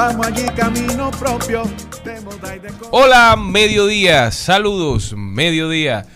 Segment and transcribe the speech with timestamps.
[0.00, 1.62] vamos allí camino propio
[2.04, 6.06] de moda y de Hola, mediodía, saludos, mediodía.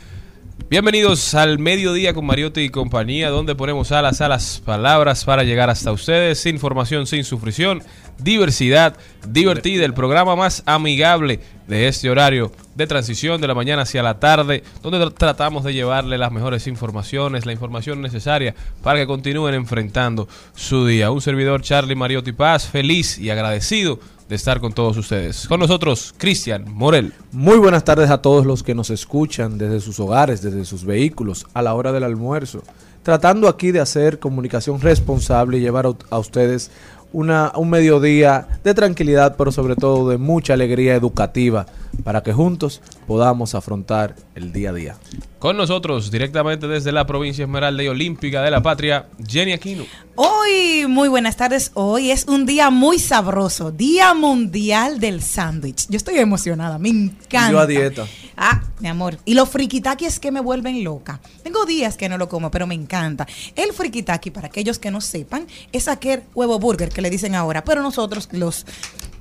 [0.71, 5.69] Bienvenidos al mediodía con Mariotti y compañía, donde ponemos alas a las palabras para llegar
[5.71, 6.47] hasta ustedes.
[6.47, 7.83] Información sin sufrición,
[8.19, 8.97] diversidad
[9.29, 14.19] divertida, el programa más amigable de este horario de transición de la mañana hacia la
[14.19, 19.55] tarde, donde tr- tratamos de llevarle las mejores informaciones, la información necesaria para que continúen
[19.55, 21.11] enfrentando su día.
[21.11, 25.47] Un servidor Charlie Mariotti Paz, feliz y agradecido de estar con todos ustedes.
[25.47, 27.13] Con nosotros, Cristian Morel.
[27.33, 31.47] Muy buenas tardes a todos los que nos escuchan desde sus hogares, desde sus vehículos,
[31.55, 32.63] a la hora del almuerzo.
[33.03, 36.71] Tratando aquí de hacer comunicación responsable y llevar a, ustedes
[37.13, 41.67] una, un mediodía de tranquilidad, pero sobre todo de mucha alegría educativa,
[42.03, 44.97] para que juntos podamos afrontar el día a día.
[45.45, 49.85] Con nosotros, directamente desde la provincia Esmeralda y Olímpica de la Patria, Jenny Aquino.
[50.15, 51.71] Hoy, muy buenas tardes.
[51.75, 55.87] Hoy es un día muy sabroso, Día Mundial del Sándwich.
[55.91, 57.51] Yo estoy emocionada, me encanta.
[57.51, 58.07] Yo a dieta.
[58.39, 59.19] Ah, mi amor.
[59.27, 61.21] Y los frikitakis que me vuelven loca.
[61.43, 63.27] Tengo días que no lo como, pero me encanta.
[63.55, 67.63] El frikitaki, para aquellos que no sepan, es aquel huevo burger que le dicen ahora.
[67.65, 68.65] Pero nosotros, los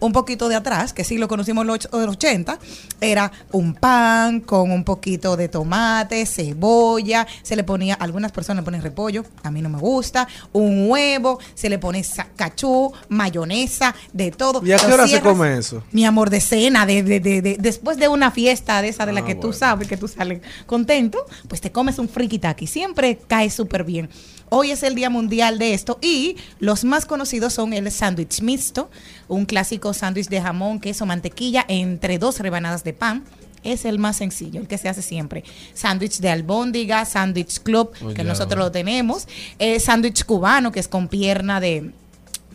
[0.06, 2.60] un poquito de atrás, que sí lo conocimos en los och- los 80,
[3.02, 8.66] era un pan con un poquito de tomate, cebolla, se le ponía, algunas personas le
[8.66, 12.04] ponen repollo, a mí no me gusta, un huevo, se le pone
[12.36, 14.62] cachú, mayonesa, de todo.
[14.66, 15.84] ¿Y a qué hora se come eso?
[15.92, 19.14] Mi amor, de cena, de, de- de- de- después de una fiesta de esa de
[19.14, 23.20] la Ah, que tú sabes que tú sales contento, pues te comes un frikitaki, siempre
[23.28, 24.10] cae súper bien.
[24.56, 28.92] Hoy es el Día Mundial de esto y los más conocidos son el sándwich mixto,
[29.28, 33.24] un clásico sándwich de jamón, queso, mantequilla entre dos rebanadas de pan.
[33.64, 35.44] Es el más sencillo, el que se hace siempre.
[35.74, 39.28] Sándwich de albóndiga, sándwich club, Oh, que nosotros lo tenemos.
[39.58, 41.92] Eh, sándwich cubano, que es con pierna de,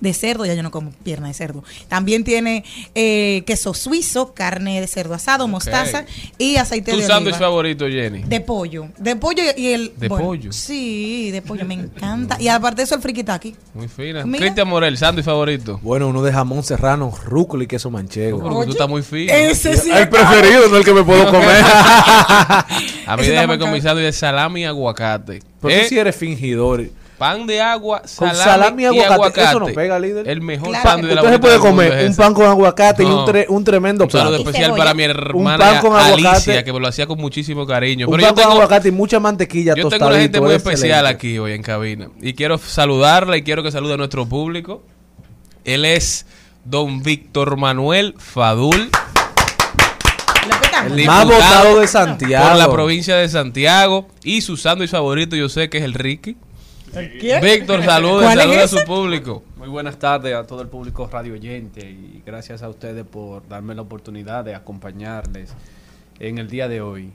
[0.01, 1.65] de cerdo, ya yo no como pierna de cerdo.
[1.89, 2.65] También tiene
[2.95, 6.05] eh, queso suizo, carne de cerdo asado, mostaza
[6.39, 8.23] y aceite ¿Tu de sándwich favorito, Jenny?
[8.23, 8.89] De pollo.
[8.99, 9.93] De pollo y el.
[9.97, 10.53] ¿De pollo?
[10.53, 12.37] Sí, de pollo, me encanta.
[12.41, 13.55] Y aparte de eso, el frikitaki.
[13.75, 14.23] Muy fina.
[14.23, 15.81] Cristian Morel, sándwich favorito.
[15.83, 18.41] Bueno, uno de jamón serrano, rúcula y queso manchego.
[18.41, 19.33] Porque tú estás muy fino.
[19.33, 19.91] Ese sí.
[19.91, 21.65] El preferido, no el que me puedo comer.
[23.07, 25.43] A mí está con mi sándwich de salami y aguacate.
[25.61, 25.83] Pero ¿Eh?
[25.83, 26.85] tú sí eres fingidor.
[27.19, 29.15] Pan de agua, Con salami, salami y y aguacate.
[29.15, 29.43] aguacate.
[29.51, 30.29] Eso no pega, líder.
[30.29, 30.85] El mejor Claro.
[30.85, 32.23] pan de la Usted se boquita puede comer un ese.
[32.23, 34.37] pan con aguacate y un, tre- un tremendo Un plato.
[34.37, 34.79] especial cebolla.
[34.79, 36.63] para mi hermana pan con aguacate.
[36.65, 38.07] Que me lo hacía con muchísimo cariño.
[38.07, 40.57] Un Pero pan yo con aguacate y mucha mantequilla yo tengo una gente muy es
[40.59, 41.09] especial excelente.
[41.17, 42.09] aquí hoy en cabina.
[42.23, 44.85] Y quiero saludarla y quiero que salude a nuestro público.
[45.65, 46.25] Él es
[46.65, 48.91] don Víctor Manuel Fadul.
[50.87, 52.49] El Más votado de Santiago.
[52.49, 54.07] por la provincia de Santiago.
[54.23, 56.37] Y su sándwich favorito, yo sé que es el Ricky.
[57.21, 57.43] ¿Quién?
[57.43, 59.43] Víctor, saludos, ¿Cuál es saluda a su público.
[59.57, 63.75] Muy buenas tardes a todo el público radio oyente y gracias a ustedes por darme
[63.75, 65.51] la oportunidad de acompañarles
[66.19, 67.13] en el día de hoy.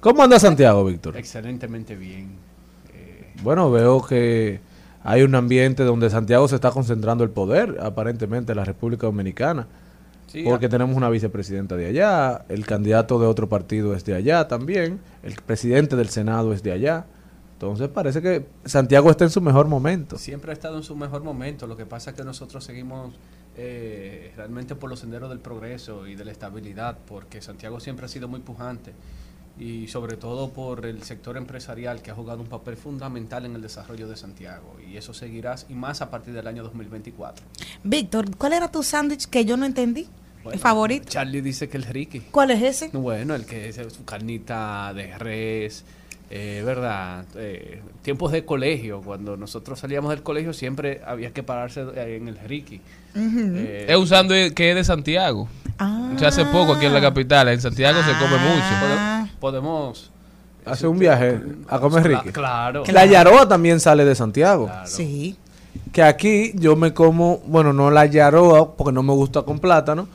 [0.00, 1.16] ¿Cómo anda Santiago, Víctor?
[1.16, 2.30] Excelentemente bien.
[3.42, 4.60] Bueno, veo que
[5.04, 9.66] hay un ambiente donde Santiago se está concentrando el poder, aparentemente, en la República Dominicana.
[10.26, 14.48] Sí, porque tenemos una vicepresidenta de allá, el candidato de otro partido es de allá
[14.48, 17.04] también, el presidente del Senado es de allá.
[17.62, 20.18] Entonces parece que Santiago está en su mejor momento.
[20.18, 21.68] siempre ha estado en su mejor momento.
[21.68, 23.14] Lo que pasa es que nosotros seguimos
[23.56, 28.08] eh, realmente por los senderos del progreso y de la estabilidad, porque Santiago siempre ha
[28.08, 28.92] sido muy pujante.
[29.60, 33.62] y sobre todo por el sector empresarial que ha jugado un papel fundamental en el
[33.62, 37.44] desarrollo de Santiago y eso seguirá y más a partir del año 2024.
[37.84, 40.08] Víctor, ¿cuál era tu sándwich que yo no entendí?
[40.42, 41.08] Bueno, ¿El favorito?
[41.08, 42.20] Charlie dice que el Ricky.
[42.32, 42.88] ¿Cuál es ese?
[42.96, 45.84] Bueno, el que es su carnita de res,
[46.34, 47.24] eh, ¿verdad?
[47.36, 52.28] Eh, tiempos de colegio, cuando nosotros salíamos del colegio siempre había que pararse eh, en
[52.28, 52.80] el Ricky.
[53.14, 55.46] Eh, Es un sándwich que es de Santiago.
[55.78, 56.10] Ah.
[56.18, 57.48] Se hace poco aquí en la capital.
[57.48, 58.64] En Santiago se come mucho.
[58.70, 59.26] Ah.
[59.28, 60.08] pode- podemos...
[60.64, 62.32] Hace un viaje a comer Cla- Ricky.
[62.32, 62.84] Claro.
[62.92, 64.66] La Yaroa también sale de Santiago.
[64.66, 64.86] Claro.
[64.86, 65.36] Sí.
[65.92, 70.06] Que aquí yo me como, bueno, no la Yaroa porque no me gusta con plátano,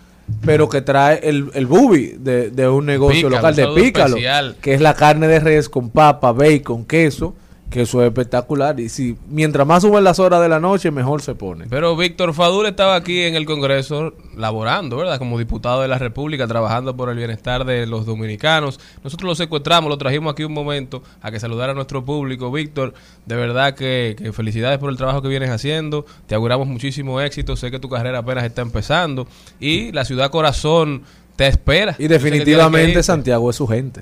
[0.45, 4.55] pero que trae el, el bubi de, de un negocio Pícalo, local de Pícalo, especial.
[4.61, 7.33] que es la carne de res con papa, bacon, queso,
[7.69, 8.79] que eso es espectacular.
[8.79, 11.65] Y si mientras más suben las horas de la noche, mejor se pone.
[11.69, 15.17] Pero Víctor Fadul estaba aquí en el Congreso laborando, ¿verdad?
[15.19, 18.79] Como diputado de la República, trabajando por el bienestar de los dominicanos.
[19.03, 22.51] Nosotros lo secuestramos, lo trajimos aquí un momento a que saludara a nuestro público.
[22.51, 22.93] Víctor,
[23.25, 26.05] de verdad que, que felicidades por el trabajo que vienes haciendo.
[26.27, 27.55] Te auguramos muchísimo éxito.
[27.55, 29.27] Sé que tu carrera apenas está empezando.
[29.59, 31.03] Y la ciudad corazón
[31.35, 31.95] te espera.
[31.99, 33.03] Y definitivamente.
[33.03, 34.01] Santiago es su gente.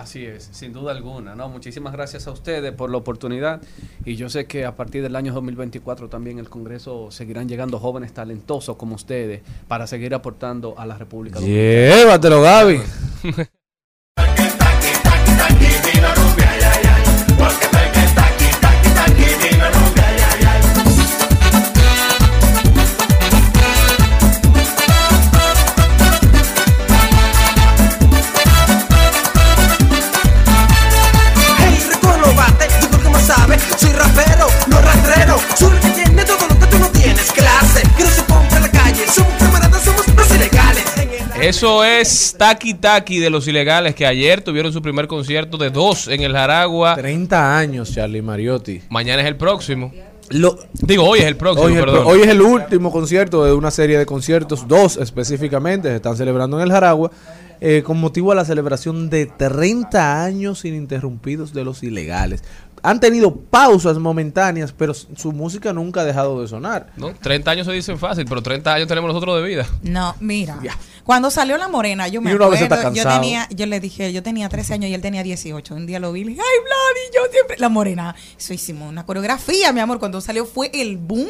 [0.00, 1.34] Así es, sin duda alguna.
[1.34, 3.60] No, muchísimas gracias a ustedes por la oportunidad
[4.06, 8.14] y yo sé que a partir del año 2024 también el Congreso seguirán llegando jóvenes
[8.14, 11.96] talentosos como ustedes para seguir aportando a la República Dominicana.
[11.96, 12.80] Llévatelo, Gaby.
[41.60, 46.08] Eso es Taki Taki de los ilegales que ayer tuvieron su primer concierto de dos
[46.08, 46.96] en el Jaragua.
[46.96, 48.80] 30 años, Charlie Mariotti.
[48.88, 49.92] Mañana es el próximo.
[50.30, 52.04] Lo- Digo, hoy es el próximo, Hoy es, el, perdón.
[52.06, 56.56] hoy es el último concierto de una serie de conciertos, dos específicamente, se están celebrando
[56.56, 57.10] en el Jaragua,
[57.60, 62.42] eh, con motivo a la celebración de 30 años ininterrumpidos de los ilegales.
[62.82, 66.92] Han tenido pausas momentáneas, pero su música nunca ha dejado de sonar.
[66.96, 67.12] ¿no?
[67.14, 69.66] 30 años se dicen fácil, pero 30 años tenemos nosotros de vida.
[69.82, 70.58] No, mira.
[71.04, 74.74] Cuando salió La Morena, yo me acuerdo, yo tenía, yo le dije, yo tenía 13
[74.74, 75.74] años y él tenía 18.
[75.74, 78.14] Un día lo vi y le dije, ay, Vladi, yo siempre, La Morena.
[78.38, 81.26] Eso hicimos una coreografía, mi amor, cuando salió fue el boom,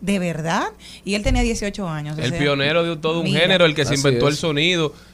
[0.00, 0.64] de verdad.
[1.04, 2.18] Y él tenía 18 años.
[2.18, 3.40] o El sea, pionero de todo un mira.
[3.40, 4.40] género, el que se inventó el es.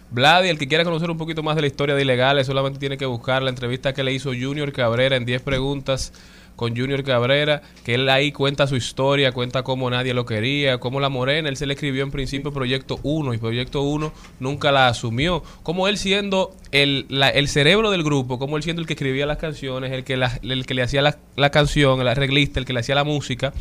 [0.09, 0.15] Sonido.
[0.15, 2.97] Vladi, el que quiera conocer un poquito más de la historia de Ilegales, solamente tiene
[2.97, 6.13] que buscar la entrevista que le hizo Junior Cabrera en 10 preguntas
[6.57, 10.99] con Junior Cabrera, que él ahí cuenta su historia, cuenta cómo nadie lo quería, cómo
[10.99, 14.89] la Morena, él se le escribió en principio Proyecto 1 y Proyecto 1 nunca la
[14.89, 18.95] asumió, como él siendo el, la- el cerebro del grupo, como él siendo el que
[18.95, 22.67] escribía las canciones, el que, el que le hacía la, la canción, el arreglista, el
[22.67, 23.53] que le hacía la música,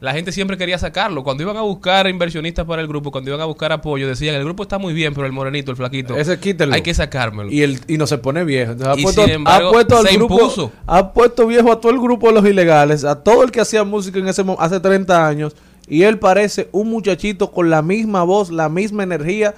[0.00, 1.22] la gente siempre quería sacarlo.
[1.22, 4.44] Cuando iban a buscar inversionistas para el grupo, cuando iban a buscar apoyo, decían, el
[4.44, 6.74] grupo está muy bien, pero el morenito, el flaquito, Ese quítelo.
[6.74, 7.50] hay que sacármelo.
[7.52, 8.72] Y, el, y no se pone viejo.
[8.72, 10.72] Entonces, ha, Y puesto, sin embargo, ha puesto al se grupo, impuso.
[10.86, 13.84] ha puesto viejo a todo el grupo de los ilegales, a todo el que hacía
[13.84, 15.54] música en ese hace 30 años.
[15.86, 19.54] Y él parece un muchachito con la misma voz, la misma energía.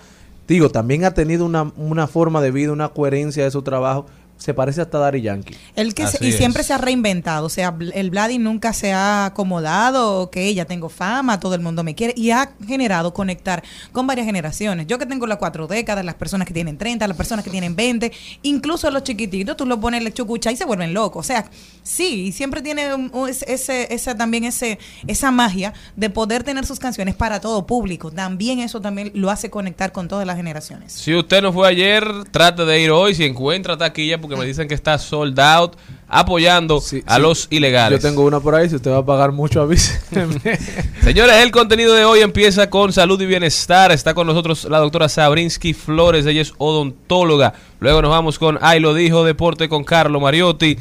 [0.48, 4.06] Digo, también ha tenido una, una forma de vida, una coherencia de su trabajo.
[4.42, 5.56] Se parece hasta Daddy Yankee.
[5.76, 9.26] El que se- y siempre se ha reinventado, o sea, el Vladi nunca se ha
[9.26, 13.62] acomodado, que ya tengo fama, todo el mundo me quiere y ha generado conectar
[13.92, 14.86] con varias generaciones.
[14.86, 17.76] Yo que tengo las cuatro décadas, las personas que tienen 30, las personas que tienen
[17.76, 18.10] 20,
[18.42, 21.24] incluso los chiquititos, tú los pones la chucucha y se vuelven locos.
[21.24, 21.48] O sea,
[21.82, 26.78] sí, y siempre tiene un- ese, esa también ese, esa magia de poder tener sus
[26.78, 28.10] canciones para todo público.
[28.10, 30.92] También eso también lo hace conectar con todas las generaciones.
[30.92, 33.14] Si usted no fue ayer, trate de ir hoy.
[33.14, 35.74] Si encuentra taquilla, porque me dicen que está sold out,
[36.08, 37.22] apoyando Sí, a sí.
[37.22, 38.02] los ilegales.
[38.02, 40.38] Yo tengo una por ahí, si usted va a pagar mucho, avíseme.
[41.02, 43.92] Señores, el contenido de hoy empieza con salud y bienestar.
[43.92, 47.54] Está con nosotros la doctora Sabrinsky Flores, ella es odontóloga.
[47.80, 50.76] Luego nos vamos con Ay lo dijo, deporte con Carlo Mariotti.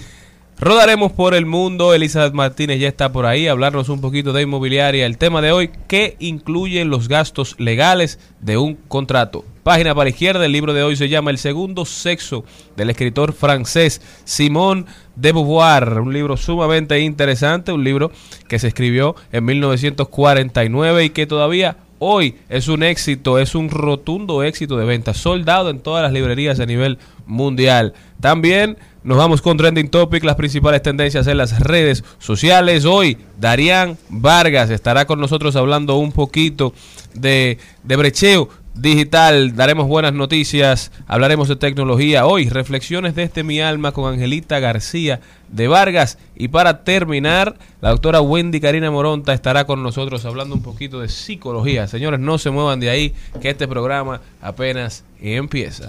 [0.63, 1.95] Rodaremos por el mundo.
[1.95, 3.47] Elizabeth Martínez ya está por ahí.
[3.47, 5.07] Hablarnos un poquito de inmobiliaria.
[5.07, 9.43] El tema de hoy, ¿qué incluyen los gastos legales de un contrato?
[9.63, 10.45] Página para la izquierda.
[10.45, 12.45] El libro de hoy se llama El segundo sexo
[12.77, 15.99] del escritor francés Simone de Beauvoir.
[15.99, 17.71] Un libro sumamente interesante.
[17.71, 18.11] Un libro
[18.47, 24.43] que se escribió en 1949 y que todavía hoy es un éxito, es un rotundo
[24.43, 27.93] éxito de venta, soldado en todas las librerías a nivel mundial.
[28.19, 32.85] También nos vamos con Trending Topic, las principales tendencias en las redes sociales.
[32.85, 36.73] Hoy, Darían Vargas estará con nosotros hablando un poquito
[37.13, 38.49] de, de brecheo
[38.81, 39.55] digital.
[39.55, 42.25] Daremos buenas noticias, hablaremos de tecnología.
[42.25, 45.19] Hoy, reflexiones de este mi alma con Angelita García
[45.49, 46.17] de Vargas.
[46.35, 51.09] Y para terminar, la doctora Wendy Karina Moronta estará con nosotros hablando un poquito de
[51.09, 51.87] psicología.
[51.87, 55.87] Señores, no se muevan de ahí, que este programa apenas empieza.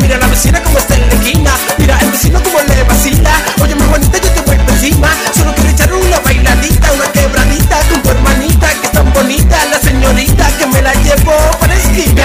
[0.00, 0.78] Mira la vecina como
[1.78, 8.10] Mira el vecino como le Oye mi yo te una bailadita Una quebradita con tu
[8.10, 12.24] hermanita Que es tan bonita la señorita Que me la llevo para esquina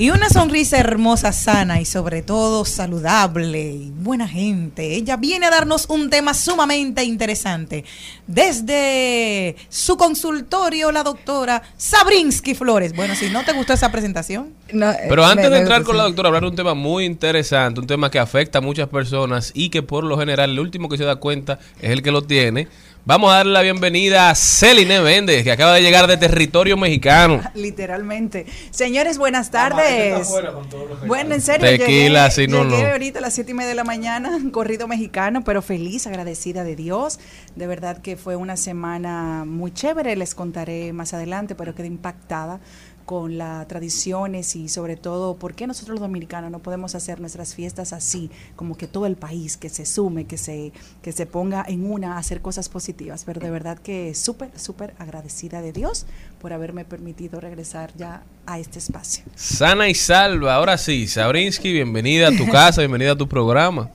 [0.00, 4.94] Y una sonrisa hermosa, sana y sobre todo saludable y buena gente.
[4.94, 7.84] Ella viene a darnos un tema sumamente interesante.
[8.28, 12.94] Desde su consultorio, la doctora Sabrinsky Flores.
[12.94, 14.50] Bueno, si no te gustó esa presentación.
[14.72, 17.04] No, eh, Pero antes me- de entrar con la doctora, hablar de un tema muy
[17.04, 20.88] interesante, un tema que afecta a muchas personas y que por lo general el último
[20.88, 22.68] que se da cuenta es el que lo tiene.
[23.08, 27.40] Vamos a darle la bienvenida a Celine Méndez, que acaba de llegar de territorio mexicano.
[27.54, 28.44] Literalmente.
[28.70, 30.28] Señores, buenas tardes.
[31.06, 32.90] Bueno, en serio, Tequila, llegué, sí, no, llegué no.
[32.90, 36.76] ahorita a las siete y media de la mañana, corrido mexicano, pero feliz, agradecida de
[36.76, 37.18] Dios.
[37.56, 42.60] De verdad que fue una semana muy chévere, les contaré más adelante, pero quedé impactada
[43.08, 47.54] con las tradiciones y sobre todo por qué nosotros los dominicanos no podemos hacer nuestras
[47.54, 51.64] fiestas así, como que todo el país que se sume, que se, que se ponga
[51.66, 53.24] en una a hacer cosas positivas.
[53.24, 56.04] Pero de verdad que súper, súper agradecida de Dios
[56.38, 59.24] por haberme permitido regresar ya a este espacio.
[59.34, 60.56] Sana y salva.
[60.56, 63.88] Ahora sí, Sabrinsky, bienvenida a tu casa, bienvenida a tu programa.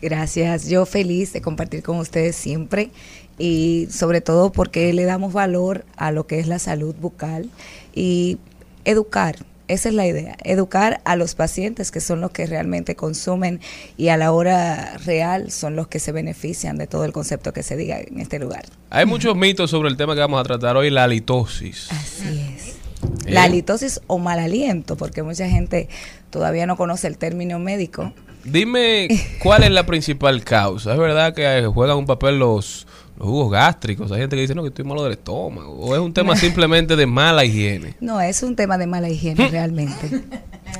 [0.00, 2.90] Gracias, yo feliz de compartir con ustedes siempre
[3.36, 7.50] y sobre todo porque le damos valor a lo que es la salud bucal
[7.94, 8.38] y
[8.84, 9.36] educar,
[9.68, 13.60] esa es la idea, educar a los pacientes que son los que realmente consumen
[13.96, 17.62] y a la hora real son los que se benefician de todo el concepto que
[17.62, 18.64] se diga en este lugar.
[18.90, 21.90] Hay muchos mitos sobre el tema que vamos a tratar hoy, la litosis.
[21.90, 22.68] Así es.
[22.68, 22.74] Eh.
[23.26, 25.88] La halitosis o mal aliento, porque mucha gente
[26.30, 28.12] todavía no conoce el término médico.
[28.44, 29.08] Dime,
[29.42, 30.92] ¿cuál es la principal causa?
[30.92, 32.86] ¿Es verdad que eh, juegan un papel los,
[33.16, 34.10] los jugos gástricos?
[34.12, 35.72] Hay gente que dice, no, que estoy malo del estómago.
[35.72, 37.94] ¿O es un tema simplemente de mala higiene?
[38.00, 40.22] No, es un tema de mala higiene realmente.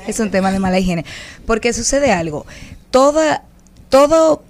[0.07, 1.05] Es un tema de mala higiene.
[1.47, 2.45] Porque sucede algo.
[2.91, 3.43] Toda,
[3.89, 4.43] todo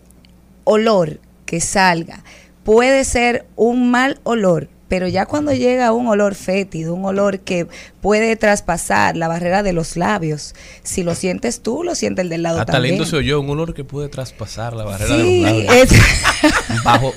[0.65, 2.23] olor que salga
[2.63, 7.67] puede ser un mal olor, pero ya cuando llega un olor fétido, un olor que
[8.01, 12.43] puede traspasar la barrera de los labios, si lo sientes tú, lo siente el del
[12.43, 12.95] lado Hasta también.
[12.95, 15.91] lindo se oyó un olor que puede traspasar la barrera Sí, de los labios.
[15.91, 17.13] es, Bajo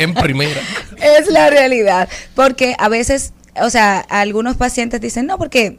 [0.00, 0.60] en primera.
[1.02, 2.08] es la realidad.
[2.34, 5.78] Porque a veces, o sea, algunos pacientes dicen, no, porque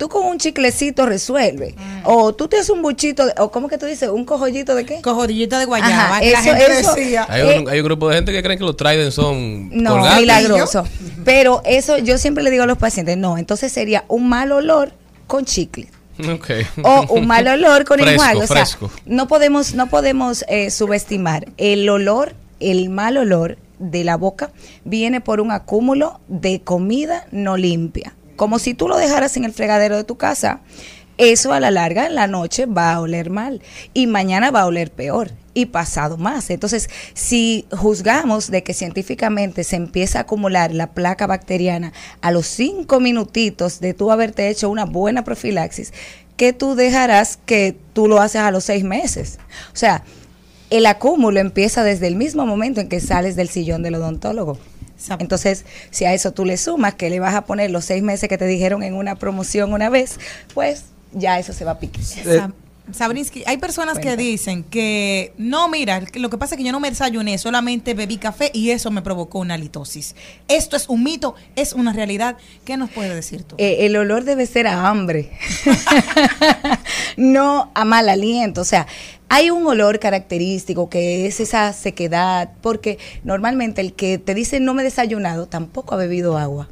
[0.00, 1.74] tú con un chiclecito resuelve.
[2.04, 4.08] O tú te haces un buchito, de- o ¿cómo que tú dices?
[4.08, 5.02] ¿Un cojollito de qué?
[5.02, 5.92] Cojodillita de guayaba.
[6.16, 7.26] Ajá, que la eso- gente eso- decía.
[7.28, 9.98] Hay, Eh, un, hay un grupo de gente que creen que los Trident son No,
[10.16, 10.84] milagroso.
[11.24, 14.92] Pero eso yo siempre le digo a los pacientes, no, entonces sería un mal olor
[15.26, 15.88] con chicle.
[16.34, 16.50] Ok.
[16.82, 18.38] o un mal olor con Fresco, enjuague.
[18.44, 18.90] O sea, fresco.
[19.06, 24.50] no podemos, no podemos eh, subestimar el olor, el mal olor de la boca
[24.84, 28.14] viene por un acúmulo de comida no limpia.
[28.40, 30.60] Como si tú lo dejaras en el fregadero de tu casa,
[31.18, 33.60] eso a la larga en la noche va a oler mal
[33.92, 36.48] y mañana va a oler peor y pasado más.
[36.48, 41.92] Entonces, si juzgamos de que científicamente se empieza a acumular la placa bacteriana
[42.22, 45.92] a los cinco minutitos de tú haberte hecho una buena profilaxis,
[46.38, 49.38] que tú dejarás que tú lo haces a los seis meses.
[49.74, 50.02] O sea,
[50.70, 54.56] el acúmulo empieza desde el mismo momento en que sales del sillón del odontólogo.
[55.18, 58.28] Entonces, si a eso tú le sumas que le vas a poner los seis meses
[58.28, 60.18] que te dijeron en una promoción una vez,
[60.54, 62.02] pues ya eso se va a picar.
[62.92, 66.72] Sa- Sabrinsky, hay personas que dicen que no, mira, lo que pasa es que yo
[66.72, 70.14] no me desayuné, solamente bebí café y eso me provocó una litosis.
[70.48, 72.36] Esto es un mito, es una realidad.
[72.64, 73.56] ¿Qué nos puede decir tú?
[73.58, 75.30] Eh, el olor debe ser a hambre,
[77.16, 78.60] no a mal aliento.
[78.60, 78.86] O sea,
[79.28, 84.74] hay un olor característico que es esa sequedad, porque normalmente el que te dice no
[84.74, 86.68] me he desayunado tampoco ha bebido agua.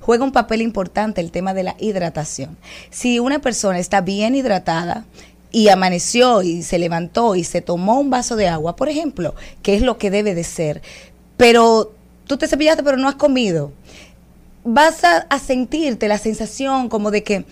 [0.00, 2.56] Juega un papel importante el tema de la hidratación.
[2.90, 5.04] Si una persona está bien hidratada,
[5.50, 9.74] y amaneció y se levantó y se tomó un vaso de agua, por ejemplo, que
[9.74, 10.82] es lo que debe de ser,
[11.36, 11.92] pero
[12.26, 13.72] tú te cepillaste pero no has comido,
[14.64, 17.44] vas a, a sentirte la sensación como de que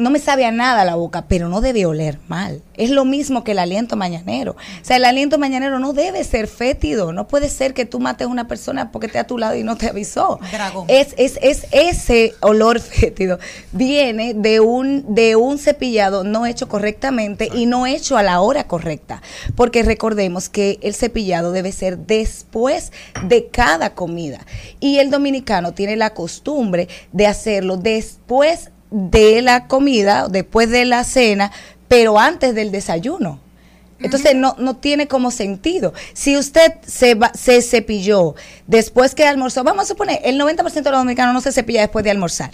[0.00, 2.62] no me sabe a nada la boca, pero no debe oler mal.
[2.74, 4.52] Es lo mismo que el aliento mañanero.
[4.52, 7.12] O sea, el aliento mañanero no debe ser fétido.
[7.12, 9.62] No puede ser que tú mates a una persona porque esté a tu lado y
[9.62, 10.40] no te avisó.
[10.50, 10.86] Dragón.
[10.88, 13.38] Es, es, es ese olor fétido.
[13.72, 18.64] Viene de un, de un cepillado no hecho correctamente y no hecho a la hora
[18.66, 19.22] correcta.
[19.54, 22.92] Porque recordemos que el cepillado debe ser después
[23.24, 24.46] de cada comida.
[24.80, 31.04] Y el dominicano tiene la costumbre de hacerlo después de la comida, después de la
[31.04, 31.52] cena,
[31.88, 33.40] pero antes del desayuno.
[34.02, 35.92] Entonces no, no tiene como sentido.
[36.14, 38.34] Si usted se, va- se cepilló
[38.66, 42.02] después que almorzó, vamos a suponer, el 90% de los dominicanos no se cepilla después
[42.04, 42.50] de almorzar,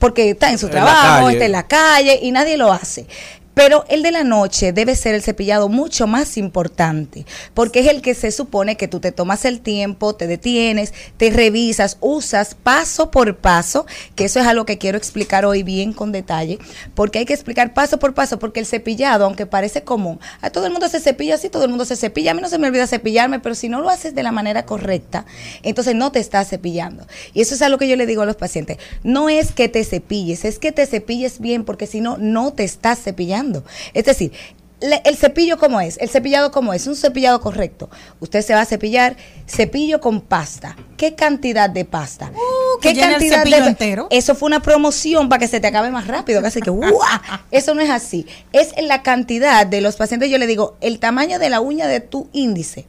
[0.00, 3.06] porque está en su En trabajo, está en la calle y nadie lo hace.
[3.54, 8.00] Pero el de la noche debe ser el cepillado mucho más importante, porque es el
[8.00, 13.10] que se supone que tú te tomas el tiempo, te detienes, te revisas, usas paso
[13.10, 16.58] por paso, que eso es algo que quiero explicar hoy bien con detalle,
[16.94, 20.66] porque hay que explicar paso por paso, porque el cepillado, aunque parece común, a todo
[20.66, 22.68] el mundo se cepilla así, todo el mundo se cepilla, a mí no se me
[22.68, 25.26] olvida cepillarme, pero si no lo haces de la manera correcta,
[25.64, 27.04] entonces no te estás cepillando.
[27.34, 29.84] Y eso es algo que yo le digo a los pacientes, no es que te
[29.84, 33.39] cepilles, es que te cepilles bien, porque si no, no te estás cepillando.
[33.94, 34.32] Es decir,
[34.80, 37.90] el cepillo como es, el cepillado como es, un cepillado correcto.
[38.20, 39.16] Usted se va a cepillar
[39.46, 40.76] cepillo con pasta.
[40.96, 42.32] ¿Qué cantidad de pasta?
[42.34, 44.08] Uh, que llena el cepillo entero.
[44.10, 46.98] Eso fue una promoción para que se te acabe más rápido, casi que ¡guau!
[47.50, 48.26] Eso no es así.
[48.52, 51.86] Es en la cantidad de los pacientes, yo le digo, el tamaño de la uña
[51.86, 52.86] de tu índice.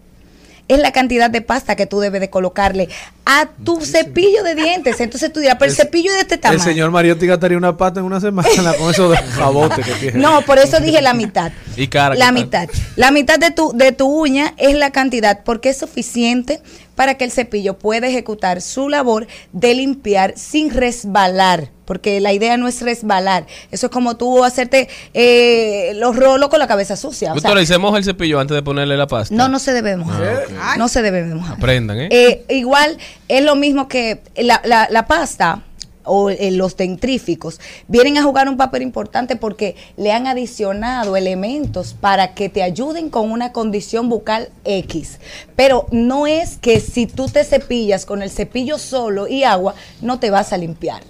[0.72, 2.90] Es la cantidad de pasta que tú debes de colocarle
[3.26, 5.00] a tu cepillo de dientes.
[5.00, 6.64] Entonces tú dirás, pero el, El- cepillo de este El tamaño.
[6.64, 8.48] señor Mariotti gastaría una pata en una semana
[8.80, 10.20] con eso de jabote que tiene.
[10.20, 11.52] No, por eso dije la mitad.
[11.78, 12.70] Y cara, La mitad.
[12.96, 16.62] La mitad de tu, de tu uña es la cantidad porque es suficiente
[16.96, 21.70] para que el cepillo pueda ejecutar su labor de limpiar sin resbalar.
[21.92, 23.46] Porque la idea no es resbalar.
[23.70, 27.32] Eso es como tú hacerte eh, los rolos con la cabeza sucia.
[27.32, 29.36] O sea, Doctora, ¿y se moja el cepillo antes de ponerle la pasta?
[29.36, 30.46] no, no se debe mojar.
[30.58, 31.58] Ah, No se debe mojar.
[31.58, 32.08] Aprendan, ¿eh?
[32.10, 35.64] Eh, igual es lo mismo que la, la- la pasta
[36.04, 41.94] o eh, los dentríficos vienen a jugar un papel importante porque le han adicionado elementos
[41.94, 45.20] para que te ayuden con una condición bucal X.
[45.58, 50.20] Pero no es que si tú te cepillas con el cepillo solo y agua, no
[50.20, 51.04] te vas a limpiar.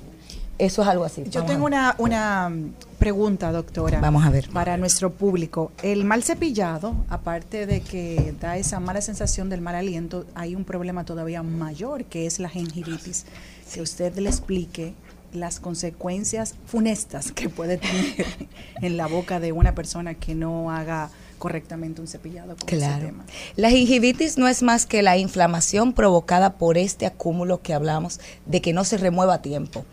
[0.62, 1.24] Eso es algo así.
[1.24, 4.00] Yo Vamos tengo una, una mm, pregunta, doctora.
[4.00, 4.48] Vamos a ver.
[4.50, 5.72] Para nuestro público.
[5.82, 10.64] El mal cepillado, aparte de que da esa mala sensación del mal aliento, hay un
[10.64, 13.26] problema todavía mayor, que es la gingivitis.
[13.74, 14.94] Que usted le explique
[15.34, 18.28] las consecuencias funestas que puede tener
[18.84, 23.06] en la boca de una persona que no haga correctamente un cepillado con ese Claro.
[23.08, 23.26] tema.
[23.56, 28.62] La gingivitis no es más que la inflamación provocada por este acúmulo que hablamos de
[28.62, 29.86] que no se remueva a tiempo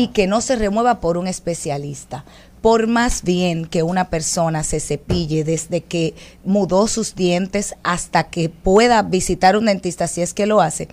[0.00, 2.24] y que no se remueva por un especialista.
[2.62, 8.48] Por más bien que una persona se cepille desde que mudó sus dientes hasta que
[8.48, 10.88] pueda visitar un dentista si es que lo hace,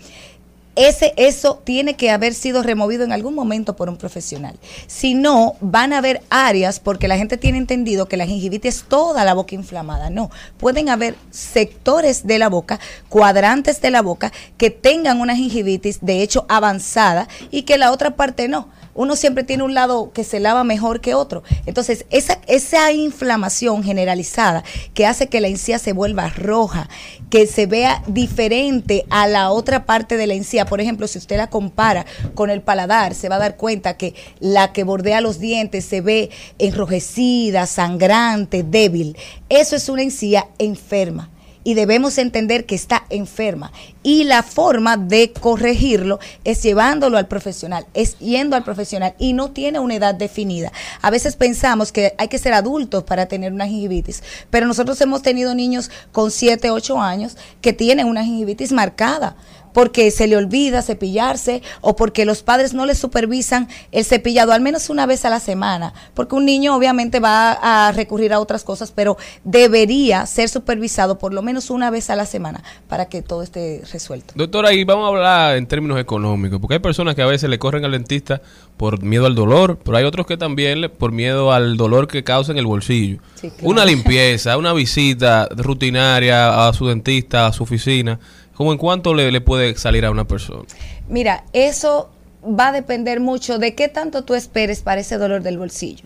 [0.76, 4.60] ese, eso tiene que haber sido removido en algún momento por un profesional.
[4.88, 8.84] Si no, van a haber áreas, porque la gente tiene entendido que la gingivitis es
[8.84, 10.10] toda la boca inflamada.
[10.10, 16.00] No, pueden haber sectores de la boca, cuadrantes de la boca, que tengan una gingivitis
[16.02, 18.68] de hecho avanzada y que la otra parte no.
[18.98, 21.44] Uno siempre tiene un lado que se lava mejor que otro.
[21.66, 26.90] Entonces, esa, esa inflamación generalizada que hace que la encía se vuelva roja,
[27.30, 30.66] que se vea diferente a la otra parte de la encía.
[30.66, 34.16] Por ejemplo, si usted la compara con el paladar, se va a dar cuenta que
[34.40, 39.16] la que bordea los dientes se ve enrojecida, sangrante, débil.
[39.48, 41.30] Eso es una encía enferma
[41.68, 43.74] y debemos entender que está enferma.
[44.02, 49.52] Y la forma de corregirlo es llevándolo al profesional, es yendo al profesional y no
[49.52, 50.72] tiene una edad definida.
[51.02, 55.24] A veces pensamos que hay que ser adultos para tener una gingivitis, pero nosotros hemos
[55.24, 59.36] tenido niños con 7, 8 años que tienen una gingivitis marcada
[59.78, 64.60] porque se le olvida cepillarse o porque los padres no le supervisan el cepillado al
[64.60, 68.64] menos una vez a la semana, porque un niño obviamente va a recurrir a otras
[68.64, 73.22] cosas, pero debería ser supervisado por lo menos una vez a la semana para que
[73.22, 74.34] todo esté resuelto.
[74.36, 77.60] Doctora, y vamos a hablar en términos económicos, porque hay personas que a veces le
[77.60, 78.42] corren al dentista
[78.78, 82.52] por miedo al dolor, pero hay otros que también por miedo al dolor que causa
[82.52, 83.20] en el bolsillo.
[83.36, 83.70] Sí, claro.
[83.70, 88.20] Una limpieza, una visita rutinaria a su dentista, a su oficina,
[88.58, 90.64] ¿cómo en cuánto le, le puede salir a una persona?
[91.08, 92.10] Mira, eso
[92.44, 96.06] va a depender mucho de qué tanto tú esperes para ese dolor del bolsillo.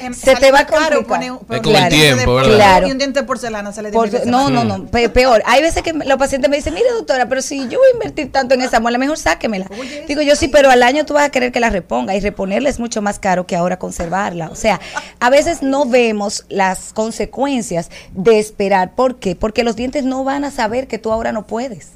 [0.00, 2.54] Em, se te va caro poner el diente tiempo, ¿verdad?
[2.54, 2.88] Claro.
[2.88, 5.42] Y un diente de porcelana sale Por- 10 veces no, no, no, pe- peor.
[5.46, 8.30] Hay veces que los pacientes me dicen, mire doctora, pero si yo voy a invertir
[8.32, 9.66] tanto en esa muela, mejor sáquemela.
[10.08, 12.68] Digo yo, sí, pero al año tú vas a querer que la reponga y reponerla
[12.68, 14.48] es mucho más caro que ahora conservarla.
[14.50, 14.80] O sea,
[15.20, 18.94] a veces no vemos las consecuencias de esperar.
[18.94, 19.36] ¿Por qué?
[19.36, 21.90] Porque los dientes no van a saber que tú ahora no puedes.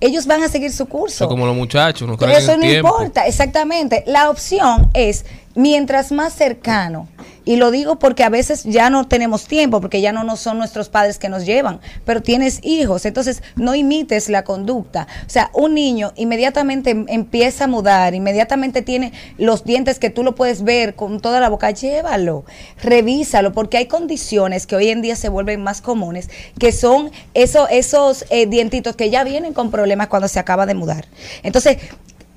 [0.00, 1.24] Ellos van a seguir su curso.
[1.24, 2.88] Eso como los muchachos, no Pero eso no tiempo.
[2.88, 4.04] importa, exactamente.
[4.06, 5.24] La opción es,
[5.56, 7.08] mientras más cercano,
[7.44, 10.58] y lo digo porque a veces ya no tenemos tiempo, porque ya no nos son
[10.58, 15.06] nuestros padres que nos llevan, pero tienes hijos, entonces no imites la conducta.
[15.26, 20.24] O sea, un niño inmediatamente em- empieza a mudar, inmediatamente tiene los dientes que tú
[20.24, 22.44] lo puedes ver con toda la boca, llévalo,
[22.82, 27.68] revísalo, porque hay condiciones que hoy en día se vuelven más comunes, que son eso,
[27.68, 31.06] esos eh, dientitos que ya vienen con problemas cuando se acaba de mudar.
[31.44, 31.78] Entonces,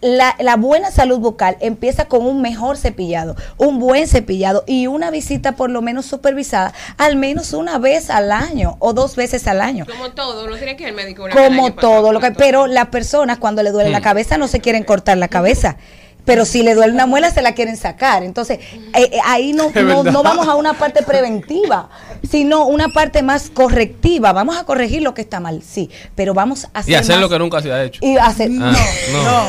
[0.02, 5.12] la, la buena salud bucal empieza con un mejor cepillado, un buen cepillado y una
[5.12, 9.62] visita por lo menos supervisada, al menos una vez al año o dos veces al
[9.62, 9.86] año.
[9.86, 12.38] Como todo, no tiene que ir al médico una Como todo lo que, todo.
[12.38, 15.78] pero las personas cuando le duele la cabeza no se quieren cortar la cabeza.
[16.30, 18.22] Pero si le duele una muela se la quieren sacar.
[18.22, 18.60] Entonces,
[18.94, 21.90] eh, eh, ahí no, no, no vamos a una parte preventiva,
[22.30, 24.32] sino una parte más correctiva.
[24.32, 27.22] Vamos a corregir lo que está mal, sí, pero vamos a hacer Y hacer más-
[27.22, 28.00] lo que nunca se ha hecho.
[28.06, 28.76] y hacer Ah,
[29.12, 29.44] no.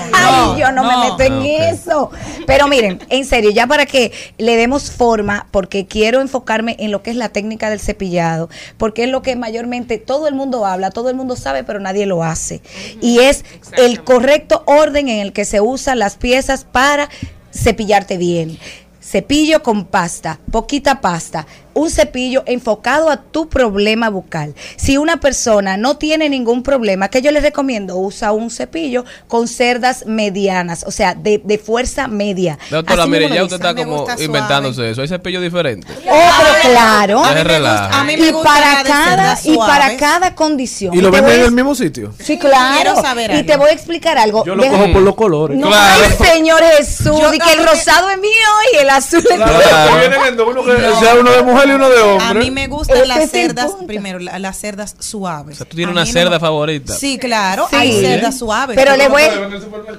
[0.55, 1.75] Ay, yo no, me meto en Ah, ok.
[1.75, 2.11] eso.
[2.47, 7.03] Pero miren, en serio, ya para que le demos forma, porque quiero enfocarme en lo
[7.03, 10.91] que es la técnica del cepillado, porque es lo que mayormente todo el mundo habla,
[10.91, 12.63] todo el mundo sabe, pero nadie lo hace.
[13.03, 13.45] Y es
[13.77, 17.09] el correcto orden en el que se usan las piezas para
[17.53, 18.59] cepillarte bien.
[19.01, 24.55] Cepillo con pasta, poquita pasta, un cepillo enfocado a tu problema bucal.
[24.77, 29.49] Si una persona no tiene ningún problema, que yo le recomiendo, usa un cepillo con
[29.49, 32.59] cerdas medianas, o sea, de, de fuerza media.
[32.71, 35.03] Doctora, mire, ya usted está como gusta inventándose eso.
[35.03, 35.91] Hay cepillos diferentes.
[36.09, 37.23] Oh, pero claro.
[37.25, 37.95] Ya es relajo.
[37.95, 40.95] A mí me Y gusta para cada y para cada condición.
[40.95, 42.13] ¿Y lo venden en a- el mismo sitio?
[42.23, 42.75] Sí, claro.
[42.83, 43.47] Quiero saber y algo.
[43.47, 44.45] te voy a explicar algo.
[44.45, 45.59] Yo lo Deja- cojo por los colores.
[45.59, 46.03] No, Claro.
[46.21, 48.31] ay, Señor Jesús, Yo y que el rosado es mío
[48.75, 49.69] y el azul es Claro, tuyo.
[49.69, 49.97] Claro.
[49.99, 52.27] vienen en uno que sea uno de mujer y uno de hombre.
[52.27, 55.57] A mí me gustan Ese las cerdas, primero, la- las cerdas suaves.
[55.57, 56.95] O sea, tú tienes A una no cerda favorita.
[56.95, 57.77] Sí, claro, Sí.
[57.77, 58.77] hay cerdas suaves.
[58.77, 59.23] Pero le voy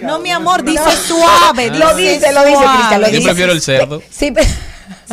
[0.01, 1.69] No, mi amor, dice suave.
[1.71, 2.57] Lo dice, lo dice.
[2.75, 3.25] Cristian, lo Yo dice.
[3.27, 4.01] prefiero el cerdo.
[4.09, 4.47] Sí, pero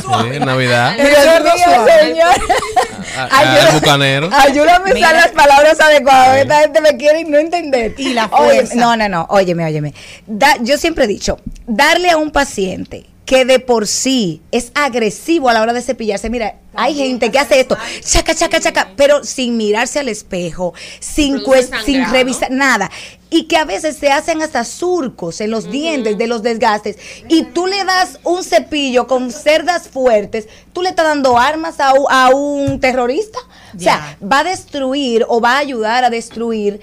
[0.01, 0.95] Sí, Navidad.
[0.97, 2.35] Dios mío, señor.
[3.17, 4.31] Ah, ah, el bucanero.
[4.33, 6.39] Ayúdame a usar las palabras adecuadas.
[6.39, 7.95] Esta gente me quiere no entender.
[7.99, 8.75] Y la Oye, fuerza.
[8.77, 9.27] no, no, no.
[9.31, 9.95] Óyeme, óyeme.
[10.27, 15.51] Da- yo siempre he dicho, darle a un paciente que de por sí es agresivo
[15.51, 16.31] a la hora de cepillarse.
[16.31, 21.45] Mira, hay gente que hace esto, chaca, chaca, chaca, pero sin mirarse al espejo, sin,
[22.11, 22.91] revisar nada.
[23.29, 26.97] Y que a veces se hacen hasta surcos en los dientes de los desgastes.
[27.29, 32.31] Y tú le das un cepillo con cerdas fuertes, tú le estás dando armas a
[32.31, 33.41] un terrorista.
[33.77, 36.81] O sea, va a destruir o va a ayudar a destruir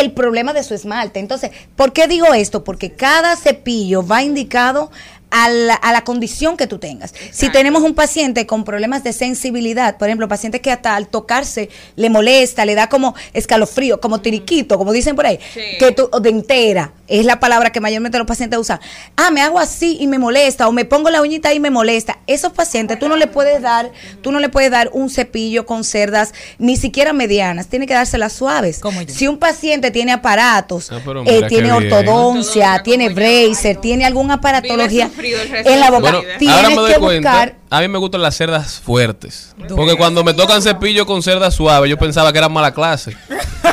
[0.00, 1.20] el problema de su esmalte.
[1.20, 2.64] Entonces, ¿por qué digo esto?
[2.64, 4.90] Porque cada cepillo va indicado
[5.38, 7.12] a la, a la condición que tú tengas.
[7.30, 11.68] Si tenemos un paciente con problemas de sensibilidad, por ejemplo, paciente que hasta al tocarse
[11.94, 15.60] le molesta, le da como escalofrío, como tiriquito, como dicen por ahí, Sí.
[15.78, 18.80] que tú, o de entera, es la palabra que mayormente los pacientes usan.
[19.16, 22.18] Ah, me hago así y me molesta, o me pongo la uñita y me molesta.
[22.26, 25.84] Esos pacientes tú no le puedes dar, tú no le puedes dar un cepillo con
[25.84, 28.80] cerdas, ni siquiera medianas, tiene que dárselas suaves.
[29.08, 33.14] Si un paciente tiene aparatos, Ah, eh, tiene ortodoncia, Ortodoncia tiene yo.
[33.14, 36.92] bracer, tiene alguna aparatología sufrido el resto en la boca, Bueno, tienes ahora me doy
[36.92, 37.30] que cuenta.
[37.30, 39.54] buscar A mí me gustan las cerdas fuertes.
[39.74, 43.16] Porque cuando me tocan cepillo con cerdas suaves, yo pensaba que era mala clase.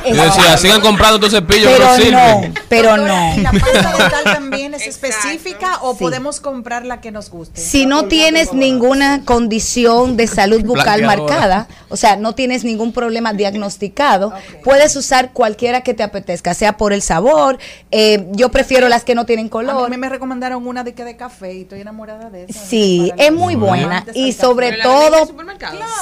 [0.05, 2.53] Yo decía, sigan comprando estos cepillos que no pero no, sirven.
[2.67, 3.43] pero Doctora, ¿y no.
[3.43, 5.07] la pasta dental también es Exacto.
[5.07, 5.99] específica o Sí.
[5.99, 7.61] podemos comprar la que nos guste?
[7.61, 11.05] Si no tienes ninguna condición de salud bucal Blanqueadora.
[11.37, 16.75] marcada, o sea, no tienes ningún problema diagnosticado, puedes usar cualquiera que te apetezca, sea
[16.75, 17.57] por el sabor.
[17.91, 19.89] eh, yo prefiero las que no tienen A color.
[19.89, 22.59] mí me recomendaron una de que de café y estoy enamorada de esa.
[22.59, 23.82] Sí, Para es muy buena
[24.13, 25.27] y sobre todo,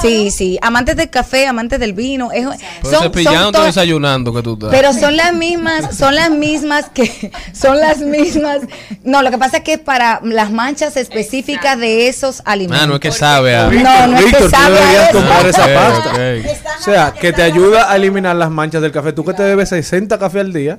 [0.01, 2.47] sí, sí, amantes del café, amantes del vino, es-
[2.83, 4.69] Pero son, son to- desayunando que tú estás.
[4.71, 8.59] pero son las mismas, son las mismas que, son las mismas.
[9.03, 12.83] No, lo que pasa es que es para las manchas específicas de esos alimentos.
[12.83, 13.67] Ah, no es que sabe a...
[13.69, 15.17] No, no es Víctor, que tú sabe a deberías eso.
[15.17, 16.11] comprar esa Ok, pasta.
[16.11, 16.79] ok.
[16.79, 19.13] O sea, que te ayuda a eliminar las manchas del café.
[19.13, 20.77] Tú que te bebes 60 café al día.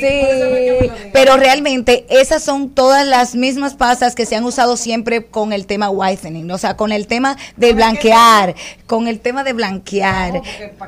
[0.00, 5.52] Sí, pero realmente esas son todas las mismas pastas que se han usado siempre con
[5.52, 8.54] el tema whitening, o sea, con el tema de blanquear,
[8.86, 10.36] con el tema de blanquear.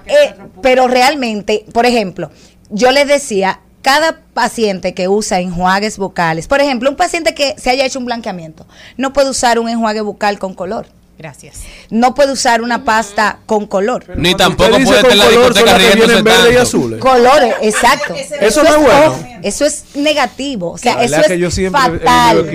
[0.06, 2.30] Eh, pero realmente, por ejemplo,
[2.70, 7.70] yo les decía, cada paciente que usa enjuagues bucales, por ejemplo, un paciente que se
[7.70, 10.86] haya hecho un blanqueamiento, no puede usar un enjuague bucal con color.
[11.22, 11.60] Gracias.
[11.88, 14.04] No puede usar una pasta con color.
[14.16, 16.62] Ni tampoco puede estar en la con color, discoteca riéndose verde y tanto.
[16.62, 16.98] azules.
[17.00, 18.14] Colores, exacto.
[18.40, 19.28] Eso no es bueno.
[19.44, 20.72] Eso es negativo.
[20.72, 22.50] O sea, La eso verdad es que yo fatal.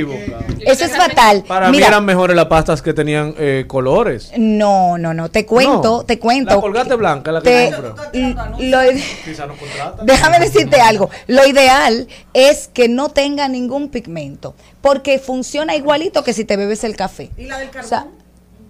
[0.66, 1.44] Eso es fatal.
[1.48, 4.32] Para mí Mira, eran mejores las pastas que tenían eh, colores.
[4.38, 5.30] no, no, no.
[5.30, 6.04] Te cuento, No.
[6.04, 6.56] te cuento.
[6.56, 7.72] La colgate blanca, la que
[8.12, 8.80] Te- lo-.
[10.04, 11.10] Déjame decirte algo.
[11.28, 16.84] Lo ideal es que no tenga ningún pigmento, porque funciona igualito que si te bebes
[16.84, 17.30] el café.
[17.38, 18.08] ¿Y la del O sea,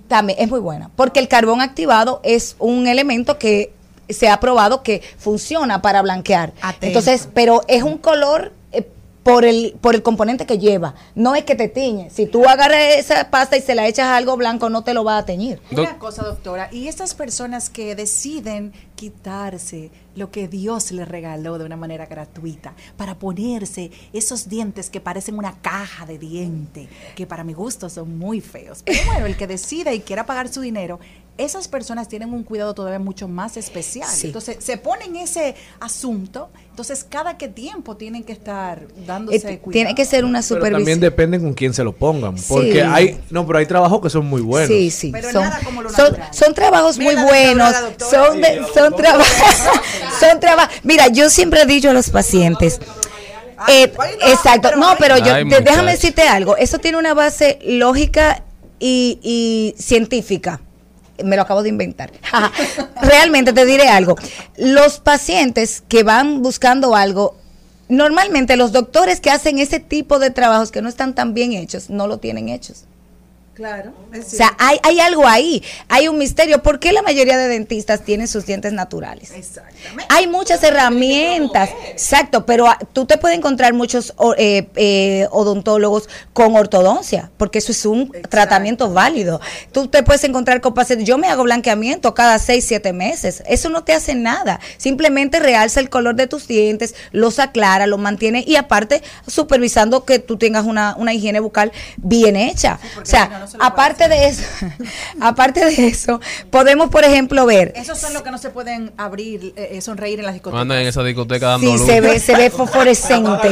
[0.08, 3.74] también es muy buena, porque el carbón activado es un elemento que
[4.10, 6.54] se ha probado que funciona para blanquear.
[6.62, 6.86] Atento.
[6.88, 8.88] Entonces, pero es un color eh,
[9.24, 12.10] por el por el componente que lleva, no es que te tiñe.
[12.10, 15.04] Si tú agarras esa pasta y se la echas a algo blanco, no te lo
[15.04, 15.60] va a teñir.
[15.72, 21.66] Una cosa, doctora, y estas personas que deciden quitarse lo que Dios les regaló de
[21.66, 27.46] una manera gratuita para ponerse esos dientes que parecen una caja de diente, que para
[27.46, 28.82] mi gusto son muy feos.
[28.84, 31.00] Pero bueno, el que decide y quiera pagar su dinero,
[31.38, 34.08] esas personas tienen un cuidado todavía mucho más especial.
[34.10, 34.28] Sí.
[34.28, 39.60] Entonces, se ponen ese asunto, entonces cada que tiempo tienen que estar Eh, dándose t-
[39.60, 39.72] cuidado.
[39.72, 41.00] tiene que ser una Pero también supervisión.
[41.00, 42.36] depende con quién se lo pongan.
[42.48, 42.80] Porque Sí.
[42.80, 44.68] hay, no, pero hay trabajos que son muy buenos.
[44.70, 45.12] Sí, sí.
[45.12, 47.82] Pero son, nada como lo son, son trabajos Mira muy buenos.
[47.82, 48.26] doctora.
[48.28, 49.28] Son, de- son trabajos.
[50.20, 50.74] son trabajos.
[50.84, 52.80] Mira, yo siempre he dicho a los pacientes.
[53.70, 53.92] eh,
[54.28, 54.76] exacto.
[54.76, 56.58] No, pero yo Ay, te- déjame decirte algo.
[56.58, 58.44] Eso tiene una base lógica
[58.80, 60.62] y, y científica.
[61.24, 62.12] Me lo acabo de inventar.
[63.02, 64.16] Realmente te diré algo.
[64.58, 67.38] Los pacientes que van buscando algo,
[67.90, 71.90] normalmente los doctores que hacen ese tipo de trabajos que no están tan bien hechos,
[71.90, 72.86] no lo tienen hechos.
[73.58, 76.62] Claro, es O sea, hay, hay algo ahí, hay un misterio.
[76.62, 79.32] ¿Por qué la mayoría de dentistas tienen sus dientes naturales?
[79.32, 80.06] Exactamente.
[80.10, 86.56] Hay muchas herramientas, exacto, pero ah, tú te puedes encontrar muchos eh, eh, odontólogos con
[86.56, 89.42] ortodoncia, porque eso es un tratamiento válido.
[89.72, 93.70] Tú te puedes encontrar con pacientes, yo me hago blanqueamiento cada 6, 7 meses, eso
[93.70, 98.44] no te hace nada, simplemente realza el color de tus dientes, los aclara, los mantiene
[98.46, 102.80] y aparte supervisando que tú tengas una, una higiene bucal bien hecha.
[103.02, 104.44] o sea, aparte de eso,
[105.22, 109.54] aparte de eso, podemos, por ejemplo, ver Esos son los que no se pueden abrir,
[109.56, 110.62] eh, eh, sonreír en las discotecas.
[110.62, 111.86] Andan en esa discoteca dando Sí, luz.
[111.86, 113.50] se ve, se ve fosforescente.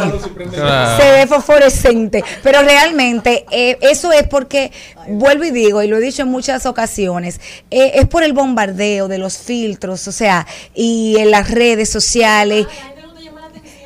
[0.51, 1.01] Claro.
[1.03, 2.23] Se ve fosforescente.
[2.43, 4.71] Pero realmente eh, eso es porque,
[5.07, 7.39] vuelvo y digo, y lo he dicho en muchas ocasiones,
[7.71, 12.67] eh, es por el bombardeo de los filtros, o sea, y en las redes sociales.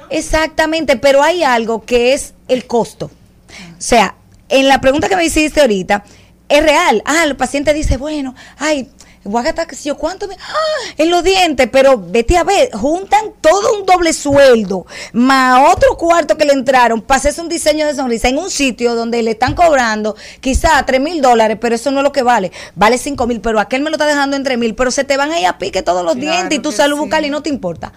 [0.09, 3.05] Exactamente, pero hay algo que es el costo.
[3.07, 4.15] O sea,
[4.49, 6.03] en la pregunta que me hiciste ahorita,
[6.47, 7.01] es real.
[7.05, 8.89] Ah, el paciente dice, bueno, ay,
[9.23, 13.25] voy a gastar yo cuánto me- ah, en los dientes, pero vete a ver, juntan
[13.41, 18.29] todo un doble sueldo, más otro cuarto que le entraron, hacerse un diseño de sonrisa
[18.29, 22.03] en un sitio donde le están cobrando quizá tres mil dólares, pero eso no es
[22.03, 24.73] lo que vale, vale cinco mil, pero aquel me lo está dejando en tres mil,
[24.73, 27.01] pero se te van ahí a pique todos los dientes y tu salud sí.
[27.03, 27.91] bucal y no te importa.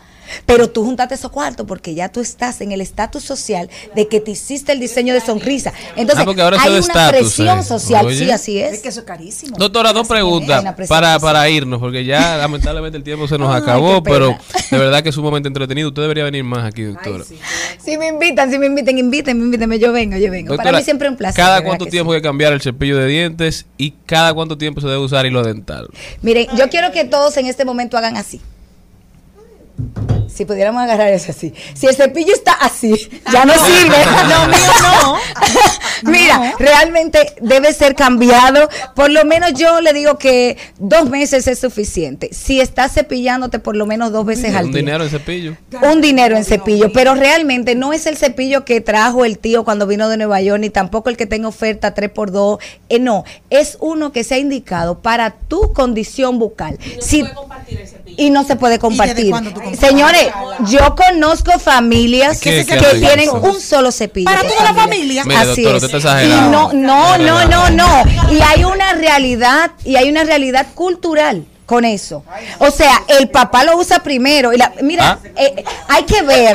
[0.47, 4.21] Pero tú juntaste esos cuartos porque ya tú estás en el estatus social de que
[4.21, 5.73] te hiciste el diseño de sonrisa.
[5.97, 7.63] Entonces, Ah, porque ahora hay una presión eh.
[7.63, 8.07] social.
[8.07, 8.17] Oye.
[8.17, 8.81] Sí, así Es es.
[8.81, 9.57] que eso es carísimo.
[9.57, 14.03] Doctora, dos preguntas para, para irnos, porque ya lamentablemente el tiempo se nos Ay, acabó,
[14.03, 14.37] pero
[14.71, 15.89] de verdad que es sumamente entretenido.
[15.89, 17.25] Usted debería venir más aquí, doctora.
[17.83, 20.49] Si me invitan, si me invitan, invítenme, invítenme, yo vengo, yo vengo.
[20.51, 21.43] Doctora, Para mí siempre es un placer.
[21.43, 22.17] ¿Cada cuánto tiempo sí.
[22.17, 25.43] hay que cambiar el cepillo de dientes y cada cuánto tiempo se debe usar hilo
[25.43, 25.89] dental?
[26.23, 28.41] Miren, yo quiero que todos en este momento hagan así.
[30.35, 31.53] Si pudiéramos agarrar eso así.
[31.75, 33.97] Si el cepillo está así, ya no sirve.
[34.29, 34.57] No, mío
[35.03, 36.11] no.
[36.11, 38.69] Mira, realmente debe ser cambiado.
[38.95, 42.31] Por lo menos yo le digo que dos meses es suficiente.
[42.33, 44.81] Si estás cepillándote por lo menos dos veces al Un día.
[44.83, 45.57] dinero en cepillo.
[45.83, 49.87] un dinero en cepillo, pero realmente no es el cepillo que trajo el tío cuando
[49.87, 54.13] vino de Nueva York, ni tampoco el que tenga oferta 3x2, eh, no, es uno
[54.13, 56.79] que se ha indicado para tu condición bucal.
[57.01, 57.25] Si-
[58.17, 59.31] y no se puede compartir.
[59.31, 59.81] cuándo tú compartes?
[60.31, 63.35] Señores, yo conozco familias ¿Qué- que, tienen eso?
[63.37, 64.27] un solo cepillo.
[64.27, 65.25] Para toda la familia.
[65.37, 66.05] Así doctor, es.
[66.25, 68.05] Y no, no, no, no, no.
[68.31, 72.23] Y hay una realidad, y hay una realidad cultural con eso.
[72.59, 74.53] O sea, el papá lo usa primero.
[74.53, 75.29] Y la, mira, Ah.
[75.37, 76.55] eh, hay que ver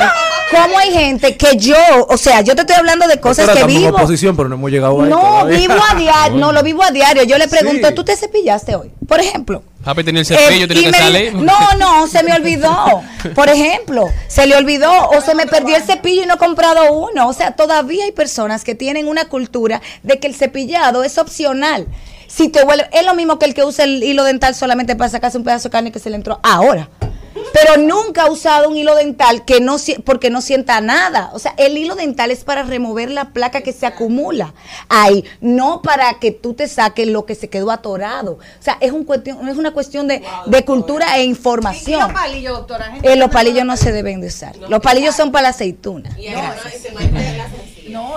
[0.52, 1.74] cómo hay gente que yo,
[2.08, 3.96] o sea, yo te estoy hablando de cosas Doctora, que vivo.
[3.96, 7.24] oposición, pero no hemos llegado ahí No, vivo a diario, no, lo vivo a diario.
[7.24, 7.94] Yo le pregunto, Sí.
[7.96, 8.92] ¿tú te cepillaste hoy?
[9.08, 9.64] Por ejemplo.
[9.82, 11.34] Papi tenía el cepillo, Eh, que salir.
[11.34, 13.02] No, no, se me olvidó.
[13.34, 16.92] Por ejemplo, se le olvidó o se me perdió el cepillo y no he comprado
[16.92, 17.26] uno.
[17.28, 21.86] O sea, todavía hay personas que tienen una cultura de que el cepillado es opcional.
[22.28, 25.08] Si te huele, es lo mismo que el que usa el hilo dental solamente para
[25.08, 26.88] sacarse un pedazo de carne que se le entró ahora.
[27.52, 31.30] pero nunca ha usado un hilo dental que no porque no sienta nada.
[31.32, 34.52] O sea, el hilo dental es para remover la placa que se acumula
[34.88, 38.32] ahí, no para que tú te saques lo que se quedó atorado.
[38.32, 42.00] O sea, es un cuestión, es una cuestión de, de cultura e información.
[42.00, 42.98] ¿Y los palillos, doctora?
[43.02, 44.54] Eh, los palillos no se deben de usar.
[44.56, 46.10] Los palillos son para la aceituna.
[46.10, 46.42] No,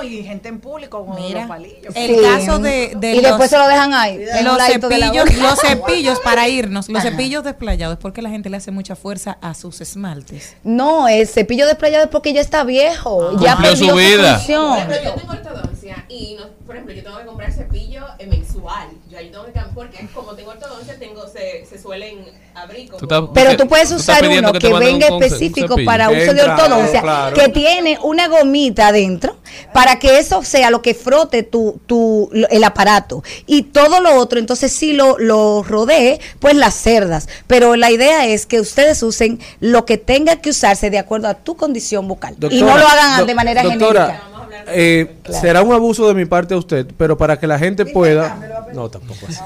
[0.04, 1.96] y gente en público con Mira, los palillos.
[1.96, 2.22] el Sí.
[2.22, 4.20] caso de, de y después se lo dejan ahí.
[4.44, 8.72] los cepillos, los cepillos para irnos, los cepillos desplayados, es porque la gente le hace
[8.72, 10.56] mucha fuerza a sus esmaltes.
[10.64, 13.38] No, el cepillo desplayado es porque ya está viejo.
[13.40, 14.36] ya Cumplió su perdió vida.
[14.38, 14.78] función.
[15.04, 15.34] Yo tengo
[15.82, 18.88] ortodoncia y, no, por ejemplo, yo tengo que comprar cepillo eh, mensual.
[19.10, 22.98] Yo ahí tengo que porque como tengo ortodoncia, tengo, se, se suelen abrir como...
[23.00, 26.34] Tú estás- Pero tú puedes usar uno que venga un conce- un específico para uso
[26.34, 27.36] de ortodoncia, claro.
[27.36, 29.38] que tiene una gomita adentro
[29.74, 33.24] para que eso sea lo que frote tu, tu, lo- el aparato.
[33.46, 37.28] Y todo lo otro, entonces sí lo, lo rodee, pues las cerdas.
[37.48, 41.34] Pero la idea es que ustedes usen lo que tenga que usarse de acuerdo a
[41.36, 42.36] tu condición bucal.
[42.50, 44.28] y no lo hagan do- de manera doctora, genérica.
[44.68, 48.68] Eh, Será un abuso de mi parte a usted, pero para que la gente pueda.
[48.74, 49.40] No, tampoco así.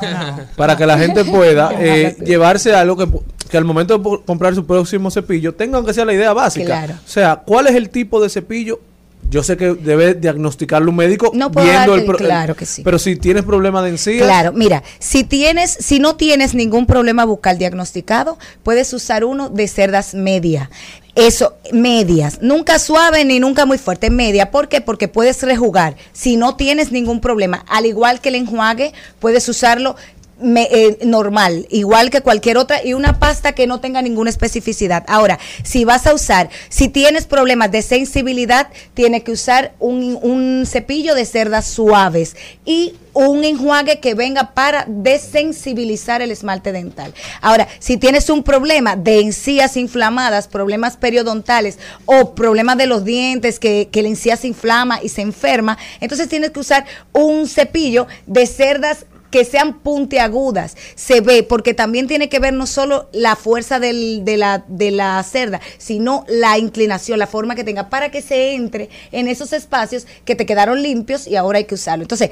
[0.55, 3.07] Para que la gente pueda eh, llevarse algo que,
[3.49, 6.65] que al momento de comprar su próximo cepillo tenga aunque sea la idea básica.
[6.65, 6.93] Claro.
[7.05, 8.79] O sea, ¿cuál es el tipo de cepillo?
[9.27, 12.67] Yo sé que debe diagnosticarlo un médico No puedo viendo darte el, pro- claro que
[12.67, 12.83] sí.
[12.83, 17.25] Pero si tienes problemas de encías, Claro, mira, si tienes, si no tienes ningún problema
[17.25, 20.69] bucal diagnosticado, puedes usar uno de cerdas media.
[21.15, 24.51] Eso, medias, nunca suave ni nunca muy fuerte, media.
[24.51, 24.81] ¿Por qué?
[24.81, 25.95] Porque puedes rejugar.
[26.11, 29.95] Si no tienes ningún problema, al igual que el enjuague, puedes usarlo
[30.41, 35.03] eh, normal, igual que cualquier otra, y una pasta que no tenga ninguna especificidad.
[35.07, 40.65] Ahora, si vas a usar, si tienes problemas de sensibilidad, tienes que usar un, un
[40.65, 47.13] cepillo de cerdas suaves y un enjuague que venga para desensibilizar el esmalte dental.
[47.41, 53.57] Ahora, si tienes un problema de encías inflamadas, problemas periodontales o problemas de los dientes,
[53.57, 58.05] que, que la encía se inflama y se enferma, entonces tienes que usar un cepillo
[58.27, 63.35] de cerdas que sean puntiagudas, se ve, porque también tiene que ver no solo la
[63.35, 68.11] fuerza del- de, la, de la cerda, sino la inclinación, la forma que tenga, para
[68.11, 72.03] que se entre en esos espacios que te quedaron limpios y ahora hay que usarlo.
[72.03, 72.29] Entonces,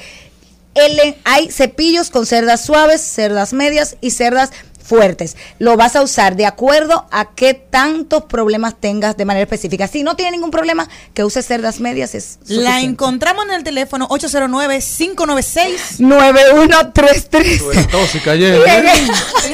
[0.76, 4.52] el- hay cepillos con cerdas suaves, cerdas medias y cerdas
[4.84, 5.38] fuertes.
[5.60, 9.88] Lo vas a usar de acuerdo a qué tantos problemas tengas de manera específica.
[9.88, 14.08] Si no tiene ningún problema, que use cerdas medias es La encontramos en el teléfono
[14.10, 16.00] 809-596.
[16.00, 17.88] 9133.
[17.90, 18.56] tóxica, Y en,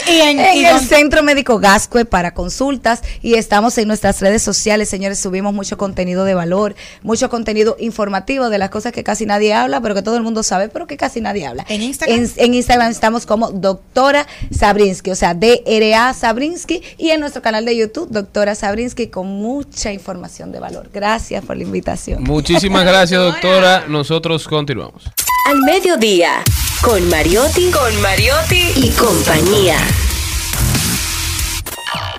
[0.07, 4.19] Y en- en y el don- Centro Médico Gascue para consultas y estamos en nuestras
[4.21, 9.03] redes sociales, señores, subimos mucho contenido de valor, mucho contenido informativo de las cosas que
[9.03, 11.65] casi nadie habla, pero que todo el mundo sabe, pero que casi nadie habla.
[11.69, 12.17] ¿En Instagram?
[12.19, 17.65] En, en Instagram estamos como doctora Sabrinsky, o sea, DRA Sabrinsky y en nuestro canal
[17.65, 20.89] de YouTube, doctora Sabrinsky, con mucha información de valor.
[20.93, 22.23] Gracias por la invitación.
[22.23, 23.86] Muchísimas gracias, doctora.
[23.88, 25.03] Nosotros continuamos.
[25.45, 26.43] Al mediodía,
[26.82, 29.77] con Mariotti, con Mariotti y compañía.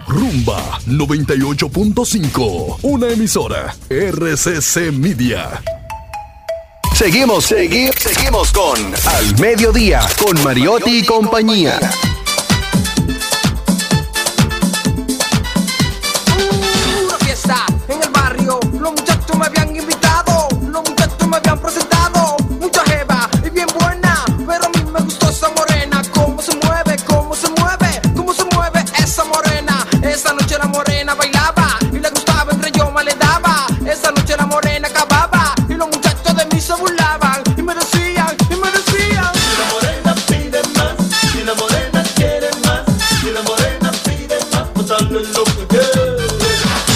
[0.07, 5.63] Rumba 98.5, una emisora RCC Media.
[6.95, 11.79] Seguimos, segui- seguimos con Al Mediodía, con Mariotti y compañía.
[30.51, 34.47] Noche la morena bailaba y le gustaba entre yo más le daba, esa noche la
[34.47, 39.31] morena acababa y los muchachos de mí se burlaban y me decían, y me decían.
[39.33, 40.93] Si la morena pide más,
[41.31, 42.81] si la morena quiere más,
[43.21, 46.17] si la morena pide más, pues dale lo que quiere.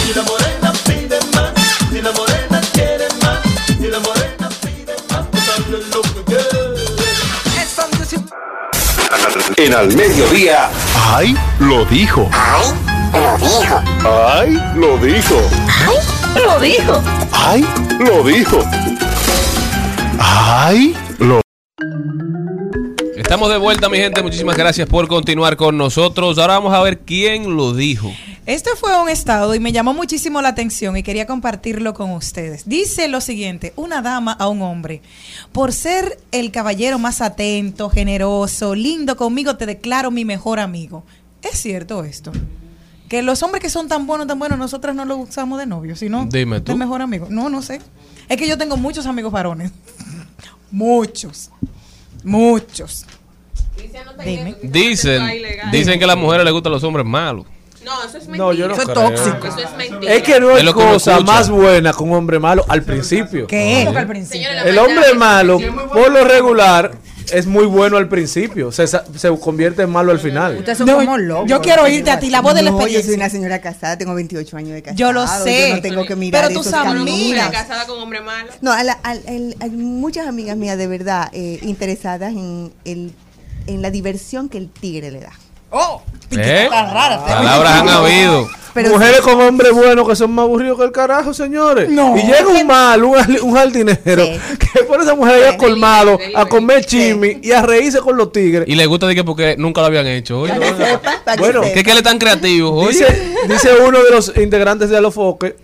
[0.03, 1.53] Si la morena pide más,
[1.91, 7.63] si la morena quiere más, si la morena pide más, pues dale lo que quiere.
[7.63, 8.17] Esa noche
[9.59, 10.71] En Al Mediodía.
[10.97, 11.37] ¡Ay!
[11.61, 12.29] Lo dijo.
[12.33, 12.84] ¡Ay!
[13.15, 13.81] Lo dijo.
[14.05, 14.61] ¡Ay!
[14.75, 15.37] Lo dijo.
[16.35, 17.03] Lo dijo.
[17.33, 17.65] ¡Ay!
[18.01, 18.59] Lo dijo.
[20.19, 20.97] ¡Ay!
[21.19, 21.41] Lo
[23.17, 24.21] Estamos de vuelta, mi gente.
[24.21, 26.39] Muchísimas gracias por continuar con nosotros.
[26.39, 28.13] Ahora vamos a ver quién lo dijo.
[28.47, 32.69] Este fue un estado y me llamó muchísimo la atención y quería compartirlo con ustedes.
[32.69, 35.01] Dice lo siguiente, una dama a un hombre,
[35.53, 41.05] por ser el caballero más atento, generoso, lindo conmigo, te declaro mi mejor amigo.
[41.43, 42.33] ¿Es cierto esto?
[43.15, 45.95] Que los hombres que son tan buenos, tan buenos, nosotras no los usamos de novio,
[45.95, 46.73] sino Dime tú.
[46.73, 47.29] de mejor amigo.
[47.31, 47.81] No, no sé.
[48.29, 49.71] Es que yo tengo muchos amigos varones.
[50.73, 51.51] muchos.
[52.25, 53.07] Muchos.
[54.25, 54.57] Dime.
[54.63, 55.23] Dicen,
[55.71, 57.47] dicen que a las mujeres les gustan los hombres malos.
[57.85, 58.37] No, eso es mentira.
[58.39, 59.09] No, yo no Eso es creo.
[59.11, 59.47] tóxico.
[59.47, 60.13] Eso es mentira.
[60.13, 62.65] Es que no Es hay lo que uno cosa más buena que un hombre malo
[62.69, 63.47] al principio.
[63.47, 63.87] ¿Qué es?
[63.95, 64.39] al principio.
[64.49, 65.61] Señora, la El hombre es- malo,
[65.93, 66.91] por lo regular,
[67.33, 68.73] es muy bueno al principio.
[68.73, 70.57] Se, sa- se convierte en malo al final.
[70.59, 71.49] Ustedes son No, como locos.
[71.49, 73.17] yo quiero oírte a ti, la voz de la No, yo soy experiencia.
[73.25, 74.97] una señora casada, tengo 28 años de casada.
[74.97, 77.51] Yo lo sé, Yo no tengo que mirar pero tus amigas.
[77.51, 78.51] casada con hombre malo.
[78.61, 83.13] No, a la- al- el- hay muchas amigas mías de verdad eh, interesadas en, el,
[83.67, 85.33] en la diversión que el tigre le da.
[85.77, 86.67] Oh, ¿Eh?
[86.71, 87.25] tan rara.
[87.25, 88.49] Palabras han habido.
[88.73, 91.89] Pero Mujeres con hombres buenos que son más aburridos que el carajo, señores.
[91.91, 92.17] No.
[92.17, 94.41] Y llega un mal, un, un jardinero, Sí.
[94.59, 98.17] que pone a esa mujer ahí al colmado a comer chimi y a reírse con
[98.17, 98.67] los tigres.
[98.67, 100.41] Y le gusta de que porque nunca lo habían hecho.
[100.41, 101.73] Oye, para que que Bueno, sepa.
[101.73, 102.89] ¿Qué es que él es tan creativo?
[102.89, 103.07] Dice,
[103.49, 105.55] dice uno de los integrantes de Alofoque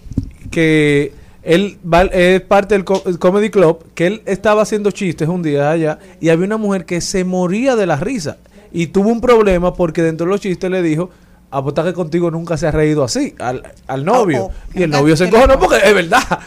[0.53, 5.27] que él va- es parte del co- el Comedy Club, que él estaba haciendo chistes
[5.29, 8.37] un día allá y había una mujer que se moría de la risa
[8.73, 11.11] y tuvo un problema porque dentro de los chistes le dijo,
[11.51, 14.45] apuesta que contigo nunca se ha reído así al, al novio.
[14.45, 14.79] Oh, oh.
[14.79, 16.39] Y el novio se encojonó porque es verdad.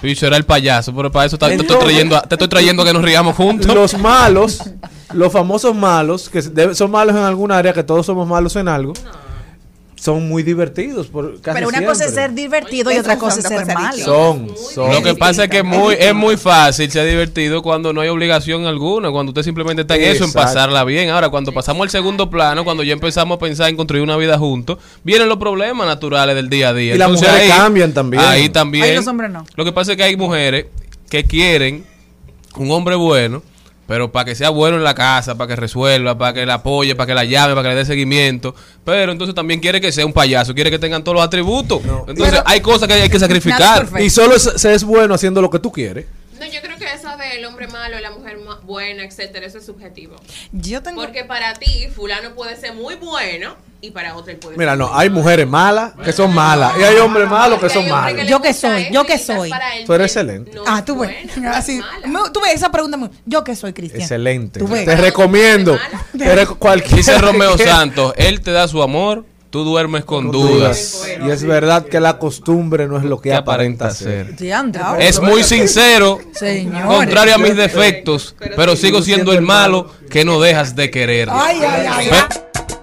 [0.00, 2.84] Picho era el payaso, pero para eso te, estoy trayendo, a- te estoy trayendo a
[2.86, 3.74] que nos riamos juntos.
[3.74, 4.62] Los malos,
[5.12, 6.40] los famosos malos, que
[6.74, 8.92] son malos en alguna área, que todos somos malos en algo,
[10.00, 11.08] son muy divertidos.
[11.08, 14.04] Por, casi Pero una cosa es ser divertido y otra cosa es ser malo.
[14.04, 14.92] Son, son.
[14.92, 18.08] Lo que pasa es que es muy, es muy fácil ser divertido cuando no hay
[18.08, 21.10] obligación alguna, cuando usted simplemente está en eso, en pasarla bien.
[21.10, 24.38] Ahora, cuando pasamos al segundo plano, cuando ya empezamos a pensar en construir una vida
[24.38, 26.94] juntos, vienen los problemas naturales del día a día.
[26.94, 28.22] Y las mujeres cambian también.
[28.24, 28.84] Ahí también.
[28.84, 29.44] Ahí los hombres no.
[29.56, 30.66] Lo que pasa es que hay mujeres
[31.10, 31.84] que quieren
[32.56, 33.42] un hombre bueno,
[33.88, 36.94] pero para que sea bueno en la casa, para que resuelva, para que la apoye,
[36.94, 38.54] para que la llame, para que le dé seguimiento.
[38.84, 41.80] Pero entonces también quiere que sea un payaso, quiere que tengan todos los atributos.
[41.82, 43.88] Entonces Pero- hay cosas que hay que sacrificar.
[43.98, 46.04] Y solo es- se es bueno haciendo lo que tú quieres.
[46.38, 50.16] No, yo creo que eso del hombre malo, la mujer buena, etcétera, eso es subjetivo.
[50.52, 51.00] Yo tengo.
[51.02, 54.78] Porque para ti, fulano puede ser muy bueno y para otro él puede Mira, ser
[54.78, 55.20] no, hay malo.
[55.22, 58.26] mujeres malas que son malas y hay hombres malos que son malos.
[58.26, 59.50] Yo que soy, yo que soy.
[59.86, 60.50] Tú eres excelente.
[60.54, 61.10] no Ah, tú ves.
[61.36, 61.80] buena, Así.
[62.32, 62.96] Tú ves esa pregunta.
[62.96, 64.04] muy- Yo que soy cristiana.
[64.04, 64.58] Excelente.
[64.60, 64.84] Tú ves.
[64.84, 65.78] Te recomiendo.
[66.16, 71.06] Te reco- cualquier Dice Romeo Santos, él te da su amor, tú duermes con, dudas.
[71.24, 75.00] Y es verdad que la costumbre no es lo que ¿Qué aparenta aparenta ser.
[75.00, 76.86] Es muy sincero, Señores.
[76.86, 81.28] contrario a mis defectos, pero sigo siendo el malo que no dejas de querer.
[81.30, 82.10] Ay, ay, ay.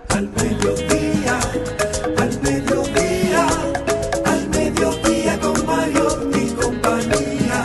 [0.10, 1.40] Al mediodía,
[2.18, 3.48] al mediodía,
[4.26, 7.64] al mediodía con Mario y compañía.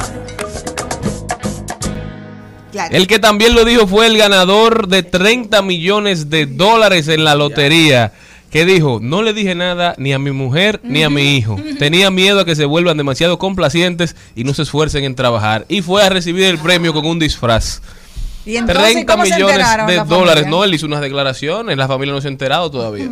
[2.72, 2.96] Claro.
[2.96, 7.34] El que también lo dijo fue el ganador de 30 millones de dólares en la
[7.34, 8.12] lotería.
[8.50, 11.56] Que dijo, no le dije nada ni a mi mujer ni a mi hijo.
[11.78, 15.66] Tenía miedo a que se vuelvan demasiado complacientes y no se esfuercen en trabajar.
[15.68, 17.80] Y fue a recibir el premio con un disfraz.
[18.44, 20.46] Y entonces, 30 ¿cómo se millones de la dólares.
[20.46, 21.76] No, él hizo unas declaraciones.
[21.76, 23.08] La familia no se ha enterado todavía.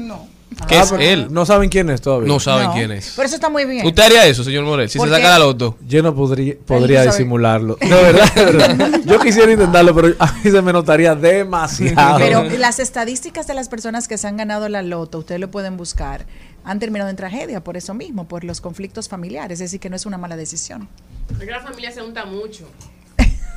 [0.66, 1.28] Que Ah, es él.
[1.30, 2.26] No saben quién es todavía.
[2.28, 2.72] No saben No.
[2.74, 3.12] quién es.
[3.16, 3.86] Pero eso está muy bien.
[3.86, 4.88] ¿Usted haría eso, señor Morel?
[4.88, 5.76] Si se Porque- saca la loto.
[5.86, 7.10] Yo no podría, podría sabe.
[7.12, 7.76] disimularlo.
[7.80, 9.00] De verdad, de verdad.
[9.04, 12.18] Yo quisiera intentarlo, pero a mí se me notaría demasiado.
[12.18, 15.76] Pero las estadísticas de las personas que se han ganado la loto, ustedes lo pueden
[15.76, 16.26] buscar,
[16.64, 19.60] han terminado en tragedia por eso mismo, por los conflictos familiares.
[19.60, 20.88] Es decir, que no es una mala decisión.
[21.28, 22.64] Porque la familia se unta mucho.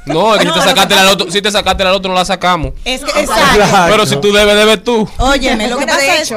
[0.05, 2.25] No, es que si te sacaste la loto, si te sacaste la loto, no la
[2.25, 2.73] sacamos.
[2.85, 3.55] Es que, exacto.
[3.55, 3.91] Claro.
[3.91, 5.07] Pero si tú debes, debes tú.
[5.19, 6.35] Óyeme, lo que pasa de es que.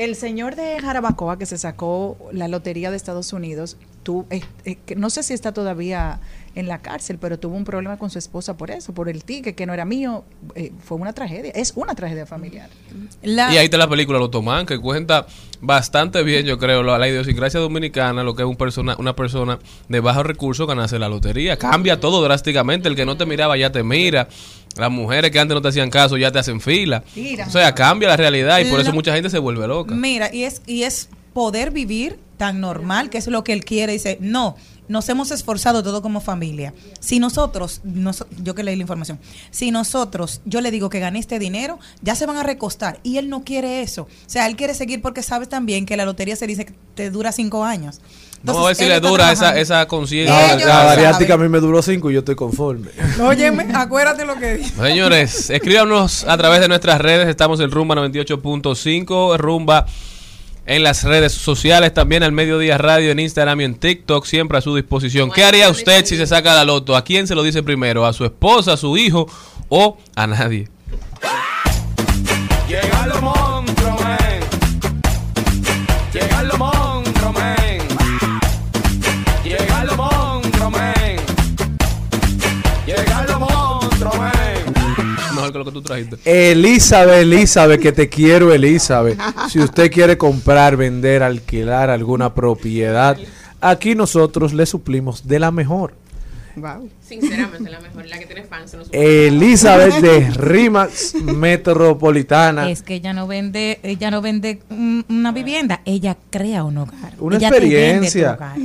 [0.00, 4.76] El señor de Jarabacoa que se sacó la lotería de Estados Unidos, tú, eh, eh,
[4.86, 6.20] que no sé si está todavía
[6.54, 9.54] en la cárcel, pero tuvo un problema con su esposa por eso, por el ticket
[9.54, 10.24] que no era mío.
[10.54, 12.70] eh, fue una tragedia, es una tragedia familiar.
[13.22, 15.26] La, Y ahí está la película Lotomán, que cuenta
[15.60, 19.58] bastante bien, yo creo, la, la idiosincrasia dominicana, lo que es un persona, una persona
[19.88, 21.58] de bajos recursos ganarse la lotería.
[21.58, 22.88] Cambia todo drásticamente.
[22.88, 24.28] El que no te miraba ya te mira.
[24.76, 27.02] Las mujeres que antes no te hacían caso ya te hacen fila.
[27.16, 27.46] Mira.
[27.46, 29.94] O sea, cambia la realidad y por eso mucha gente se vuelve loca.
[29.94, 33.92] Mira, y es, y es poder vivir tan normal, que es lo que él quiere.
[33.92, 34.56] Dice, no,
[34.88, 36.72] nos hemos esforzado todo como familia.
[37.00, 39.18] Si nosotros, noso- yo que leí la información,
[39.50, 43.00] si nosotros, yo le digo que gané este dinero, ya se van a recostar.
[43.02, 44.02] Y él no quiere eso.
[44.02, 47.10] O sea, él quiere seguir porque sabes también que la lotería se dice que te
[47.10, 48.00] dura cinco años.
[48.42, 50.54] Vamos a ver si le dura esa, esa conciencia.
[50.54, 52.88] Ellos la bariátrica a mí me duró cinco y yo estoy conforme.
[53.22, 54.70] Óyeme, acuérdate lo que dije.
[54.80, 57.28] Señores, escríbanos a través de nuestras redes.
[57.28, 59.86] Estamos en Rumba 98.5, Rumba
[60.66, 64.60] en las redes sociales, también al Mediodía Radio, en Instagram y en TikTok, siempre a
[64.60, 65.30] su disposición.
[65.30, 66.96] ¿Qué haría usted si se saca la loto?
[66.96, 68.06] ¿A quién se lo dice primero?
[68.06, 69.26] ¿A su esposa, a su hijo
[69.68, 70.68] o a nadie?
[85.60, 86.16] Lo que tú trajiste.
[86.24, 89.18] Elizabeth, Elizabeth, que te quiero, Elizabeth.
[89.48, 93.16] Si usted quiere comprar, vender, alquilar alguna propiedad,
[93.60, 95.94] aquí nosotros le suplimos de la mejor.
[97.00, 98.72] Sinceramente, la mejor, la que tiene fans.
[98.74, 102.70] en los Elizabeth de Rimax Metropolitana.
[102.70, 107.14] Es que ella no vende, ella no vende una vivienda, ella crea un hogar.
[107.18, 108.34] Una Ella te vende tu experiencia.
[108.34, 108.56] hogar.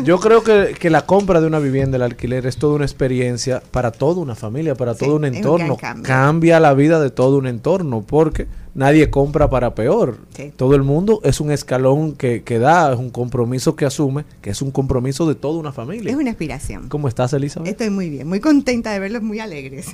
[0.04, 3.62] Yo creo que, que la compra de una vivienda, el alquiler, es toda una experiencia
[3.70, 5.76] para toda una familia, para todo un entorno.
[6.02, 10.18] Cambia la vida de todo un entorno, porque nadie compra para peor.
[10.34, 10.52] Sí.
[10.54, 14.50] Todo el mundo es un escalón que, que da, es un compromiso que asume, que
[14.50, 16.10] es un compromiso de toda una familia.
[16.10, 16.88] Es una aspiración.
[16.88, 17.68] ¿Cómo estás, Elizabeth?
[17.68, 19.88] Estoy muy bien, muy contenta de verlos muy alegres.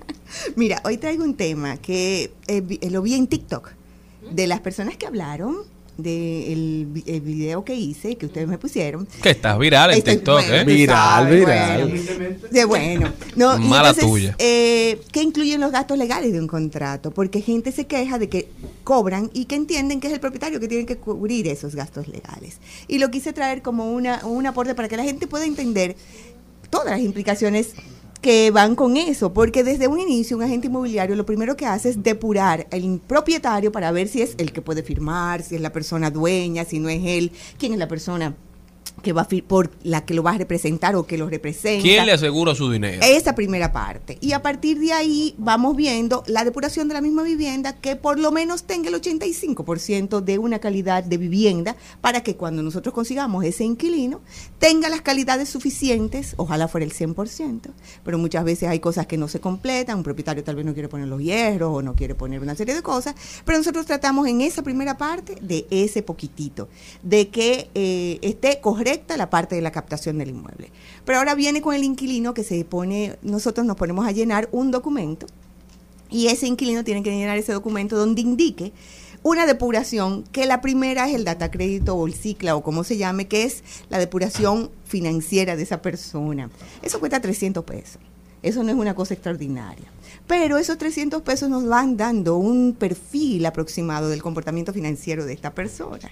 [0.56, 3.70] Mira, hoy traigo un tema que eh, eh, lo vi en TikTok
[4.32, 5.56] de las personas que hablaron
[5.96, 6.86] del
[7.22, 9.06] video que hice, que ustedes me pusieron.
[9.22, 10.64] Que estás viral en Estoy- TikTok, bueno, ¿eh?
[10.64, 11.88] Viral, sabes, viral.
[11.88, 12.36] bueno.
[12.50, 13.12] De bueno.
[13.36, 14.36] No, Mala entonces, tuya.
[14.38, 17.10] eh, ¿Qué incluyen los gastos legales de un contrato?
[17.10, 18.48] Porque gente se queja de que
[18.84, 22.58] cobran y que entienden que es el propietario que tiene que cubrir esos gastos legales.
[22.88, 25.96] Y lo quise traer como una, un aporte para que la gente pueda entender
[26.70, 27.70] todas las implicaciones
[28.20, 31.88] que van con eso, porque desde un inicio un agente inmobiliario lo primero que hace
[31.88, 35.72] es depurar el propietario para ver si es el que puede firmar, si es la
[35.72, 38.34] persona dueña, si no es él, quién es la persona
[39.02, 41.82] que va a por la que lo va a representar o que lo representa.
[41.82, 43.00] ¿Quién le asegura su dinero?
[43.02, 44.18] Esa primera parte.
[44.20, 48.18] Y a partir de ahí vamos viendo la depuración de la misma vivienda que por
[48.18, 53.44] lo menos tenga el 85% de una calidad de vivienda para que cuando nosotros consigamos
[53.44, 54.20] ese inquilino
[54.58, 57.70] tenga las calidades suficientes, ojalá fuera el 100%,
[58.04, 60.88] pero muchas veces hay cosas que no se completan, un propietario tal vez no quiere
[60.88, 64.40] poner los hierros o no quiere poner una serie de cosas, pero nosotros tratamos en
[64.40, 66.68] esa primera parte de ese poquitito,
[67.02, 68.60] de que eh, esté
[69.16, 70.70] la parte de la captación del inmueble.
[71.04, 74.70] Pero ahora viene con el inquilino que se pone, nosotros nos ponemos a llenar un
[74.70, 75.26] documento
[76.10, 78.72] y ese inquilino tiene que llenar ese documento donde indique
[79.22, 82.96] una depuración, que la primera es el data crédito o el cicla o como se
[82.96, 86.50] llame, que es la depuración financiera de esa persona.
[86.82, 88.00] Eso cuesta 300 pesos.
[88.42, 89.86] Eso no es una cosa extraordinaria.
[90.30, 95.52] Pero esos 300 pesos nos van dando un perfil aproximado del comportamiento financiero de esta
[95.52, 96.08] persona.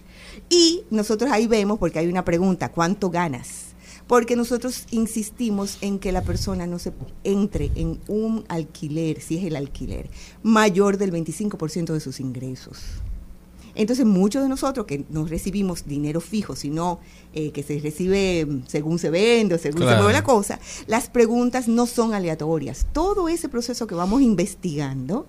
[0.50, 3.76] Y nosotros ahí vemos, porque hay una pregunta, ¿cuánto ganas?
[4.08, 6.92] Porque nosotros insistimos en que la persona no se
[7.22, 10.10] entre en un alquiler, si es el alquiler,
[10.42, 12.80] mayor del 25% de sus ingresos.
[13.78, 16.98] Entonces, muchos de nosotros que no recibimos dinero fijo, sino
[17.32, 20.58] eh, que se recibe mm, según se vende o según se mueve la cosa,
[20.88, 22.86] las preguntas no son aleatorias.
[22.92, 25.26] Todo ese proceso que vamos investigando,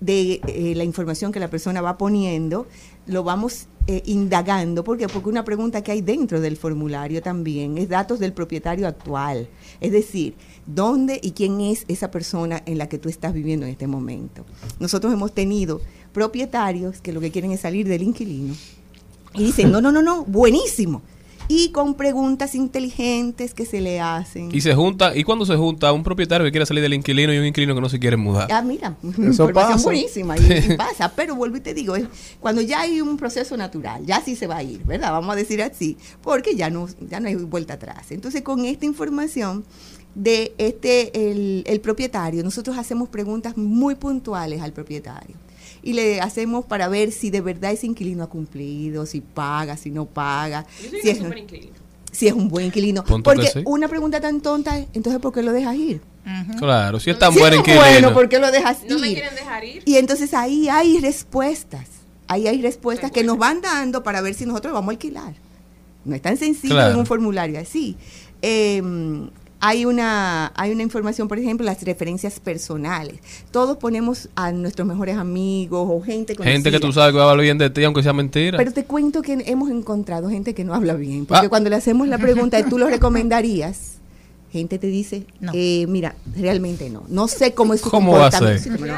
[0.00, 2.66] de eh, la información que la persona va poniendo,
[3.06, 4.82] lo vamos eh, indagando.
[4.82, 5.08] ¿Por qué?
[5.08, 9.48] Porque una pregunta que hay dentro del formulario también es datos del propietario actual.
[9.80, 10.34] Es decir,
[10.66, 14.44] ¿dónde y quién es esa persona en la que tú estás viviendo en este momento?
[14.78, 15.80] Nosotros hemos tenido
[16.12, 18.54] propietarios que lo que quieren es salir del inquilino
[19.34, 21.02] y dicen, no, no, no, no, buenísimo.
[21.52, 24.50] Y con preguntas inteligentes que se le hacen.
[24.54, 27.38] Y se junta, ¿y cuando se junta un propietario que quiere salir del inquilino y
[27.38, 28.46] un inquilino que no se quiere mudar?
[28.52, 29.82] Ah, mira, Eso información pasa.
[29.82, 32.06] buenísima y, y pasa, pero vuelvo y te digo, es
[32.38, 35.10] cuando ya hay un proceso natural, ya sí se va a ir, ¿verdad?
[35.10, 38.12] Vamos a decir así, porque ya no, ya no hay vuelta atrás.
[38.12, 39.64] Entonces, con esta información
[40.14, 45.34] de este el, el propietario, nosotros hacemos preguntas muy puntuales al propietario.
[45.82, 49.90] Y le hacemos para ver si de verdad ese inquilino ha cumplido, si paga, si
[49.90, 51.68] no paga, Yo soy si un es,
[52.12, 53.04] si es un buen inquilino.
[53.04, 53.62] Punto Porque sí.
[53.64, 56.00] una pregunta tan tonta, es, entonces ¿por qué lo dejas ir?
[56.58, 57.82] Claro, si es tan Si buen es inquilino.
[57.82, 59.14] bueno, ¿por qué lo dejas No me ir?
[59.14, 59.82] quieren dejar ir.
[59.86, 61.86] Y entonces ahí hay respuestas.
[62.28, 65.34] Ahí hay respuestas que nos van dando para ver si nosotros vamos a alquilar.
[66.04, 66.92] No es tan sencillo Claro.
[66.92, 67.96] en un formulario así.
[68.42, 68.80] Eh,
[69.60, 73.16] hay una, hay una información, por ejemplo, las referencias personales.
[73.50, 76.52] Todos ponemos a nuestros mejores amigos o gente conocida.
[76.52, 78.56] Gente que tú sabes que va a hablar bien de ti, aunque sea mentira.
[78.58, 81.26] Pero te cuento que hemos encontrado gente que no habla bien.
[81.26, 81.48] Porque Ah.
[81.50, 83.96] cuando le hacemos la pregunta de tú lo recomendarías,
[84.52, 87.04] gente te dice, eh, mira, realmente no.
[87.08, 88.78] No sé cómo es su ¿Cómo va a comportamiento.
[88.78, 88.96] ser?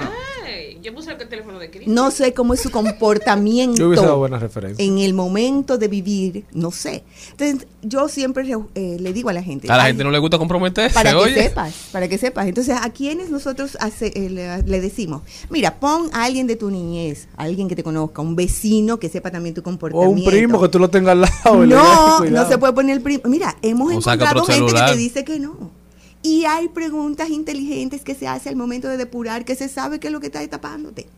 [0.83, 1.87] Yo puse el teléfono de Chris.
[1.87, 3.77] No sé cómo es su comportamiento.
[3.77, 4.85] Yo hubiese dado buena referencia.
[4.85, 7.05] En el momento de vivir, no sé.
[7.31, 9.71] Entonces, yo siempre eh, le digo a la gente.
[9.71, 11.35] A la "Ay, gente no le gusta comprometerse, para que oye.
[11.35, 12.47] sepas, para que sepas.
[12.49, 15.23] Entonces, ¿a quienes nosotros hace- eh, le, le decimos?
[15.51, 19.09] Mira, pon a alguien de tu niñez, a alguien que te conozca, un vecino que
[19.09, 20.11] sepa también tu O comportamiento.
[20.21, 21.67] un primo que tú lo tengas al lado.
[21.67, 23.23] No, no se puede poner el primo.
[23.27, 25.82] Mira, hemos O encontrado gente que te dice que no.
[26.23, 30.09] Y hay preguntas inteligentes que se hace al momento de depurar que se sabe qué
[30.09, 31.09] es lo que está tapándote.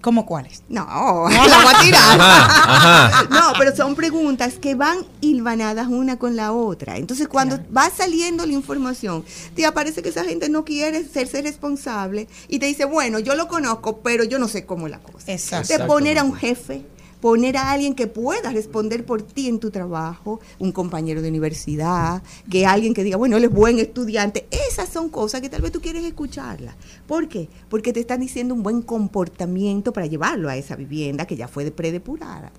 [0.00, 0.62] ¿Cómo cuáles?
[0.68, 2.20] No, la voy a tirar.
[2.20, 3.28] Ajá, ajá.
[3.30, 6.98] No, pero son preguntas que van hilvanadas una con la otra.
[6.98, 12.28] Entonces, cuando va saliendo la información, te aparece que esa gente no quiere hacerse responsable
[12.48, 15.32] y te dice, bueno, yo lo conozco, pero yo no sé cómo es la cosa.
[15.32, 15.72] Exacto.
[15.72, 16.84] De poner a un jefe,
[17.24, 22.22] poner a alguien que pueda responder por ti en tu trabajo, un compañero de universidad,
[22.50, 24.46] que alguien que diga, bueno, él es buen estudiante.
[24.50, 26.74] Esas son cosas que tal vez tú quieres escucharlas.
[27.06, 27.48] ¿Por qué?
[27.70, 31.64] Porque te están diciendo un buen comportamiento para llevarlo a esa vivienda que ya fue
[31.64, 32.52] de predepurada.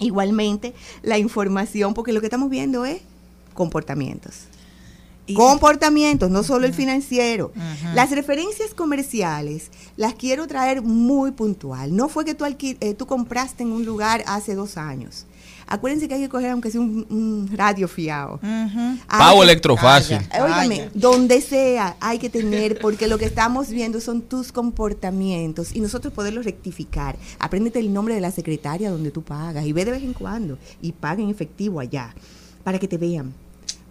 [0.00, 3.00] Igualmente, la información, porque lo que estamos viendo es
[3.54, 4.48] comportamientos.
[5.32, 7.52] Comportamientos, no solo el financiero.
[7.94, 11.96] Las referencias comerciales las quiero traer muy puntual.
[11.96, 15.26] No fue que tú, eh, tú compraste en un lugar hace dos años.
[15.66, 18.38] Acuérdense que hay que coger aunque sea un, un radio fiado.
[18.42, 20.18] Hay Pago electrofácil.
[20.18, 25.74] Eh, Óigame, donde sea hay que tener, porque lo que estamos viendo son tus comportamientos
[25.74, 27.16] y nosotros poderlos rectificar.
[27.38, 30.58] Apréndete el nombre de la secretaria donde tú pagas y ve de vez en cuando
[30.82, 32.14] y paga en efectivo allá
[32.62, 33.32] para que te vean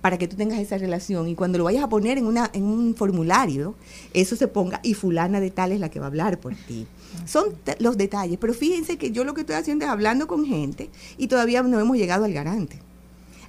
[0.04, 2.66] para que tú tengas esa relación y cuando lo vayas a poner en, una, en
[2.66, 3.74] un formulario,
[4.14, 6.86] eso se ponga y fulana de tal es la que va a hablar por ti.
[7.26, 10.90] Son los detalles, pero fíjense que yo lo que estoy haciendo es hablando con gente
[11.18, 12.82] y todavía no hemos llegado al garante.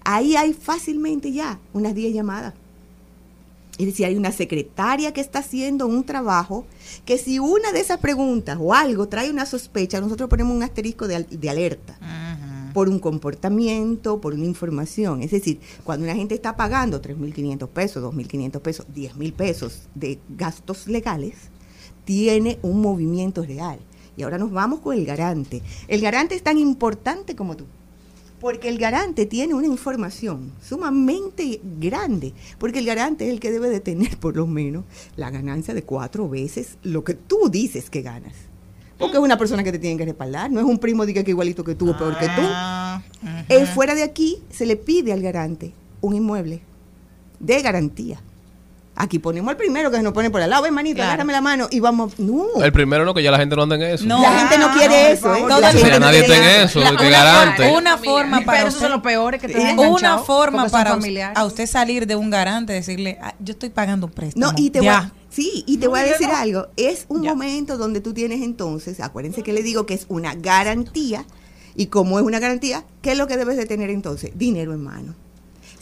[0.05, 2.55] Ahí hay fácilmente ya unas 10 llamadas.
[3.76, 6.66] Es decir, hay una secretaria que está haciendo un trabajo
[7.05, 11.09] que si una de esas preguntas o algo trae una sospecha, nosotros ponemos un asterisco
[11.09, 11.98] de, de alerta
[12.74, 15.22] por un comportamiento, por una información.
[15.22, 20.88] Es decir, cuando una gente está pagando 3.500 pesos, 2.500 pesos, 10.000 pesos de gastos
[20.88, 21.36] legales,
[22.04, 23.78] tiene un movimiento real.
[24.16, 25.62] Y ahora nos vamos con el garante.
[25.88, 27.64] El garante es tan importante como tú.
[28.40, 33.70] Porque el garante tiene una información sumamente grande, porque el garante es el que debe
[33.70, 34.84] de tener por lo menos
[35.16, 38.34] la ganancia de cuatro veces lo que tú dices que ganas.
[39.05, 41.30] Porque es una persona que te tiene que respaldar, no es un primo diga que
[41.30, 42.42] igualito que tú o peor que tú.
[43.48, 46.61] Eh, fuera de aquí se le pide al garante un inmueble
[47.40, 48.20] de garantía.
[48.97, 51.09] Aquí ponemos al primero que se nos pone por al lado, ven manito, Claro.
[51.11, 52.16] agárrame la mano y vamos.
[52.18, 54.05] No, El primero no, que ya la gente no anda en eso.
[54.07, 54.22] No.
[54.22, 55.40] la gente no quiere eso, ¿eh?
[55.49, 57.72] Todo La el gente no nadie está en eso, La- de que una garante.
[57.76, 60.97] Una forma para Pero esos son los peores que te una dejan enganchado, forma para
[61.34, 64.70] a usted salir de un garante decirle "Ah, yo estoy pagando un préstamo No, y
[64.70, 66.36] te voy ya a, sí, y te No, voy a decir no.
[66.36, 66.66] algo.
[66.76, 67.30] Es un Ya.
[67.30, 71.24] momento donde tú tienes entonces, acuérdense que le digo que es una garantía,
[71.74, 74.30] y como es una garantía, ¿qué es lo que debes de tener entonces?
[74.36, 75.16] Dinero en mano.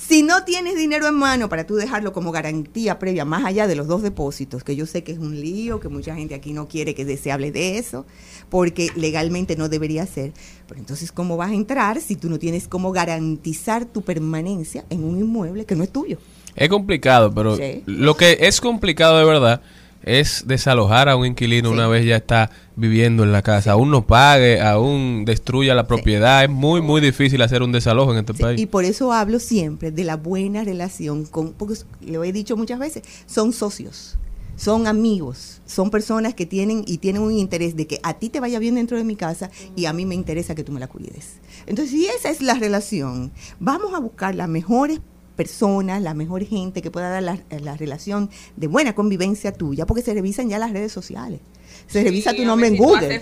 [0.07, 3.77] Si no tienes dinero en mano para tú dejarlo como garantía previa, más allá de
[3.77, 6.67] los dos depósitos, que yo sé que es un lío, que mucha gente aquí no
[6.67, 8.05] quiere que se hable de eso,
[8.51, 10.33] porque legalmente no debería ser.
[10.67, 15.05] Pero entonces, ¿cómo vas a entrar si tú no tienes cómo garantizar tu permanencia en
[15.05, 16.19] un inmueble que no es tuyo?
[16.57, 17.83] Es complicado, pero Sí.
[17.87, 19.63] lo que es complicado de verdad
[20.05, 23.73] es desalojar a un inquilino una vez ya está viviendo en la casa.
[23.73, 26.43] Aún no pague, aún destruya la propiedad.
[26.45, 28.61] Es muy, muy difícil hacer un desalojo en este Sí, país.
[28.61, 31.75] y por eso hablo siempre de la buena relación con, porque
[32.07, 34.17] lo he dicho muchas veces, son socios,
[34.57, 38.41] son amigos, son personas que tienen y tienen un interés de que a ti te
[38.41, 40.89] vaya bien dentro de mi casa y a mí me interesa que tú me la
[40.89, 41.35] cuides.
[41.67, 45.01] Entonces, si esa es la relación, vamos a buscar las mejores
[45.37, 50.03] personas, la mejor gente que pueda dar la, la relación de buena convivencia tuya, porque
[50.03, 51.41] se revisan ya las redes sociales.
[51.89, 53.21] Se Sí, revisa tu nombre en si Google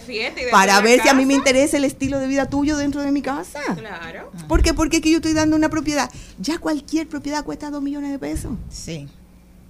[0.51, 3.23] para ver si a mí me interesa el estilo de vida tuyo dentro de mi
[3.23, 3.61] casa.
[3.77, 4.31] Claro.
[4.49, 4.75] ¿Por qué?
[4.75, 6.11] Porque aquí yo estoy dando una propiedad.
[6.39, 8.53] Ya cualquier propiedad cuesta dos millones de pesos.
[8.69, 9.09] sí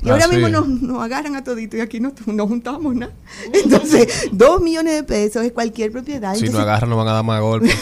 [0.03, 0.31] Y Ah, ahora sí.
[0.33, 3.13] mismo nos, nos agarran a todito y aquí no nos juntamos nada.
[3.53, 6.35] Entonces, dos millones de pesos es cualquier propiedad.
[6.35, 7.75] Si no Entonces, agarran, no van a dar más golpes.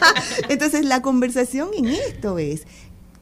[0.48, 2.62] entonces, la conversación en esto es,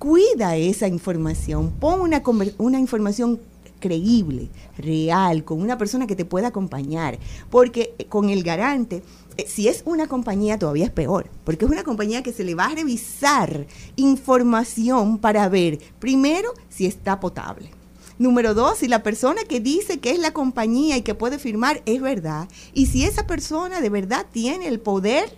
[0.05, 2.23] cuida esa información, pon una,
[2.59, 3.41] una información
[3.81, 9.03] creíble, real, con una persona que te pueda acompañar, porque eh, con el garante,
[9.39, 12.55] eh, si es una compañía todavía es peor, porque es una compañía que se le
[12.55, 17.71] va a revisar información para ver, primero, si está potable.
[18.19, 21.81] Número dos, si la persona que dice que es la compañía y que puede firmar
[21.87, 22.47] es verdad.
[22.75, 25.35] Y si esa persona de verdad tiene el poder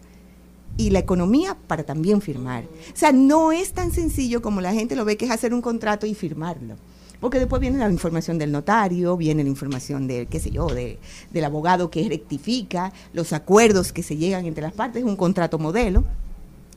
[0.77, 2.65] y la economía para también firmar.
[2.65, 5.63] O sea, no es tan sencillo como la gente lo ve, que es hacer un
[5.63, 6.77] contrato y firmarlo.
[7.21, 10.99] Porque después viene la información del notario, viene la información de, qué sé yo, de,
[11.33, 16.05] del abogado que rectifica, los acuerdos que se llegan entre las partes, un contrato modelo.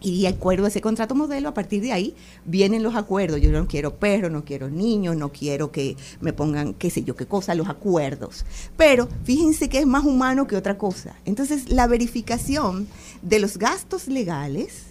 [0.02, 3.42] Y de acuerdo a ese contrato modelo, a partir de ahí vienen los acuerdos.
[3.42, 7.16] Yo no quiero perros, no quiero niños, no quiero que me pongan qué sé yo
[7.16, 8.46] qué cosa, los acuerdos.
[8.78, 11.16] Pero fíjense que es más humano que otra cosa.
[11.26, 12.88] Entonces, la verificación
[13.22, 14.84] de los gastos legales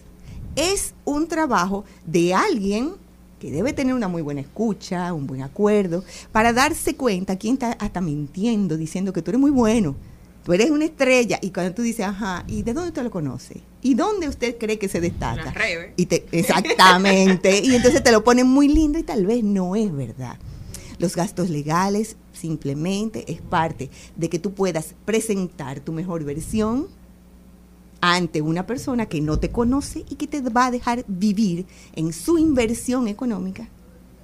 [0.56, 2.92] es un trabajo de alguien
[3.38, 7.72] que debe tener una muy buena escucha, un buen acuerdo, para darse cuenta quién está
[7.72, 9.94] hasta mintiendo, diciendo que tú eres muy bueno.
[10.48, 13.60] Tú eres una estrella y cuando tú dices, ajá, ¿y de dónde usted lo conoce?
[13.82, 15.44] ¿Y dónde usted cree que se destaca?
[15.44, 15.92] las redes.
[15.96, 17.60] Y te, exactamente.
[17.62, 20.38] y entonces te lo ponen muy lindo y tal vez no es verdad.
[20.98, 26.88] Los gastos legales simplemente es parte de que tú puedas presentar tu mejor versión
[28.00, 32.14] ante una persona que no te conoce y que te va a dejar vivir en
[32.14, 33.68] su inversión económica,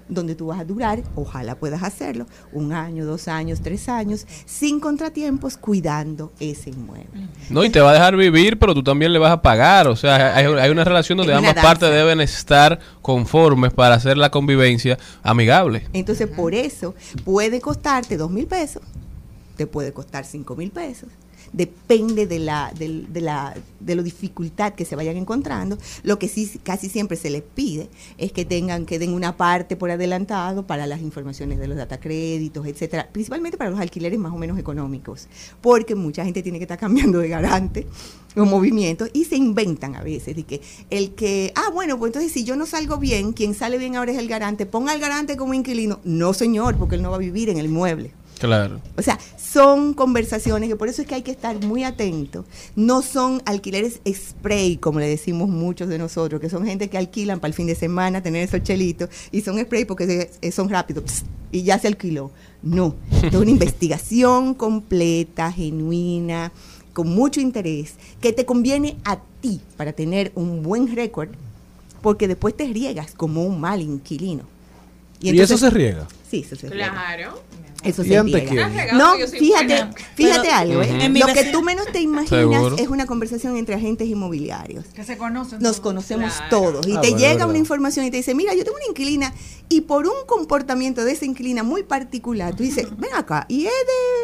[0.09, 4.81] donde tú vas a durar, ojalá puedas hacerlo, un año, dos años, tres años, sin
[4.81, 7.29] contratiempos, cuidando ese inmueble.
[7.51, 9.89] No, y te va a dejar vivir, pero tú también le vas a pagar.
[9.89, 14.31] O sea, hay, hay una relación donde ambas partes deben estar conformes para hacer la
[14.31, 15.87] convivencia amigable.
[15.93, 16.95] Entonces, por eso
[17.25, 18.83] puede costarte dos mil pesos,
[19.57, 21.09] te puede costar cinco mil pesos.
[21.57, 25.79] Depende de la, del- de, la, de la dificultad que se vayan encontrando.
[26.03, 27.89] Lo que sí casi siempre se les pide
[28.19, 32.67] es que tengan, que den una parte por adelantado para las informaciones de los datacréditos,
[32.67, 35.29] etcétera, principalmente para los alquileres más o menos económicos,
[35.61, 37.87] porque mucha gente tiene que estar cambiando de garante
[38.35, 42.33] los movimientos y se inventan a veces de que el que, ah, bueno, pues entonces
[42.33, 45.37] si yo no salgo bien, quien sale bien ahora es el garante, ponga al garante
[45.37, 46.01] como inquilino.
[46.03, 48.11] No, señor, porque él no va a vivir en el mueble.
[48.45, 48.79] Claro.
[48.99, 52.45] O sea, son conversaciones que por eso es que hay que estar muy atento.
[52.77, 57.41] No son alquileres spray, como le decimos muchos de nosotros, que son gente que alquilan
[57.41, 61.25] para el fin de semana, tener esos chelitos, y son spray porque eh, son rápidos
[61.53, 62.31] y ya se alquiló.
[62.63, 66.53] No, es una investigación completa, genuina,
[66.93, 71.31] con mucho interés, que te conviene a ti para tener un buen récord,
[72.03, 74.45] porque después te riegas como un mal inquilino.
[75.21, 76.07] ¿Y eso se riega?
[76.31, 76.91] Sí, eso se riega.
[76.91, 77.41] Claro.
[77.85, 78.49] Eso ¿Y se ante riega.
[78.51, 78.59] quién?
[78.65, 81.09] Has regado No, fíjate, fíjate Pero- algo, ¿eh?
[81.11, 82.77] Lo que tú menos te imaginas Seguro.
[82.79, 84.87] es una conversación entre agentes inmobiliarios.
[84.95, 85.59] Que se conocen.
[85.61, 86.51] Nos conocemos Claro.
[86.51, 86.87] todos.
[86.87, 87.49] Y Ah, te bueno, llega verdad.
[87.51, 89.33] una información y te dice, mira, yo tengo una inquilina
[89.69, 93.73] y por un comportamiento de esa inquilina muy particular, tú dices, ven acá, y es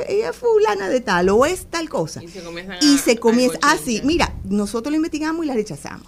[0.07, 2.23] de y es fulana de tal o es tal cosa.
[2.23, 4.07] Y se comienzan Y se comienza, ah, sí, bochinche.
[4.07, 6.07] mira, nosotros lo investigamos y la rechazamos.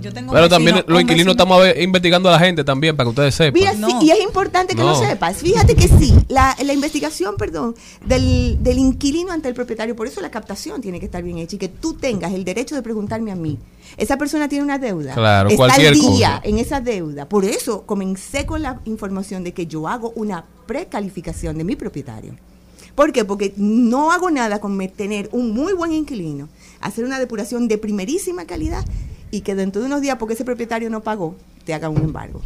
[0.00, 3.10] Yo tengo Pero también los inquilinos vecino- estamos investigando a la gente también, para que
[3.10, 3.52] ustedes sepan.
[3.54, 3.88] Mira, No.
[4.00, 4.88] sí, y es importante que No.
[4.90, 5.36] lo sepas.
[5.36, 7.74] Fíjate que sí, la, la investigación, perdón,
[8.06, 11.56] del, del inquilino ante el propietario, por eso la captación tiene que estar bien hecha
[11.56, 13.58] y que tú tengas el derecho de preguntarme a mí.
[13.96, 15.14] Esa persona tiene una deuda.
[15.14, 16.40] Claro, está cualquier al día cosa.
[16.44, 17.28] en esa deuda.
[17.28, 22.34] Por eso comencé con la información de que yo hago una precalificación de mi propietario.
[22.94, 23.24] ¿Por qué?
[23.24, 26.48] Porque no hago nada con tener un muy buen inquilino,
[26.80, 28.84] hacer una depuración de primerísima calidad
[29.32, 32.40] y que dentro de unos días, porque ese propietario no pagó, te haga un embargo.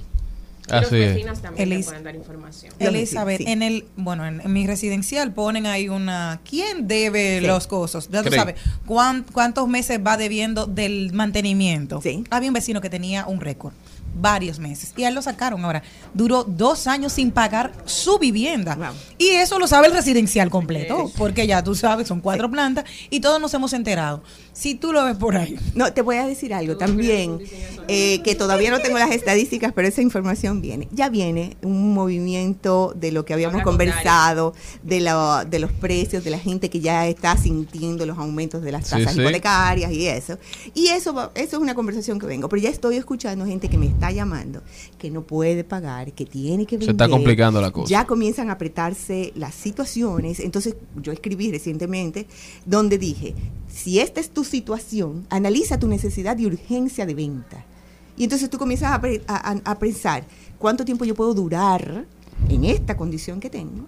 [0.68, 1.14] Y los Así es.
[1.14, 2.72] vecinos también te Elis- pueden dar información.
[2.80, 3.44] Los Elizabeth, sí.
[3.46, 7.46] en el, bueno, en, en mi residencial ponen ahí una, ¿quién debe Sí.
[7.46, 8.08] los costos?
[8.10, 8.56] Ya tú sabes,
[8.86, 12.00] ¿cuán- ¿cuántos meses va debiendo del mantenimiento?
[12.02, 12.24] Sí.
[12.30, 13.74] Había un vecino que tenía un récord,
[14.18, 15.82] varios meses, y a él lo sacaron ahora.
[16.14, 18.74] Duró dos años sin pagar su vivienda.
[18.74, 18.86] Wow.
[19.18, 23.20] Y eso lo sabe el residencial completo, porque ya tú sabes, son cuatro plantas y
[23.20, 24.22] todos nos hemos enterado.
[24.52, 25.58] Si tú lo ves por ahí.
[25.74, 27.40] No, te voy a decir algo también,
[27.88, 30.88] eh, que todavía no tengo las estadísticas, pero esa información viene.
[30.92, 36.30] Ya viene un movimiento de lo que habíamos conversado, de, la- de los precios, de
[36.30, 39.20] la gente que ya está sintiendo los aumentos de las tasas sí.
[39.20, 40.38] hipotecarias y eso.
[40.72, 43.76] Y eso, va- eso es una conversación que vengo, pero ya estoy escuchando gente que
[43.76, 44.62] me está llamando,
[44.98, 46.94] que no puede pagar, que tiene que Se vender.
[46.94, 47.88] está complicando la cosa.
[47.88, 50.40] Ya comienzan a apretarse las situaciones.
[50.40, 52.26] Entonces, yo escribí recientemente
[52.64, 53.34] donde dije,
[53.68, 57.64] si esta es tu situación, analiza tu necesidad y urgencia de venta.
[58.16, 60.24] Y entonces tú comienzas a- a- a pensar
[60.58, 62.06] cuánto tiempo yo puedo durar
[62.48, 63.86] en esta condición que tengo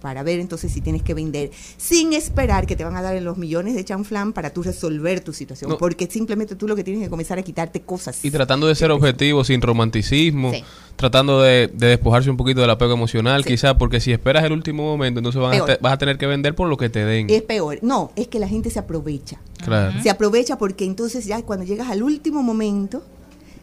[0.00, 3.36] para ver entonces si tienes que vender sin esperar que te van a dar los
[3.36, 5.78] millones de chanflán para tú resolver tu situación, No.
[5.78, 8.24] porque simplemente tú lo que tienes que comenzar a quitarte cosas.
[8.24, 10.64] Y tratando de ser objetivo, sin romanticismo, Sí.
[10.96, 13.50] tratando de, de despojarse un poquito del apego emocional, Sí.
[13.50, 16.54] quizás, porque si esperas el último momento, entonces van a vas a tener que vender
[16.54, 17.28] por lo que te den.
[17.30, 17.78] Es peor.
[17.82, 19.38] No, es que la gente se aprovecha.
[19.64, 20.00] Claro.
[20.02, 23.02] Se aprovecha porque entonces ya cuando llegas al último momento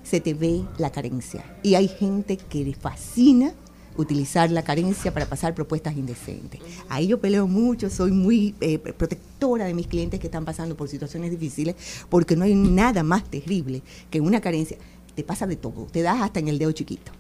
[0.04, 1.44] se te ve la carencia.
[1.64, 3.54] Y hay gente que le fascina
[3.98, 6.62] utilizar la carencia para pasar propuestas indecentes.
[6.90, 10.88] Ahí yo peleo mucho, soy muy eh, protectora de mis clientes que están pasando por
[10.88, 11.76] situaciones difíciles,
[12.10, 14.78] porque no hay nada más terrible que una carencia.
[15.16, 17.12] Te pasa de todo, te das hasta en el dedo chiquito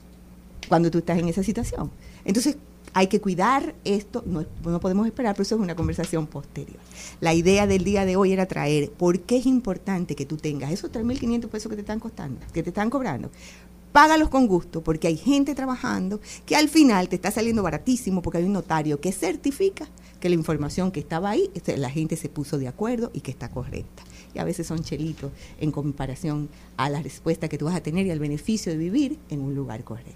[0.67, 1.89] cuando tú estás en esa situación.
[2.25, 2.57] Entonces,
[2.93, 6.79] hay que cuidar esto, no, no podemos esperar, pero eso es una conversación posterior.
[7.21, 10.71] La idea del día de hoy era traer por qué es importante que tú tengas
[10.71, 13.29] esos 3.500 pesos que te están costando, que te están cobrando.
[13.97, 18.37] Págalos con gusto, porque hay gente trabajando que al final te está saliendo baratísimo, porque
[18.37, 19.87] hay un notario que certifica
[20.19, 23.31] que la información que estaba ahí, este, la gente se puso de acuerdo y que
[23.31, 24.03] está correcta.
[24.35, 28.05] Y a veces son chelitos en comparación a la respuesta que tú vas a tener
[28.05, 30.13] y al beneficio de vivir en un lugar correcto.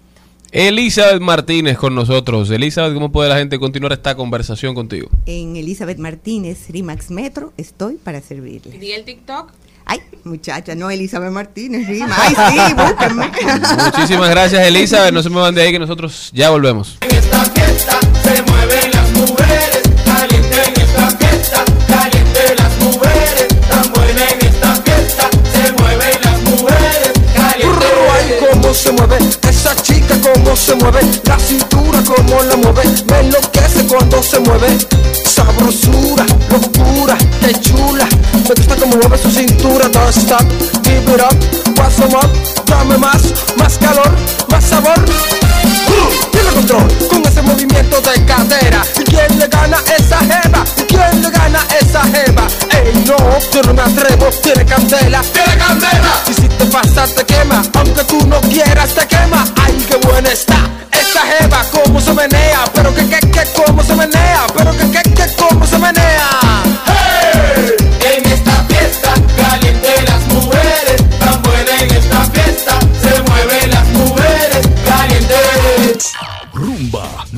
[0.52, 2.52] Elizabeth Martínez con nosotros.
[2.52, 5.08] Elizabeth, ¿cómo puede la gente continuar esta conversación contigo?
[5.26, 8.78] En Elizabeth Martínez, Rimax Metro, estoy para servirle.
[8.80, 9.50] ¿Y el TikTok?
[9.86, 12.16] Ay, muchacha, no Elizabeth Martínez, Rima.
[12.20, 13.30] Ay, sí, búsquenme.
[13.84, 15.12] Muchísimas gracias, Elizabeth.
[15.12, 16.98] No se muevan de ahí que nosotros ya volvemos.
[17.00, 23.92] En esta fiesta se mueven las mujeres, caliente en esta fiesta, caliente las mujeres, tan
[23.92, 27.86] buena en esta fiesta, se mueven las mujeres, caliente.
[28.14, 29.18] Ay, cómo se mueve
[29.48, 34.68] esa chica, cómo se mueve la cintura, cómo la mueve, me enloquece cuando se mueve.
[35.24, 38.06] Sabrosura, locura, qué chula.
[38.48, 40.42] Me gusta cómo mueve su cintura, don't stop,
[40.84, 41.32] give it up,
[42.02, 42.30] 'em up,
[42.66, 43.22] dame más,
[43.56, 44.10] más calor,
[44.50, 44.98] más sabor.
[44.98, 48.84] Uh, Tiene control con ese movimiento de cadera.
[48.98, 50.64] ¿Y quién le gana esa jeva?
[50.76, 52.46] ¿Y quién le gana esa jeva?
[52.70, 53.16] Ey, no,
[53.52, 56.12] yo no me atrevo, tiene candela, tiene candela.
[56.28, 59.44] Y si te pasa te quema, aunque tú no quieras te quema.
[59.64, 63.94] Ay, qué buena está esa jeva, cómo se menea, pero que que que cómo se
[63.94, 66.31] menea, pero que que que cómo se menea.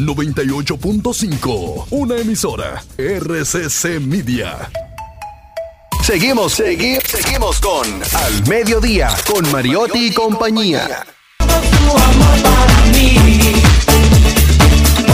[0.07, 4.71] 98.5, una emisora RCC Media.
[6.03, 11.05] Seguimos, seguimos, seguimos con Al Mediodía, con Mariotti y compañía.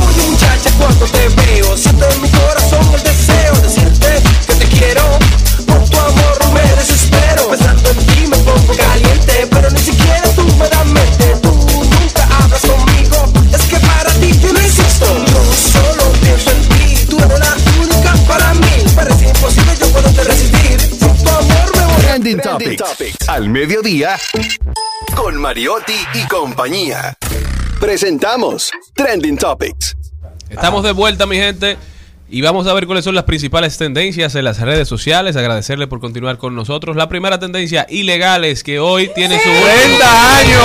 [0.08, 4.64] Oye muchacha cuando te veo Siento en mi corazón el deseo de decirte que te
[4.66, 5.02] quiero
[5.66, 10.44] Por tu amor me desespero Pensando en ti me pongo caliente Pero ni siquiera tú
[10.58, 11.29] me das mente
[22.20, 22.40] Trending
[22.76, 23.28] Topics.
[23.30, 24.18] Al mediodía,
[25.16, 27.16] con Mariotti y compañía.
[27.80, 29.96] Presentamos Trending Topics.
[30.50, 31.78] Estamos de vuelta, mi gente.
[32.32, 35.34] Y vamos a ver cuáles son las principales tendencias en las redes sociales.
[35.34, 36.94] Agradecerle por continuar con nosotros.
[36.94, 40.62] La primera tendencia, ilegales, que hoy tiene su 30 años.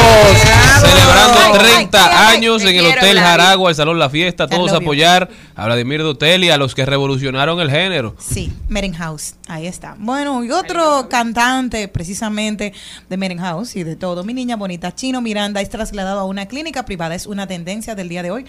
[0.79, 3.17] Celebrando Ay, 30 ay, ay, años en el Hotel.
[3.17, 4.45] Jaragua, el Salón La Fiesta.
[4.47, 4.77] Todos you.
[4.77, 8.15] apoyar a Vladimir Dotel y a los que revolucionaron el género.
[8.19, 9.95] Sí, Merenhouse, ahí está.
[9.97, 12.73] Bueno, y otro cantante precisamente
[13.09, 16.85] de Merenhouse y de todo, mi niña bonita, Chino Miranda, es trasladado a una clínica
[16.85, 17.15] privada.
[17.15, 18.45] Es una tendencia del día de hoy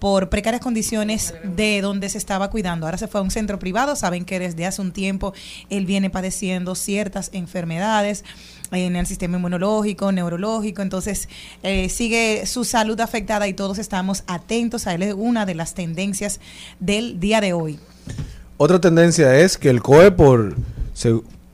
[0.00, 2.86] por precarias condiciones de donde se estaba cuidando.
[2.86, 5.34] Ahora se fue a un centro privado, saben que desde hace un tiempo
[5.68, 8.24] él viene padeciendo ciertas enfermedades
[8.72, 11.28] en el sistema inmunológico, neurológico, entonces
[11.62, 15.02] eh, sigue su salud afectada y todos estamos atentos a él.
[15.02, 16.40] Es una de las tendencias
[16.78, 17.78] del día de hoy.
[18.56, 20.54] Otra tendencia es que el COE por,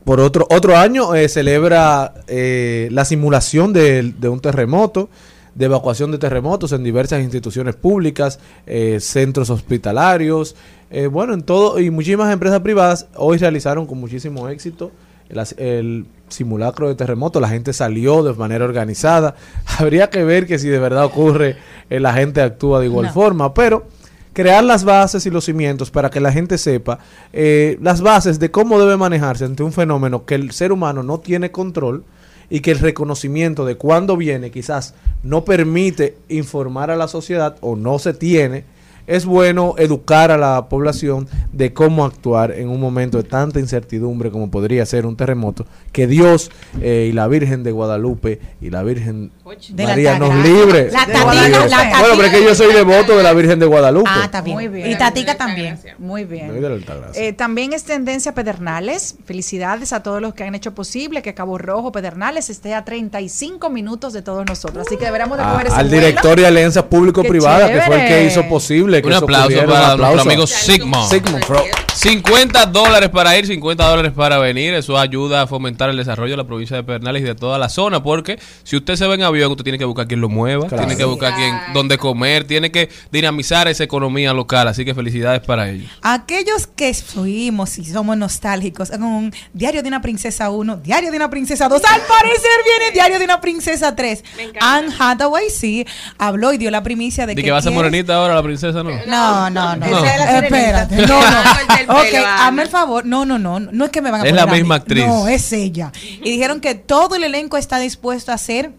[0.05, 5.09] por otro, otro año eh, celebra eh, la simulación de un terremoto,
[5.57, 10.55] de evacuación de terremotos en diversas instituciones públicas, eh, centros hospitalarios,
[10.91, 14.93] eh, bueno, en todo, y muchísimas empresas privadas hoy realizaron con muchísimo éxito
[15.29, 19.37] el, simulacro de terremoto, la gente salió de manera organizada,
[19.79, 21.57] habría que ver que si de verdad ocurre,
[21.89, 23.13] eh, la gente actúa de igual No.
[23.13, 23.87] forma, pero
[24.33, 26.99] crear las bases y los cimientos para que la gente sepa
[27.33, 31.21] eh, las bases de cómo debe manejarse ante un fenómeno que el ser humano no
[31.21, 32.05] tiene control
[32.51, 37.77] y que el reconocimiento de cuándo viene quizás no permite informar a la sociedad o
[37.77, 38.65] no se tiene,
[39.07, 44.31] es bueno educar a la población de cómo actuar en un momento de tanta incertidumbre
[44.31, 46.51] como podría ser un terremoto, que Dios
[46.81, 49.31] eh, y la Virgen de Guadalupe y la Virgen
[49.71, 50.91] De la María nos libre.
[50.91, 52.01] La tatica, la tatica.
[52.01, 54.11] Bueno, pero es que yo soy devoto de la Virgen de Guadalupe.
[54.13, 54.57] Ah, está bien.
[54.57, 54.91] Muy bien.
[54.91, 55.79] Y Tatica también.
[55.99, 56.53] Muy bien.
[56.53, 57.23] de la Altagracia.
[57.23, 59.17] Eh, también es tendencia Pedernales.
[59.25, 63.71] Felicidades a todos los que han hecho posible que Cabo Rojo Pedernales esté a 35
[63.71, 64.87] minutos de todos nosotros.
[64.87, 66.07] Así que deberíamos de A- coger ese al vuelo.
[66.07, 69.67] director de Alianzas Público-Privada, que fue el que hizo posible que Un eso aplauso ocurriera.
[69.67, 70.15] para Un aplauso.
[70.15, 71.09] nuestro amigo Sigmund.
[71.11, 71.71] Sigmund Freud.
[71.95, 74.75] 50 dólares para ir, 50 dólares para venir.
[74.75, 77.69] Eso ayuda a fomentar el desarrollo de la provincia de Pernales y de toda la
[77.71, 78.03] zona.
[78.03, 80.85] Porque si usted se ve en avión, usted tiene que buscar quien lo mueva, Claro.
[80.85, 84.69] tiene que buscar quien dónde comer, tiene que dinamizar esa economía local.
[84.69, 85.91] Así que felicidades para ellos.
[86.03, 91.17] Aquellos que fuimos y somos nostálgicos, con un Diario de una Princesa 1, Diario de
[91.17, 94.23] una Princesa 2, al parecer viene Diario de una Princesa 3.
[94.37, 94.75] Me encanta.
[94.77, 95.87] Anne Hathaway sí
[96.19, 98.35] habló y dio la primicia de ¿De que que va a ser quiere- morenita ahora
[98.35, 99.51] la princesa, no?
[99.51, 99.87] No, no, no.
[99.87, 100.97] Es la Espérate.
[101.07, 101.99] No, no.
[102.01, 103.05] Ok, hazme el favor.
[103.05, 103.61] No, no, no.
[103.61, 104.59] No es que me van a Es poner la a mí.
[104.61, 105.07] misma actriz.
[105.07, 105.93] No, es ella.
[106.23, 108.73] Y dijeron que todo el elenco está dispuesto a hacer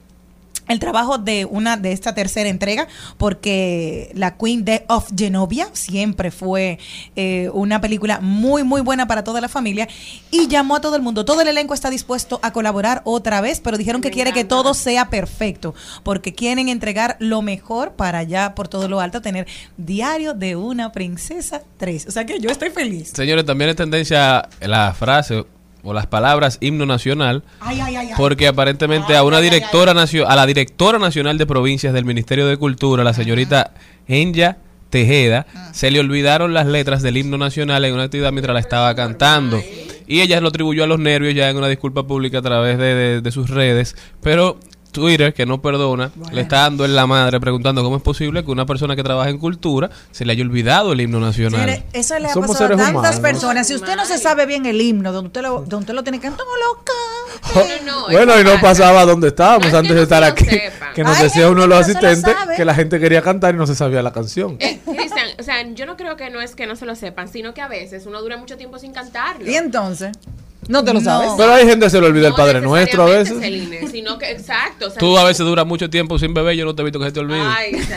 [0.67, 2.87] el trabajo de una de esta tercera entrega
[3.17, 6.79] porque la Queen de of Genovia siempre fue
[7.15, 9.87] eh, una película muy muy buena para toda la familia
[10.31, 11.25] y llamó a todo el mundo.
[11.25, 14.73] Todo el elenco está dispuesto a colaborar otra vez pero dijeron que quiere que todo
[14.73, 19.47] sea perfecto porque quieren entregar lo mejor para allá por todo lo alto tener
[19.77, 23.11] diario de una princesa 3 o sea que yo estoy feliz.
[23.13, 25.45] Señores, también es tendencia la frase
[25.83, 28.13] o las palabras himno nacional, Ay, ay, ay, ay.
[28.17, 32.57] porque aparentemente a una directora nacio- a la directora nacional de provincias del Ministerio de
[32.57, 33.71] Cultura, la señorita
[34.07, 34.57] Enya
[34.89, 38.95] Tejeda, se le olvidaron las letras del himno nacional en una actividad mientras la estaba
[38.95, 39.61] cantando.
[40.07, 42.95] Y ella lo atribuyó a los nervios ya en una disculpa pública a través de,
[42.95, 44.57] de- de sus redes, pero
[44.91, 48.51] Twitter, que no perdona, le está dando en la madre preguntando cómo es posible que
[48.51, 51.61] una persona que trabaja en cultura se le haya olvidado el himno nacional.
[51.61, 53.19] Señores, eso le ha Somos pasado a tantas humanos.
[53.19, 53.67] personas.
[53.67, 56.19] Si usted no se sabe bien el himno, donde usted lo, donde usted lo tiene
[56.19, 56.45] que cantar,
[57.85, 60.45] no bueno, y no pasaba donde estábamos antes de estar aquí.
[60.95, 63.21] Que nos Ay, decía uno de los no se lo asistentes que la gente quería
[63.21, 64.57] cantar y no se sabía la canción.
[64.59, 67.27] Eh, Cristian, o sea, yo no creo que no es que no se lo sepan,
[67.27, 69.49] sino que a veces uno dura mucho tiempo sin cantarlo.
[69.49, 70.11] ¿Y entonces?
[70.67, 71.05] No te lo No.
[71.05, 71.31] sabes.
[71.37, 73.35] Pero hay gente que se le olvida el Padre Nuestro a veces.
[73.37, 74.87] necesariamente, Celine, sino que, exacto.
[74.87, 76.99] o sea, Tú a veces duras mucho tiempo sin beber, yo no te he visto
[76.99, 77.41] que se te olvide.
[77.41, 77.71] Ay,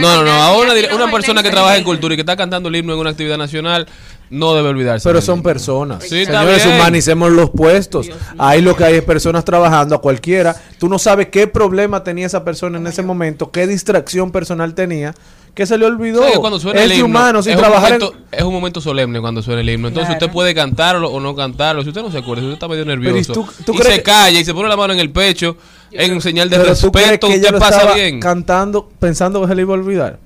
[0.00, 0.30] No, no, no.
[0.30, 3.10] A una, persona que trabaja en cultura y que está cantando el himno en una
[3.10, 3.86] actividad nacional
[4.30, 5.08] no debe olvidarse.
[5.08, 6.04] Pero son personas.
[6.04, 8.08] Sí, Señores, humanicemos los puestos.
[8.38, 10.54] Ahí lo que hay es personas trabajando a cualquiera.
[10.78, 15.14] Tú no sabes qué problema tenía esa persona en ese momento, qué distracción personal tenía,
[15.58, 16.20] que se le olvidó.
[16.20, 18.52] ¿Sabe que cuando suena es himno, humano, sin es, un trabajar en- momento, es un
[18.52, 19.88] momento solemne cuando suena el himno.
[19.88, 20.24] Entonces Claro.
[20.24, 21.82] usted puede cantarlo o no cantarlo.
[21.82, 23.98] Si usted no se acuerda, si usted está medio nervioso tú- tú y crees se
[23.98, 25.56] que- calla y se pone la mano en el pecho
[25.90, 28.20] en señal de Pero tú crees respeto, que ella usted lo pasa estaba bien.
[28.20, 30.18] cantando pensando que se le iba a olvidar.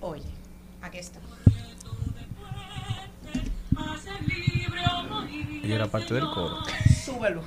[5.65, 6.59] Y era parte del coro.
[7.05, 7.43] Súbelo.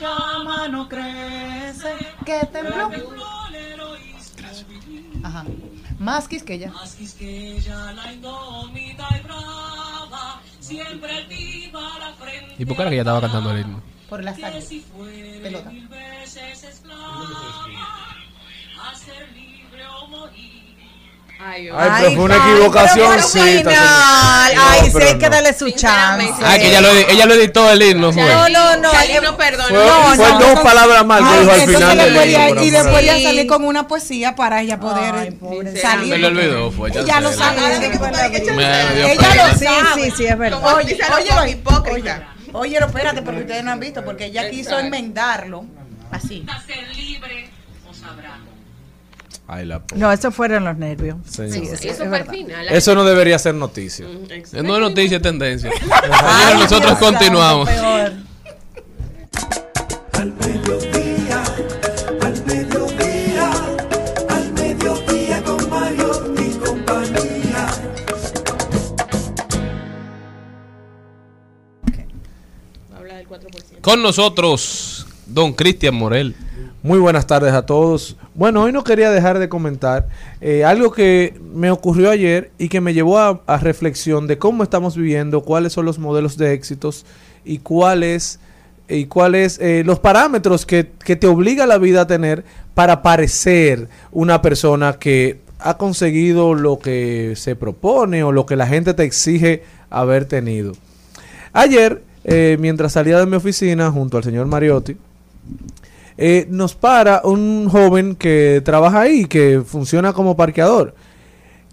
[0.00, 1.94] Llama no crece,
[2.24, 2.90] que tembló.
[5.22, 5.44] Ajá.
[5.98, 6.70] Más quisqueya.
[6.72, 12.54] Más quisqueya, la indómita y brava, siempre viva la frente.
[12.58, 13.82] ¿Y por qué era que ella estaba cantando el himno?
[14.08, 14.42] Por la Que
[21.42, 23.12] Ay, Ay, pero fue una equivocación.
[23.12, 26.28] Ay, sí hay que darle su chance.
[26.44, 28.22] Ah, que ella lo, ella lo editó el himno, fue.
[28.22, 28.90] No, no, no.
[28.92, 29.68] Charlie eh, no perdonó.
[29.68, 32.00] Fue, fue dos palabras mal que Ay, dijo al final.
[32.00, 35.32] ahí- himno, y después ya salir con una poesía para ella poder
[35.72, 36.18] Se salir.
[36.18, 36.90] le olvidó, fue.
[36.90, 37.80] Ella lo chancela.
[37.80, 37.88] sabe.
[38.54, 40.04] Me dio Ella lo Sí, sabe.
[40.04, 40.60] sí, sí, es verdad.
[40.76, 40.98] Oye,
[41.38, 41.52] ahí.
[41.52, 42.34] hipócrita.
[42.52, 45.64] Oye, espérate, porque ustedes no han visto, porque ella quiso enmendarlo
[46.10, 46.44] así.
[46.48, 47.48] A ser libre
[47.88, 48.38] o sabrá.
[49.52, 51.16] Ay, la po- No, eso fueron los nervios.
[51.28, 51.52] Señor.
[51.52, 51.74] Sí, Eso
[52.04, 52.68] eso es final.
[52.68, 54.06] Eso no debería ser noticia.
[54.06, 55.72] Eh, No es noticia, es tendencia.
[56.60, 57.68] Nosotros continuamos.
[57.68, 58.22] Al
[60.34, 61.42] mediodía,
[62.22, 63.50] al mediodía,
[64.28, 67.66] al mediodía con Mario y compañía.
[72.96, 73.80] Habla del 4%.
[73.80, 76.34] Con nosotros, don Cristian Morel.
[76.82, 78.16] Muy buenas tardes a todos.
[78.40, 80.08] Bueno, hoy no quería dejar de comentar
[80.40, 84.96] eh, algo que me ocurrió ayer y que me llevó a, reflexión de cómo estamos
[84.96, 87.04] viviendo, cuáles son los modelos de éxitos
[87.44, 88.40] y cuáles
[88.88, 94.40] y eh, los parámetros que, que te obliga la vida a tener para parecer una
[94.40, 99.64] persona que ha conseguido lo que se propone o lo que la gente te exige
[99.90, 100.72] haber tenido.
[101.52, 104.96] Ayer, eh, mientras salía de mi oficina junto al señor Mariotti,
[106.22, 110.94] eh, nos para un joven que trabaja ahí, que funciona como parqueador.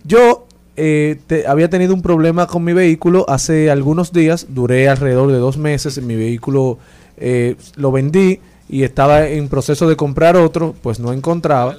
[0.06, 5.38] Yo eh, había tenido un problema con mi vehículo hace algunos días, duré alrededor de
[5.38, 6.80] dos meses, mi vehículo
[7.18, 8.40] eh, lo vendí
[8.70, 11.76] y estaba en proceso de comprar otro, pues no encontraba.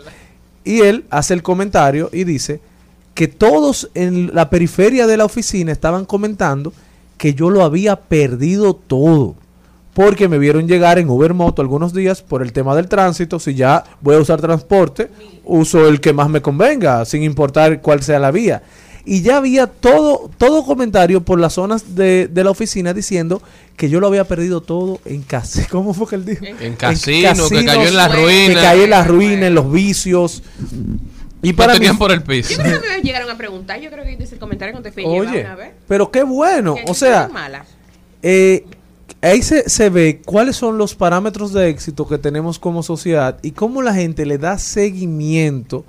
[0.63, 2.61] Y él hace el comentario y dice
[3.15, 6.75] que todos en la periferia de la oficina estaban comentando
[7.17, 9.37] que yo lo había perdido todo.
[9.99, 13.41] Porque me vieron llegar en Uber Moto algunos días por el tema del tránsito.
[13.41, 15.09] Si ya voy a usar transporte,
[15.43, 18.63] uso el que más me convenga, sin importar cuál sea la vía.
[19.05, 23.43] Y ya había todo, todo comentario por las zonas de, de la oficina diciendo
[23.77, 25.67] que yo lo había perdido todo en casa.
[25.71, 26.45] ¿Cómo fue que él dijo?
[26.45, 28.63] En casino, que cayó en la Que ruina.
[28.63, 30.45] cayó en la ruina, en los vicios.
[31.43, 32.51] Y para mí, por el piso.
[32.53, 33.81] Yo creo que me llegaron a preguntar.
[33.81, 35.73] Yo creo que hice el comentario cuando te fui oye, una vez.
[35.89, 36.77] pero qué bueno.
[36.77, 37.29] Que O sea,
[38.23, 38.65] eh,
[39.23, 43.53] ahí se, se ve cuáles son los parámetros de éxito que tenemos como sociedad y
[43.53, 45.85] cómo la gente le da seguimiento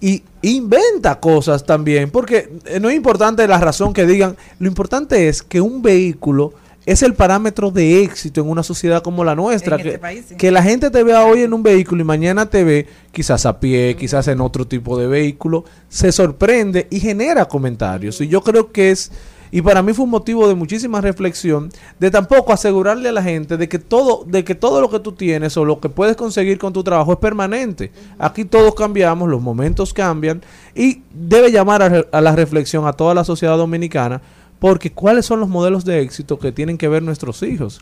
[0.00, 5.28] y inventa cosas también, porque eh, no es importante la razón que digan, lo importante
[5.28, 6.52] es que un vehículo
[6.86, 10.34] es el parámetro de éxito en una sociedad como la nuestra, que, este país, sí.
[10.36, 13.58] que la gente te vea hoy en un vehículo y mañana te ve quizás a
[13.58, 18.20] pie, quizás en otro tipo de vehículo, se sorprende y genera comentarios.
[18.20, 19.10] Y yo creo que es,
[19.54, 23.56] y para mí fue un motivo de muchísima reflexión, de tampoco asegurarle a la gente
[23.56, 26.58] de que todo, de que todo lo que tú tienes o lo que puedes conseguir
[26.58, 27.92] con tu trabajo es permanente.
[28.18, 30.42] Aquí todos cambiamos, los momentos cambian
[30.74, 34.20] y debe llamar a, a la reflexión a toda la sociedad dominicana
[34.58, 37.80] porque cuáles son los modelos de éxito que tienen que ver nuestros hijos.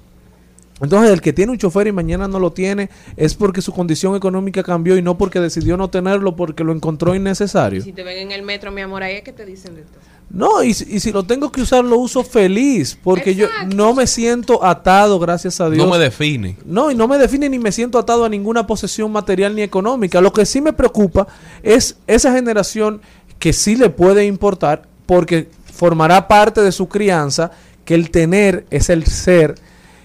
[0.83, 4.15] Entonces, el que tiene un chofer y mañana no lo tiene es porque su condición
[4.15, 7.81] económica cambió y no porque decidió no tenerlo porque lo encontró innecesario.
[7.81, 10.12] Si te ven en el metro, mi amor, ahí es que te dicen de todo.
[10.33, 13.93] No, y, si- y si lo tengo que usar, lo uso feliz porque yo no
[13.95, 15.85] me siento atado, gracias a Dios.
[15.87, 16.57] No me define.
[16.65, 20.23] No, y no me define ni me siento atado a ninguna posesión material ni económica.
[20.23, 21.27] Lo que sí me preocupa
[21.63, 23.03] es esa generación
[23.39, 27.51] que sí le puede importar porque formará parte de su crianza
[27.85, 29.57] que el tener es el ser.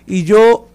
[0.08, 0.68] Y yo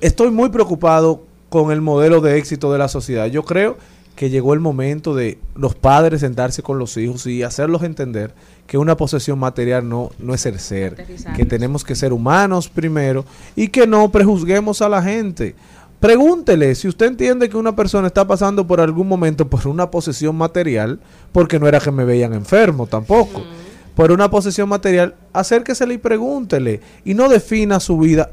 [0.00, 3.26] estoy muy preocupado con el modelo de éxito de la sociedad.
[3.26, 3.76] Yo creo
[4.16, 8.34] que llegó el momento de los padres sentarse con los hijos y hacerlos entender
[8.66, 11.06] que una posesión material no, no es el ser,
[11.36, 13.24] que tenemos que ser humanos primero
[13.56, 15.54] y que no prejuzguemos a la gente.
[16.00, 20.34] Pregúntele si usted entiende que una persona está pasando por algún momento por una posesión
[20.34, 20.98] material,
[21.30, 23.42] porque no era que me veían enfermo tampoco.
[23.94, 26.80] Por una posesión material, acérquesele y pregúntele.
[27.04, 28.30] Y no defina su vida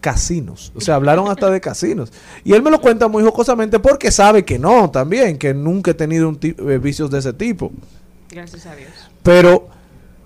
[0.00, 0.72] casinos.
[0.74, 2.12] O sea, hablaron hasta de casinos.
[2.44, 5.94] Y él me lo cuenta muy jocosamente porque sabe que no, también, que nunca he
[5.94, 7.72] tenido un eh, vicios de ese tipo.
[8.30, 8.90] Gracias a Dios.
[9.22, 9.68] Pero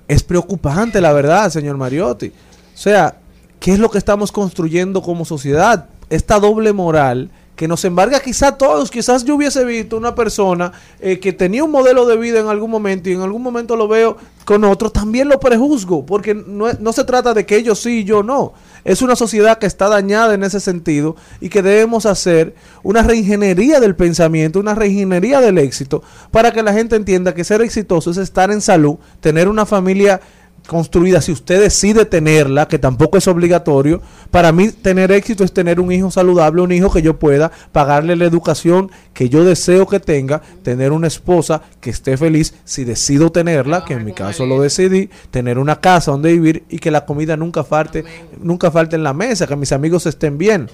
[0.08, 2.28] es preocupante, la verdad, señor Mariotti.
[2.28, 3.16] O sea,
[3.60, 5.88] ¿qué es lo que estamos construyendo como sociedad?
[6.10, 8.90] Esta doble moral que nos embarga quizá todos.
[8.90, 12.70] Quizás yo hubiese visto una persona eh, que tenía un modelo de vida en algún
[12.70, 16.92] momento y en algún momento lo veo con otro, también lo prejuzgo, porque no, no
[16.92, 18.52] se trata de que ellos sí y yo no.
[18.84, 23.78] Es una sociedad que está dañada en ese sentido y que debemos hacer una reingeniería
[23.78, 28.16] del pensamiento, una reingeniería del éxito, para que la gente entienda que ser exitoso es
[28.16, 30.20] estar en salud, tener una familia
[30.66, 34.00] construida, si usted decide tenerla, que tampoco es obligatorio,
[34.30, 38.16] para mí tener éxito es tener un hijo saludable, un hijo que yo pueda pagarle
[38.16, 43.30] la educación que yo deseo que tenga, tener una esposa que esté feliz si decido
[43.30, 47.04] tenerla, que en mi caso lo decidí, tener una casa donde vivir y que la
[47.04, 48.04] comida nunca falte,
[48.40, 50.68] nunca falte en la mesa, que mis amigos estén bien.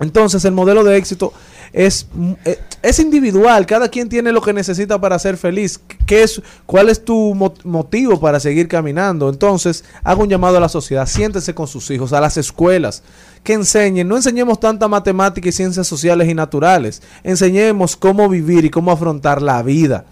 [0.00, 1.32] Entonces el modelo de éxito
[1.72, 2.06] es,
[2.44, 5.80] eh, es individual, cada quien tiene lo que necesita para ser feliz.
[6.06, 9.28] ¿Qué es, ¿Cuál es tu mo- motivo para seguir caminando?
[9.28, 13.02] Entonces hago un llamado a la sociedad, siéntese con sus hijos, a las escuelas,
[13.42, 18.70] que enseñen, no enseñemos tanta matemática y ciencias sociales y naturales, enseñemos cómo vivir y
[18.70, 20.04] cómo afrontar la vida.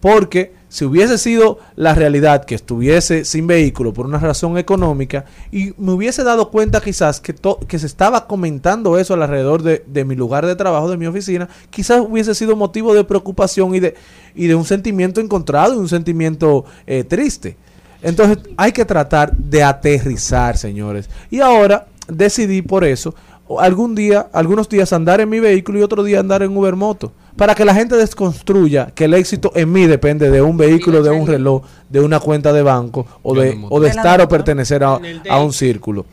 [0.00, 5.72] Porque si hubiese sido la realidad que estuviese sin vehículo por una razón económica y
[5.78, 7.32] me hubiese dado cuenta quizás que,
[7.68, 11.48] que se estaba comentando eso alrededor de, de mi lugar de trabajo, de mi oficina,
[11.70, 13.94] quizás hubiese sido motivo de preocupación y de,
[14.34, 17.56] y de un sentimiento encontrado y un sentimiento eh, triste.
[18.02, 21.08] Entonces hay que tratar de aterrizar, señores.
[21.30, 23.14] Y ahora decidí por eso
[23.46, 26.76] o algún día, algunos días andar en mi vehículo y otro día andar en Uber
[26.76, 27.12] Moto.
[27.36, 31.10] Para que la gente desconstruya que el éxito en mí depende de un vehículo, de
[31.10, 34.98] un reloj, de una cuenta de banco o de, o de estar o pertenecer a,
[35.30, 36.06] a un círculo.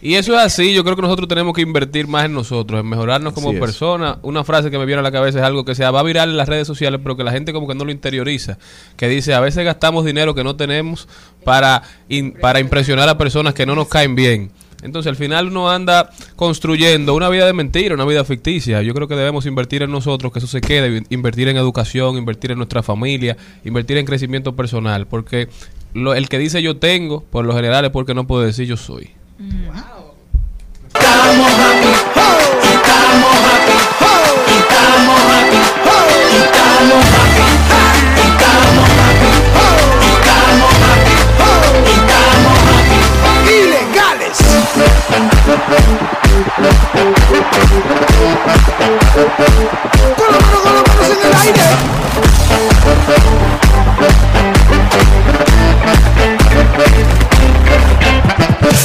[0.00, 2.88] Y eso es así, yo creo que nosotros tenemos que invertir más en nosotros, en
[2.88, 4.18] mejorarnos como personas.
[4.22, 6.30] Una frase que me viene a la cabeza es algo que se va a viral
[6.30, 8.58] en las redes sociales, pero que la gente como que no lo interioriza.
[8.96, 11.08] Que dice, a veces gastamos dinero que no tenemos
[11.44, 14.52] para, in- para impresionar a personas que no nos caen bien.
[14.82, 18.80] Entonces al final uno anda construyendo una vida de mentira, una vida ficticia.
[18.82, 22.52] Yo creo que debemos invertir en nosotros, que eso se quede, invertir en educación, invertir
[22.52, 25.48] en nuestra familia, invertir en crecimiento personal, porque
[25.94, 28.76] lo- el que dice yo tengo, por lo general es porque no puedo decir yo
[28.76, 29.10] soy.
[29.40, 29.84] Ilegales.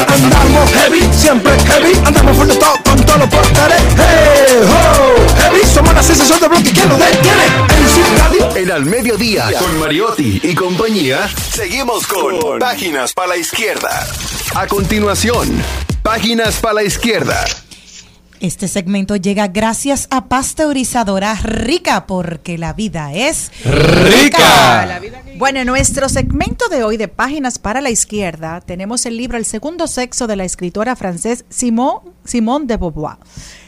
[0.09, 2.62] Andamos heavy, siempre heavy, andamos full
[8.73, 14.03] Al Mediodía, con Mariotti y compañía, seguimos con Páginas para la Izquierda.
[14.55, 15.47] A continuación,
[16.01, 17.45] Páginas para la Izquierda.
[18.39, 24.99] Este segmento llega gracias a Pasteurizadora Rica, porque la vida es Rica.
[25.37, 29.45] Bueno, en nuestro segmento de hoy de Páginas para la Izquierda tenemos el libro El
[29.45, 33.17] segundo sexo de la escritora francés Simone, Simone de Beauvoir.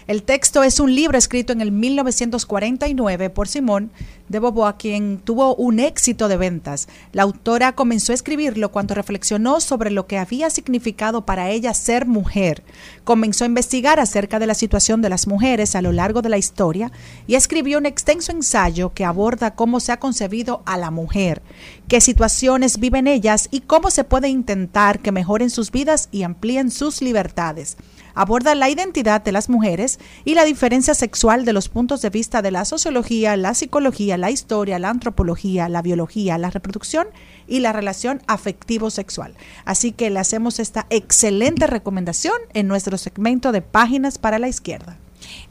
[0.07, 3.89] El texto es un libro escrito en el 1949 por Simone
[4.29, 6.87] de Beauvoir, quien tuvo un éxito de ventas.
[7.11, 12.05] La autora comenzó a escribirlo cuando reflexionó sobre lo que había significado para ella ser
[12.05, 12.61] mujer.
[13.03, 16.37] Comenzó a investigar acerca de la situación de las mujeres a lo largo de la
[16.37, 16.91] historia
[17.25, 21.41] y escribió un extenso ensayo que aborda cómo se ha concebido a la mujer,
[21.87, 26.69] qué situaciones viven ellas y cómo se puede intentar que mejoren sus vidas y amplíen
[26.69, 27.75] sus libertades
[28.15, 32.41] aborda la identidad de las mujeres y la diferencia sexual de los puntos de vista
[32.41, 37.07] de la sociología, la psicología, la historia, la antropología, la biología, la reproducción
[37.47, 39.35] y la relación afectivo-sexual.
[39.65, 44.97] Así que le hacemos esta excelente recomendación en nuestro segmento de Páginas para la Izquierda.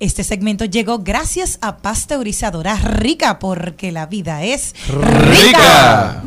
[0.00, 6.22] Este segmento llegó gracias a Pasteurizadora Rica, porque la vida es Rica.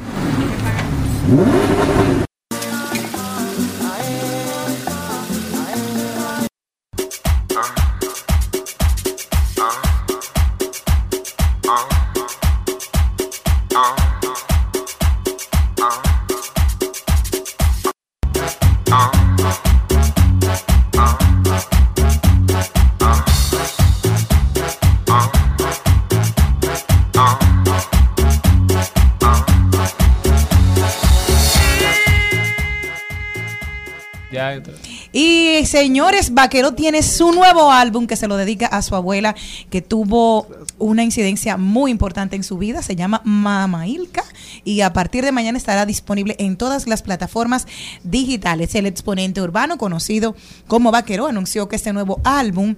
[35.11, 39.35] Y señores, Vaquero tiene su nuevo álbum que se lo dedica a su abuela,
[39.69, 40.47] que tuvo
[40.79, 42.81] una incidencia muy importante en su vida.
[42.81, 44.23] Se llama Mama Ilka.
[44.63, 47.67] Y a partir de mañana estará disponible en todas las plataformas
[48.03, 48.75] digitales.
[48.75, 50.35] El exponente urbano, conocido
[50.67, 52.75] como Vaquero, anunció que este nuevo álbum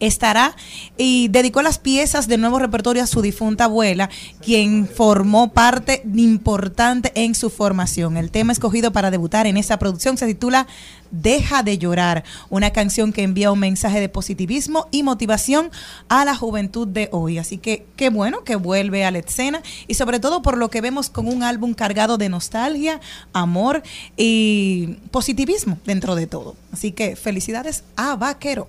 [0.00, 0.54] estará
[0.96, 4.10] y dedicó las piezas del nuevo repertorio a su difunta abuela,
[4.42, 8.16] quien formó parte importante en su formación.
[8.16, 10.66] El tema escogido para debutar en esta producción se titula
[11.10, 15.70] Deja de llorar, una canción que envía un mensaje de positivismo y motivación
[16.08, 17.38] a la juventud de hoy.
[17.38, 20.82] Así que qué bueno que vuelve a la escena y sobre todo por lo que
[20.82, 23.00] vemos con un álbum cargado de nostalgia,
[23.32, 23.82] amor
[24.16, 26.56] y positivismo dentro de todo.
[26.72, 28.68] Así que felicidades a Vaquero.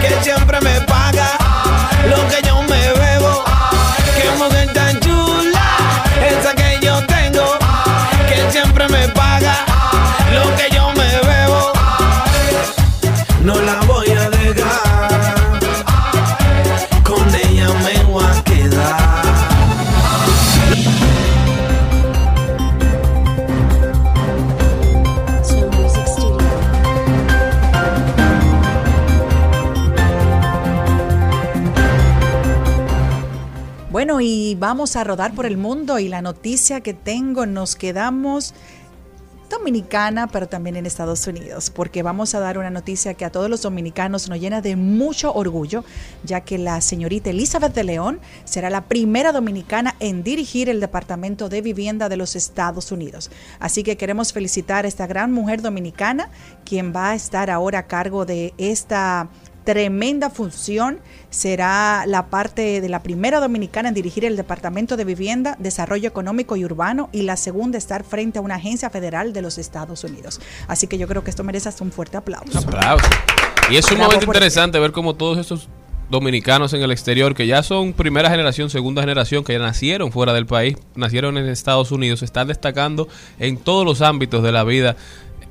[0.00, 1.28] Que siempre me paga
[2.08, 3.44] lo que yo me bebo.
[4.16, 5.66] Que mujer tan chula,
[6.30, 7.58] esa que yo tengo,
[8.28, 9.54] que siempre me paga
[10.32, 11.72] lo que yo me bebo.
[13.42, 13.80] No la
[34.00, 38.54] Bueno, y vamos a rodar por el mundo y la noticia que tengo, nos quedamos
[39.50, 43.50] dominicana, pero también en Estados Unidos, porque vamos a dar una noticia que a todos
[43.50, 45.84] los dominicanos nos llena de mucho orgullo,
[46.24, 51.50] ya que la señorita Elizabeth de León será la primera dominicana en dirigir el Departamento
[51.50, 53.30] de Vivienda de los Estados Unidos.
[53.58, 56.30] Así que queremos felicitar a esta gran mujer dominicana,
[56.64, 59.28] quien va a estar ahora a cargo de esta
[59.72, 60.98] tremenda función.
[61.30, 66.56] Será la parte de la primera dominicana en dirigir el Departamento de Vivienda, Desarrollo Económico
[66.56, 70.40] y Urbano y la segunda estar frente a una agencia federal de los Estados Unidos.
[70.66, 72.46] Así que yo creo que esto merece hasta un fuerte aplauso.
[73.70, 75.68] Y es Bravo sumamente por- interesante ver cómo todos estos
[76.10, 80.32] dominicanos en el exterior, que ya son primera generación, segunda generación, que ya nacieron fuera
[80.32, 83.06] del país, nacieron en Estados Unidos, están destacando
[83.38, 84.96] en todos los ámbitos de la vida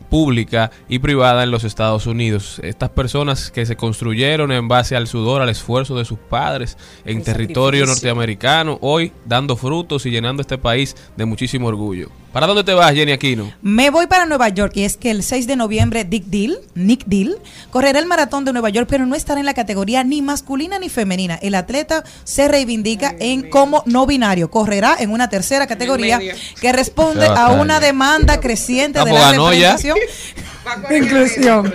[0.10, 2.60] pública y privada en los Estados Unidos.
[2.64, 7.18] Estas personas que se construyeron en base al sudor, al esfuerzo de sus padres en
[7.18, 8.10] El territorio sacrificio.
[8.10, 12.10] norteamericano, hoy dando frutos y llenando este país de muchísimo orgullo.
[12.32, 13.52] ¿Para dónde te vas, Jenny Aquino?
[13.64, 17.06] Me voy para Nueva York y es que el 6 de noviembre Dick Deal, Nick
[17.06, 17.38] Deal,
[17.72, 20.90] correrá el maratón de Nueva York, pero no estará en la categoría ni masculina ni
[20.90, 21.40] femenina.
[21.42, 24.52] El atleta se reivindica en como no binario.
[24.52, 26.20] Correrá en una tercera categoría
[26.62, 29.98] que responde a una demanda creciente de la representación
[30.92, 31.74] inclusión.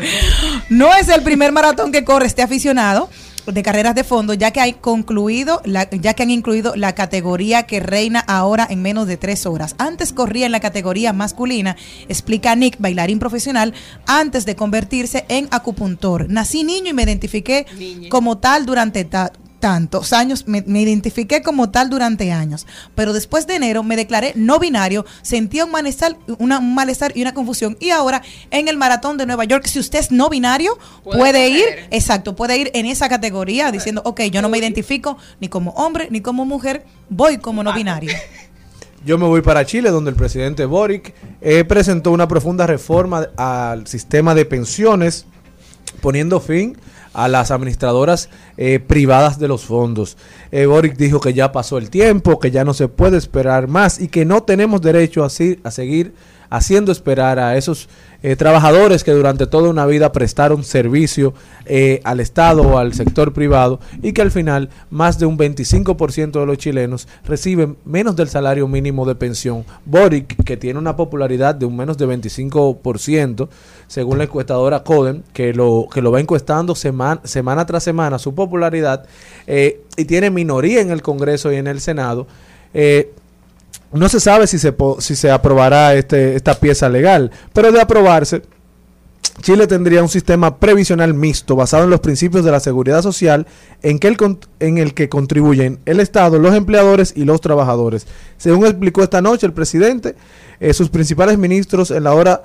[0.69, 3.11] No es el primer maratón que corre este aficionado
[3.47, 7.65] de carreras de fondo, ya que hay concluido, la- ya que han incluido la categoría
[7.65, 9.75] que reina ahora en menos de tres horas.
[9.79, 11.77] Antes corría en la categoría masculina,
[12.09, 13.75] explica Nick, bailarín profesional,
[14.07, 16.29] antes de convertirse en acupuntor.
[16.31, 17.67] Nací niño y me identifiqué
[18.09, 19.33] como tal durante ta-
[19.65, 24.35] tantos años, me, me identifiqué como tal durante años, pero después de enero me declaré
[24.37, 27.75] no binario, sentía un malestar, una- un malestar y una confusión.
[27.81, 28.21] Y ahora
[28.51, 32.37] en el maratón de Nueva York, si usted es no binario, Puede puede, ir, exacto,
[32.37, 36.21] puede ir en esa categoría diciendo, ok, yo no me identifico ni como hombre ni
[36.21, 38.13] como mujer, voy como no binario.
[39.07, 43.87] Yo me voy para Chile, donde el presidente Boric eh, presentó una profunda reforma al
[43.87, 45.27] sistema de pensiones,
[46.01, 46.77] poniendo fin
[47.15, 50.17] a las administradoras eh, privadas de los fondos.
[50.53, 54.01] Eh, Boric dijo que ya pasó el tiempo, que ya no se puede esperar más
[54.01, 56.13] y que no tenemos derecho a, seguir
[56.51, 57.89] haciendo esperar a esos
[58.23, 61.35] eh, trabajadores que durante toda una vida prestaron servicio
[61.67, 66.41] eh, al Estado o al sector privado y que al final más de un 25%
[66.41, 69.65] de los chilenos reciben menos del salario mínimo de pensión.
[69.85, 73.49] Boric, que tiene una popularidad de un menos de 25%,
[73.87, 78.35] según la encuestadora Codem, que lo, que lo va encuestando semana, semana tras semana su
[78.35, 79.07] popularidad,
[79.47, 82.27] eh, y tiene minoría en el Congreso y en el Senado,
[82.73, 83.13] eh,
[83.93, 88.43] no se sabe si se, si se aprobará este, esta pieza legal, pero de aprobarse,
[89.41, 93.47] Chile tendría un sistema previsional mixto basado en los principios de la seguridad social
[93.83, 94.17] en, que el,
[94.61, 98.07] en el que contribuyen el Estado, los empleadores y los trabajadores.
[98.39, 100.15] Según explicó esta noche el presidente,
[100.61, 102.43] eh, sus principales ministros en la hora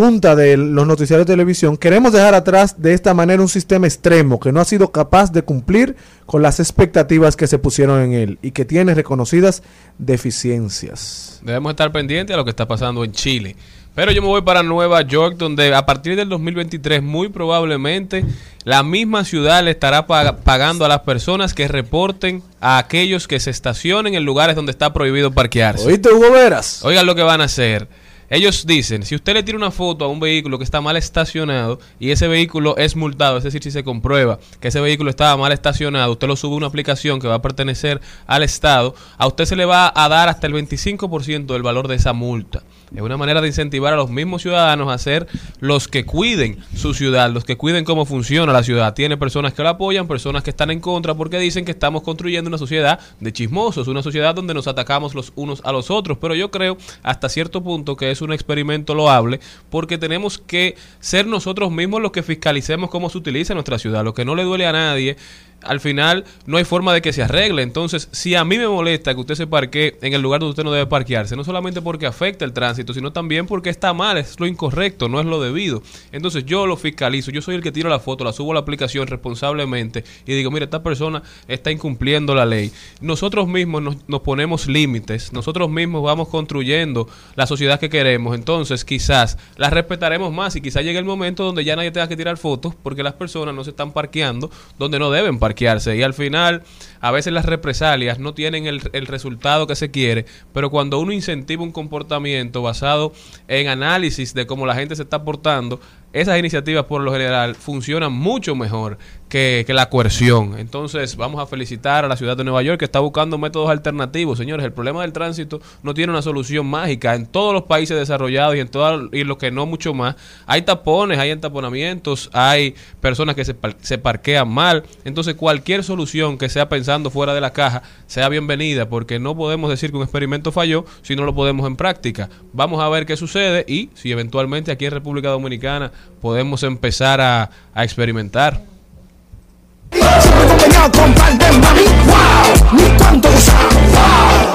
[0.00, 4.40] punta de los noticiarios de televisión, queremos dejar atrás de esta manera un sistema extremo
[4.40, 5.94] que no ha sido capaz de cumplir
[6.24, 9.62] con las expectativas que se pusieron en él y que tiene reconocidas
[9.98, 11.40] deficiencias.
[11.42, 13.56] Debemos estar pendientes a lo que está pasando en Chile.
[13.94, 18.24] Pero yo me voy para Nueva York, donde a partir del 2023 muy probablemente
[18.64, 23.38] la misma ciudad le estará pag- pagando a las personas que reporten a aquellos que
[23.40, 25.86] se estacionen en lugares donde está prohibido parquearse.
[25.86, 26.82] ¿Oíste, Hugo Veras?
[26.84, 27.88] Oigan lo que van a hacer.
[28.32, 31.80] Ellos dicen, si usted le tira una foto a un vehículo que está mal estacionado
[31.98, 35.50] y ese vehículo es multado, es decir, si se comprueba que ese vehículo estaba mal
[35.50, 39.46] estacionado, usted lo sube a una aplicación que va a pertenecer al Estado, a usted
[39.46, 42.62] se le va a dar hasta el 25% del valor de esa multa.
[42.94, 45.28] Es una manera de incentivar a los mismos ciudadanos a ser
[45.60, 48.94] los que cuiden su ciudad, los que cuiden cómo funciona la ciudad.
[48.94, 52.48] Tiene personas que la apoyan, personas que están en contra porque dicen que estamos construyendo
[52.48, 56.18] una sociedad de chismosos, una sociedad donde nos atacamos los unos a los otros.
[56.18, 59.40] Pero yo creo hasta cierto punto que es un experimento loable
[59.70, 64.04] porque tenemos que ser nosotros mismos los que fiscalicemos cómo se utiliza nuestra ciudad.
[64.04, 65.16] Lo que no le duele a nadie
[65.62, 67.62] al final no hay forma de que se arregle.
[67.62, 70.64] Entonces, si a mí me molesta que usted se parquee en el lugar donde usted
[70.64, 74.38] no debe parquearse, no solamente porque afecta el tránsito, sino también porque está mal, es
[74.40, 75.82] lo incorrecto, no es lo debido.
[76.12, 78.60] Entonces, yo lo fiscalizo, yo soy el que tiro la foto, la subo a la
[78.60, 82.72] aplicación responsablemente y digo, mira, esta persona está incumpliendo la ley.
[83.00, 88.34] Nosotros mismos nos, nos ponemos límites, nosotros mismos vamos construyendo la sociedad que queremos.
[88.34, 92.16] Entonces, quizás la respetaremos más y quizás llegue el momento donde ya nadie tenga que
[92.16, 95.96] tirar fotos porque las personas no se están parqueando donde no deben parquearse.
[95.96, 96.62] Y al final,
[97.00, 101.12] a veces las represalias no tienen el, el resultado que se quiere, pero cuando uno
[101.12, 103.12] incentiva un comportamiento basado
[103.48, 105.80] en análisis de cómo la gente se está portando,
[106.12, 108.98] esas iniciativas por lo general funcionan mucho mejor
[109.28, 110.58] que, que la coerción.
[110.58, 114.36] Entonces vamos a felicitar a la ciudad de Nueva York que está buscando métodos alternativos.
[114.36, 117.14] Señores, el problema del tránsito no tiene una solución mágica.
[117.14, 120.16] En todos los países desarrollados y en todo, y los que no mucho más,
[120.46, 124.82] hay tapones, hay entaponamientos, hay personas que se, se parquean mal.
[125.04, 129.70] Entonces cualquier solución que sea pensando fuera de la caja sea bienvenida porque no podemos
[129.70, 132.28] decir que un experimento falló si no lo podemos en práctica.
[132.52, 137.48] Vamos a ver qué sucede y si eventualmente aquí en República Dominicana podemos empezar a,
[137.74, 138.60] a experimentar.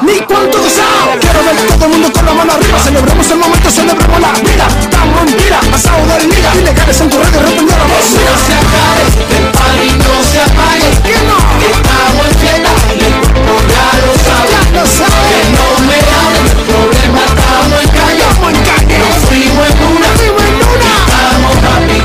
[0.02, 1.20] ni cuánto gozado.
[1.22, 4.68] Quiero ver todo el mundo con la mano arriba, celebremos el momento, celebremos la vida.
[4.82, 8.12] Estamos en vida, pasado del día, ilegales en tu radio, respondió la voz.
[8.12, 13.88] No se acabe, party no se apague, que no, estamos en fiesta, el cuerpo ya
[14.06, 15.28] lo sabe, ya lo sabe.
[15.30, 19.78] Que no me hablen, el problema estamos en calle, estamos en calle, nos fuimos en
[19.84, 22.00] una, fuimos en una, estamos happy,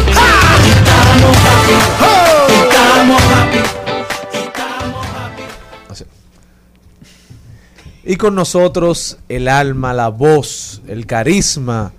[0.70, 1.74] estamos happy,
[2.62, 3.60] estamos happy.
[8.02, 11.92] Y con nosotros el alma, la voz, el carisma,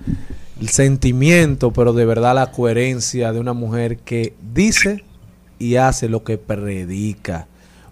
[0.59, 5.05] el sentimiento, pero de verdad la coherencia de una mujer que dice
[5.61, 7.47] y hace lo que predica.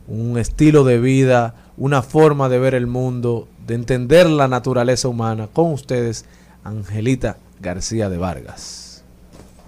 [0.08, 5.48] Un estilo de vida, una forma de ver el mundo, de entender la naturaleza humana.
[5.54, 6.26] Con ustedes,
[6.64, 9.04] Angelita García de Vargas.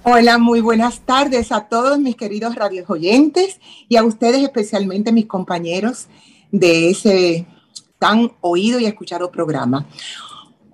[0.03, 5.28] Hola, muy buenas tardes a todos mis queridos radios oyentes y a ustedes especialmente mis
[5.28, 6.07] compañeros
[6.52, 7.45] de ese
[7.99, 9.86] tan oído y escuchado programa.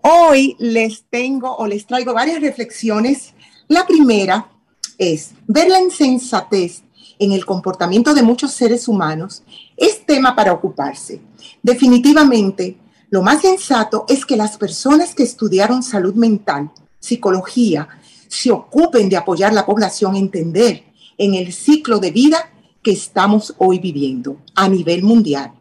[0.01, 3.33] Hoy les tengo o les traigo varias reflexiones.
[3.67, 4.49] La primera
[4.97, 6.83] es ver la insensatez
[7.19, 9.43] en el comportamiento de muchos seres humanos,
[9.75, 11.21] es tema para ocuparse.
[11.63, 12.77] Definitivamente,
[13.09, 17.87] lo más sensato es que las personas que estudiaron salud mental, psicología,
[18.27, 20.83] se ocupen de apoyar a la población a entender
[21.17, 22.51] en el ciclo de vida
[22.83, 25.53] que estamos hoy viviendo a nivel mundial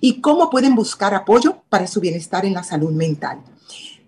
[0.00, 3.40] y cómo pueden buscar apoyo para su bienestar en la salud mental.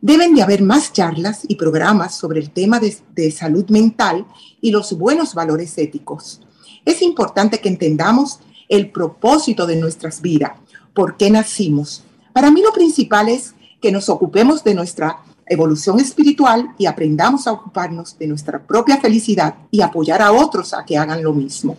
[0.01, 4.27] Deben de haber más charlas y programas sobre el tema de, de salud mental
[4.61, 6.41] y los buenos valores éticos.
[6.87, 8.39] Es importante que entendamos
[8.69, 10.53] el propósito de nuestras vidas,
[10.95, 12.05] por qué nacimos.
[12.33, 17.53] Para mí lo principal es que nos ocupemos de nuestra evolución espiritual y aprendamos a
[17.53, 21.77] ocuparnos de nuestra propia felicidad y apoyar a otros a que hagan lo mismo.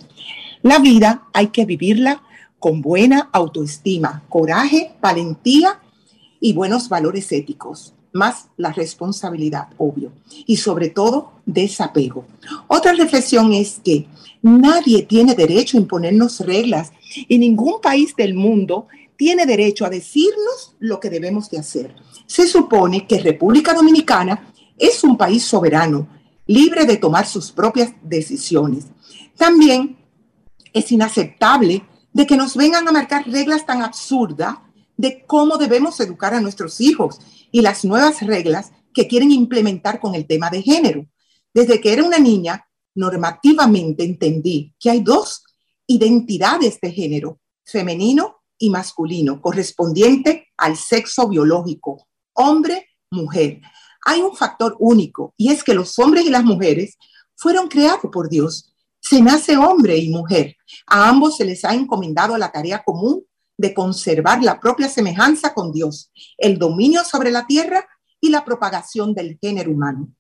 [0.62, 2.22] La vida hay que vivirla
[2.60, 5.80] con buena autoestima, coraje, valentía
[6.40, 10.12] y buenos valores éticos, más la responsabilidad, obvio,
[10.46, 12.26] y sobre todo desapego.
[12.68, 14.08] Otra reflexión es que
[14.42, 16.92] nadie tiene derecho a imponernos reglas
[17.28, 21.96] y ningún país del mundo tiene derecho a decirnos lo que debemos de hacer.
[22.26, 26.08] Se supone que República Dominicana es un país soberano,
[26.46, 28.86] libre de tomar sus propias decisiones.
[29.36, 29.98] También
[30.74, 31.84] es inaceptable
[32.14, 34.56] de que nos vengan a marcar reglas tan absurdas
[34.98, 37.20] de cómo debemos educar a nuestros hijos
[37.52, 41.06] y las nuevas reglas que quieren implementar con el tema de género.
[41.54, 45.44] Desde que era una niña, normativamente entendí que hay dos
[45.86, 53.62] identidades de género, femenino y masculino, correspondiente al sexo biológico, hombre, mujer.
[54.06, 56.98] Hay un factor único y es que los hombres y las mujeres
[57.36, 58.74] fueron creados por Dios.
[59.00, 60.56] Se nace hombre y mujer.
[60.88, 63.24] A ambos se les ha encomendado la tarea común
[63.58, 67.88] de conservar la propia semejanza con Dios, el dominio sobre la tierra
[68.22, 70.14] y la propagación del género humano.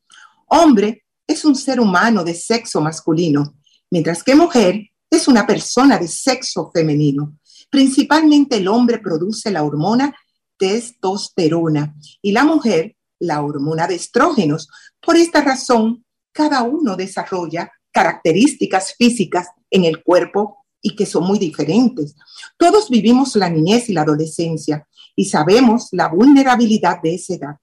[0.47, 3.55] Hombre es un ser humano de sexo masculino,
[3.91, 7.38] mientras que mujer es una persona de sexo femenino.
[7.69, 10.15] Principalmente el hombre produce la hormona
[10.57, 14.68] testosterona y la mujer la hormona de estrógenos.
[15.01, 21.39] Por esta razón, cada uno desarrolla características físicas en el cuerpo y que son muy
[21.39, 22.15] diferentes.
[22.57, 27.55] Todos vivimos la niñez y la adolescencia y sabemos la vulnerabilidad de esa edad.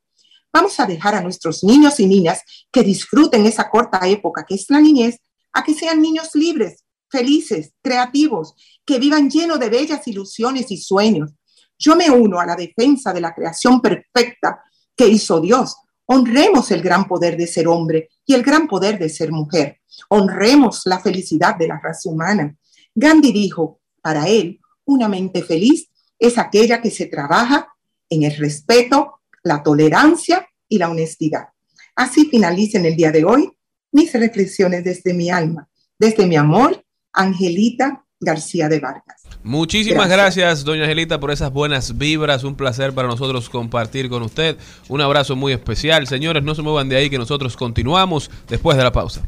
[0.52, 4.66] Vamos a dejar a nuestros niños y niñas que disfruten esa corta época que es
[4.68, 5.18] la niñez,
[5.52, 8.54] a que sean niños libres, felices, creativos,
[8.84, 11.32] que vivan llenos de bellas ilusiones y sueños.
[11.78, 14.62] Yo me uno a la defensa de la creación perfecta
[14.96, 15.76] que hizo Dios.
[16.06, 19.80] Honremos el gran poder de ser hombre y el gran poder de ser mujer.
[20.08, 22.56] Honremos la felicidad de la raza humana.
[22.94, 25.88] Gandhi dijo, para él, una mente feliz
[26.18, 27.68] es aquella que se trabaja
[28.08, 31.48] en el respeto, la tolerancia y la honestidad.
[31.96, 33.50] Así finalicen el día de hoy
[33.92, 35.68] mis reflexiones desde mi alma,
[35.98, 39.22] desde mi amor, Angelita García de Vargas.
[39.44, 40.64] Muchísimas gracias.
[40.64, 42.42] doña Angelita, por esas buenas vibras.
[42.42, 44.56] Un placer para nosotros compartir con usted.
[44.88, 46.06] Un abrazo muy especial.
[46.06, 49.22] Señores, no se muevan de ahí que nosotros continuamos después de la pausa.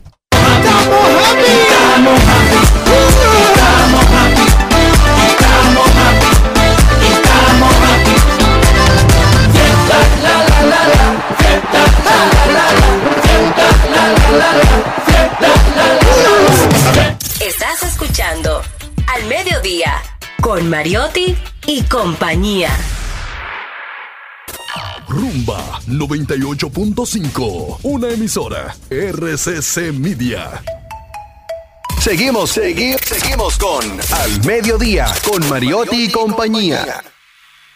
[17.40, 18.62] Estás escuchando
[19.06, 20.02] Al Mediodía
[20.40, 22.70] con Mariotti y compañía.
[25.08, 30.62] Rumba 98.5, una emisora RCC Media.
[32.00, 37.02] Seguimos, seguimos, seguimos con Al Mediodía con Mariotti y compañía.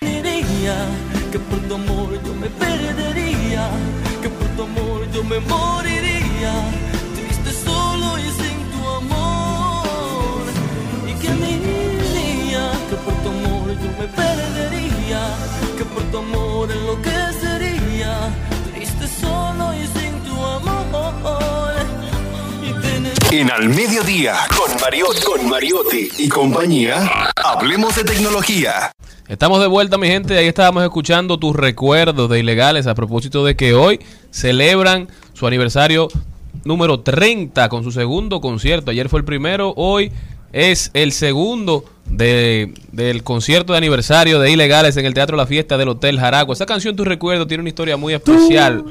[0.01, 0.87] Diría
[1.33, 3.00] que por tu amor yo me perdería,
[5.31, 6.55] me moriría,
[7.15, 10.43] triste solo y sin tu amor.
[11.07, 15.23] Y que diría que por tu amor yo me perdería,
[15.79, 17.10] que por tu amor enloquecería,
[23.33, 28.93] En Al Mediodía con Mariotti, con Mariotti y compañía, hablemos de tecnología.
[29.29, 30.37] Estamos de vuelta, mi gente.
[30.37, 34.01] Ahí estábamos escuchando tus recuerdos de ilegales a propósito de que hoy
[34.31, 36.09] celebran su aniversario
[36.65, 38.91] número 30 con su segundo concierto.
[38.91, 40.11] Ayer fue el primero, hoy
[40.53, 45.79] es el segundo de- del concierto de aniversario de ilegales en el Teatro La Fiesta
[45.79, 46.53] del Hotel Jaragua.
[46.55, 48.85] Esa canción, tus recuerdos, tiene una historia muy especial.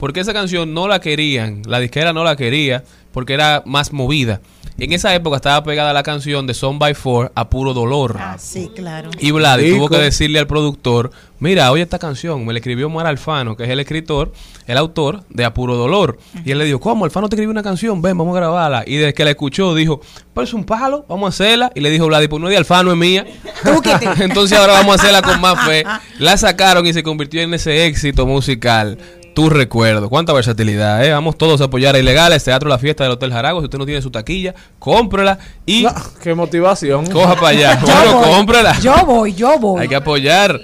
[0.00, 2.82] Porque esa canción no la querían, la disquera no la quería
[3.12, 4.40] porque era más movida.
[4.78, 8.16] En esa época estaba pegada la canción de Son by Four a puro dolor.
[8.18, 9.10] Ah, sí, claro.
[9.18, 13.06] Y Vladi tuvo que decirle al productor, mira, oye esta canción, me la escribió Omar
[13.06, 14.32] Alfano, que es el escritor,
[14.66, 16.18] el autor de Apuro Dolor.
[16.44, 17.04] Y él le dijo, ¿cómo?
[17.04, 18.84] Alfano te escribió una canción, ven, vamos a grabarla.
[18.86, 20.00] Y desde que la escuchó, dijo,
[20.34, 21.70] pero es un palo, vamos a hacerla.
[21.74, 23.26] Y le dijo Vladi, pues no es de Alfano, es mía.
[24.20, 25.84] Entonces ahora vamos a hacerla con más fe.
[26.18, 28.98] La sacaron y se convirtió en ese éxito musical.
[29.34, 31.12] Tu recuerdo, cuánta versatilidad, ¿eh?
[31.12, 33.60] Vamos todos a apoyar a Ilegales, Teatro La Fiesta del Hotel Jarago.
[33.60, 35.86] Si usted no tiene su taquilla, cómprela y
[36.22, 37.06] Qué motivación.
[37.06, 37.80] coja para allá.
[37.82, 38.82] Bueno, voy.
[38.82, 39.82] Yo voy, yo voy.
[39.82, 40.60] Hay que apoyar.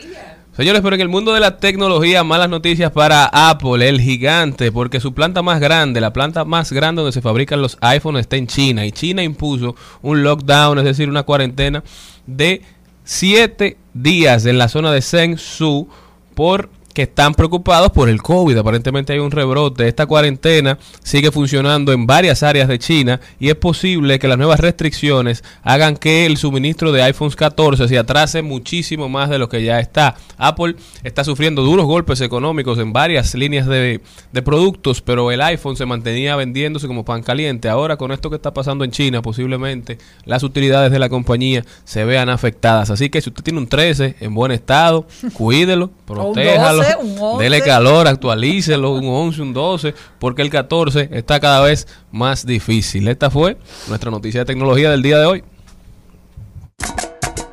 [0.56, 4.98] Señores, pero en el mundo de la tecnología, malas noticias para Apple, el gigante, porque
[4.98, 8.48] su planta más grande, la planta más grande donde se fabrican los iPhones está en
[8.48, 8.84] China.
[8.84, 11.84] Y China impuso un lockdown, es decir, una cuarentena
[12.26, 12.62] de
[13.04, 15.88] siete días en la zona de Zhengzhou
[16.34, 18.56] por que están preocupados por el COVID.
[18.56, 19.86] Aparentemente hay un rebrote.
[19.86, 24.60] Esta cuarentena sigue funcionando en varias áreas de China y es posible que las nuevas
[24.60, 29.62] restricciones hagan que el suministro de iPhones 14 se atrase muchísimo más de lo que
[29.62, 30.16] ya está.
[30.36, 34.00] Apple está sufriendo duros golpes económicos en varias líneas de,
[34.32, 37.68] de productos, pero el iPhone se mantenía vendiéndose como pan caliente.
[37.68, 42.04] Ahora con esto que está pasando en China, posiblemente las utilidades de la compañía se
[42.04, 42.90] vean afectadas.
[42.90, 47.44] Así que si usted tiene un 13 en buen estado, cuídelo, protéjalo, 12, un 11.
[47.44, 53.08] dele calor, actualícelo, un 11, un 12, porque el 14 está cada vez más difícil.
[53.08, 53.56] Esta fue
[53.88, 55.44] nuestra noticia de tecnología del día de hoy.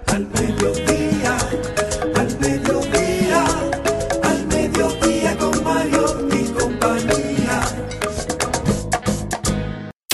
[0.08, 1.38] Al mediodía,
[2.16, 3.46] al mediodía,
[4.24, 7.62] al mediodía con Mario y compañía.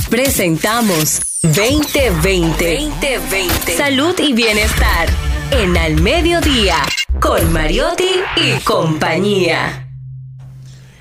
[0.09, 2.89] Presentamos 2020.
[3.01, 3.77] 2020.
[3.77, 5.09] Salud y bienestar.
[5.51, 6.77] En Al Mediodía.
[7.19, 9.89] Con Mariotti y compañía.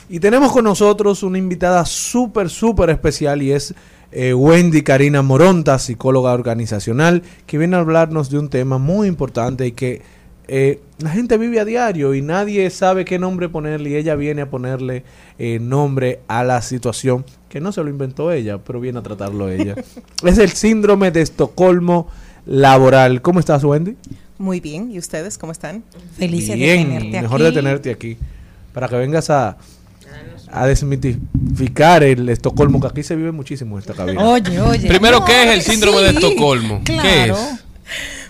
[0.09, 3.75] Y tenemos con nosotros una invitada súper, súper especial y es
[4.11, 9.69] eh, Wendy Karina Moronta, psicóloga organizacional, que viene a hablarnos de un tema muy importante
[9.69, 10.03] y que
[10.49, 14.43] eh, la gente vive a diario y nadie sabe qué nombre ponerle y ella viene
[14.43, 15.05] a ponerle
[15.39, 19.49] eh, nombre a la situación que no se lo inventó ella, pero viene a tratarlo
[19.49, 19.77] ella.
[20.25, 22.09] es el síndrome de Estocolmo
[22.47, 23.23] laboral.
[23.23, 23.97] ¿Cómo estás, Wendy?
[24.41, 25.85] Muy bien, ¿y ustedes cómo están?
[26.17, 27.45] Felices Bien, de tenerte mejor aquí.
[27.45, 28.17] de tenerte aquí.
[28.73, 29.59] Para que vengas a,
[30.51, 34.27] a desmitificar el Estocolmo, que aquí se vive muchísimo en esta cabina.
[34.27, 34.89] Oye, oye.
[34.89, 36.81] Primero, No, ¿qué es el sí, síndrome de Estocolmo?
[36.85, 37.37] ¿Qué es?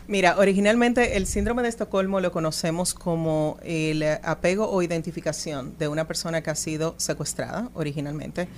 [0.09, 5.87] Mira, originalmente el síndrome de Estocolmo lo conocemos como el eh, apego o identificación de
[5.87, 8.49] una persona que ha sido secuestrada originalmente.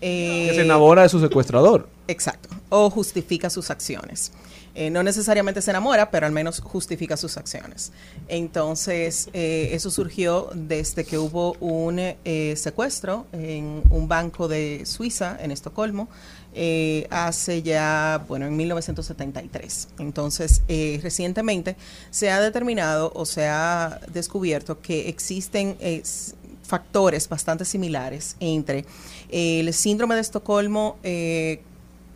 [0.00, 1.90] Eh, Que se enamora de su secuestrador.
[2.08, 2.48] Exacto.
[2.70, 4.32] O justifica sus acciones.
[4.76, 7.92] Eh, no necesariamente se enamora, pero al menos justifica sus acciones.
[8.26, 15.38] Entonces, eh, eso surgió desde que hubo un eh, secuestro en un banco de Suiza,
[15.40, 16.08] en Estocolmo,
[17.10, 19.88] hace ya, bueno, en 1973.
[19.98, 20.62] Entonces,
[21.02, 21.76] recientemente
[22.10, 25.76] se ha determinado o se ha descubierto que existen
[26.62, 28.84] factores bastante similares entre
[29.30, 30.96] el síndrome de Estocolmo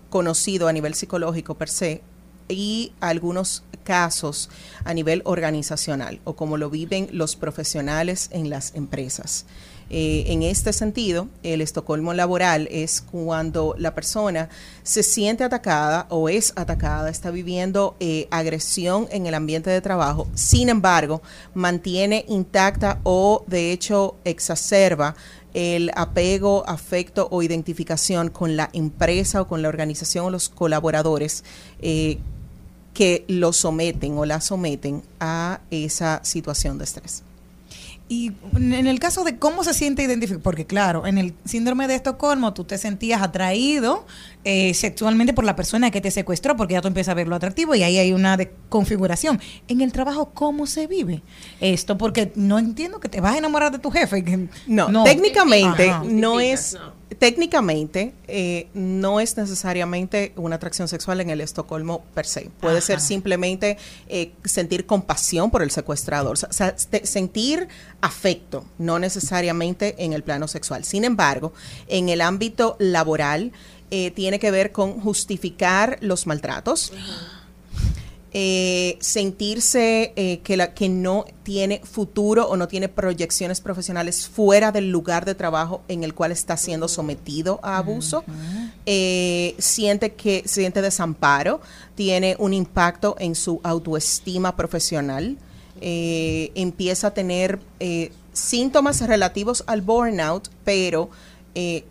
[0.08, 2.02] conocido a nivel psicológico per se
[2.48, 4.50] y algunos casos
[4.84, 9.46] a nivel organizacional o como lo viven los profesionales en las empresas.
[9.90, 14.50] Eh, en este sentido, el Estocolmo laboral es cuando la persona
[14.82, 20.28] se siente atacada o es atacada, está viviendo eh, agresión en el ambiente de trabajo,
[20.34, 21.22] sin embargo,
[21.54, 25.16] mantiene intacta o de hecho exacerba
[25.54, 31.44] el apego, afecto o identificación con la empresa o con la organización o los colaboradores
[31.80, 32.18] eh,
[32.98, 37.22] que lo someten o la someten a esa situación de estrés.
[38.08, 41.94] Y en el caso de cómo se siente identificado, porque claro, en el síndrome de
[41.94, 44.04] Estocolmo tú te sentías atraído
[44.42, 47.76] eh, sexualmente por la persona que te secuestró, porque ya tú empiezas a verlo atractivo
[47.76, 48.36] y ahí hay una
[48.68, 49.40] configuración.
[49.68, 51.22] En el trabajo, ¿cómo se vive
[51.60, 51.96] esto?
[51.98, 54.24] Porque no entiendo que te vas a enamorar de tu jefe.
[54.24, 56.02] que- No, técnicamente Ajá.
[56.04, 56.76] no es,
[57.16, 62.50] técnicamente eh, no es necesariamente una atracción sexual en el Estocolmo per se.
[62.60, 63.78] Puede ser simplemente
[64.08, 67.68] eh, sentir compasión por el secuestrador, o sea, sentir
[68.00, 70.84] afecto, no necesariamente en el plano sexual.
[70.84, 71.52] Sin embargo,
[71.86, 73.52] en el ámbito laboral
[73.90, 76.92] eh, tiene que ver con justificar los maltratos
[78.32, 84.70] eh, sentirse eh, que, la, que no tiene futuro o no tiene proyecciones profesionales fuera
[84.70, 88.24] del lugar de trabajo en el cual está siendo sometido a abuso,
[88.84, 91.60] eh, siente que siente desamparo,
[91.94, 95.38] tiene un impacto en su autoestima profesional,
[95.80, 101.10] eh, empieza a tener eh, síntomas relativos al burnout, pero
[101.54, 101.84] eh,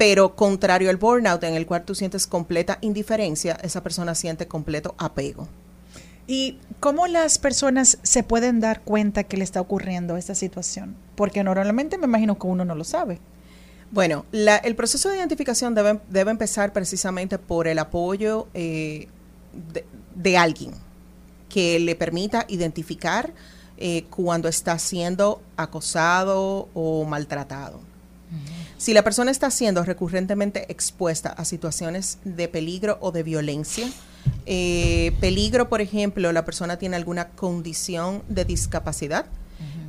[0.00, 4.94] pero contrario al burnout, en el cual tú sientes completa indiferencia, esa persona siente completo
[4.96, 5.46] apego.
[6.26, 10.96] ¿Y cómo las personas se pueden dar cuenta que le está ocurriendo esta situación?
[11.16, 13.18] Porque normalmente me imagino que uno no lo sabe.
[13.90, 19.06] Bueno, la- el proceso de identificación debe, debe empezar precisamente por el apoyo eh,
[19.74, 20.72] de, de alguien
[21.50, 23.34] que le permita identificar
[23.76, 27.89] eh, cuando está siendo acosado o maltratado.
[28.80, 33.86] Si la persona está siendo recurrentemente expuesta a situaciones de peligro o de violencia,
[34.46, 39.26] eh, peligro, por ejemplo, la persona tiene alguna condición de discapacidad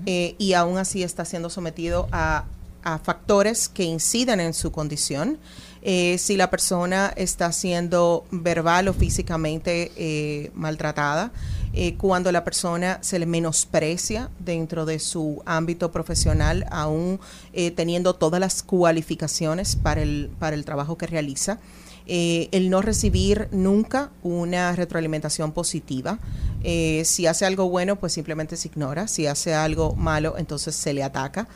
[0.05, 2.43] eh, y aún así está siendo sometido a,
[2.83, 5.37] a factores que inciden en su condición.
[5.83, 11.31] Eh, si la persona está siendo verbal o físicamente maltratada,
[11.73, 17.19] eh, cuando la persona se le menosprecia dentro de su ámbito profesional, aún
[17.53, 21.59] eh, teniendo todas las cualificaciones para el, para el trabajo que realiza.
[22.07, 26.19] Eh, el no recibir nunca una retroalimentación positiva.
[26.63, 29.07] Eh, si hace algo bueno, pues simplemente se ignora.
[29.07, 31.47] Si hace algo malo, entonces se le ataca.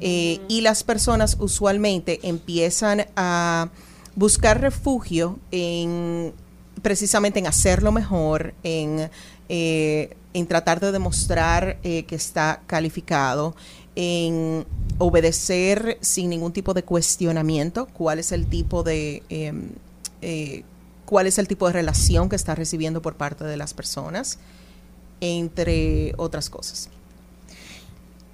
[0.00, 3.70] Eh, y las personas usualmente empiezan a
[4.14, 6.34] buscar refugio en
[6.82, 9.08] precisamente en hacerlo mejor, en,
[9.54, 13.54] eh, en tratar de demostrar eh, que está calificado,
[13.94, 14.64] en
[14.96, 19.72] obedecer sin ningún tipo de cuestionamiento cuál es el tipo de em,
[20.22, 20.62] eh,
[21.04, 24.38] cuál es el tipo de relación que está recibiendo por parte de las personas,
[25.20, 26.88] entre otras cosas.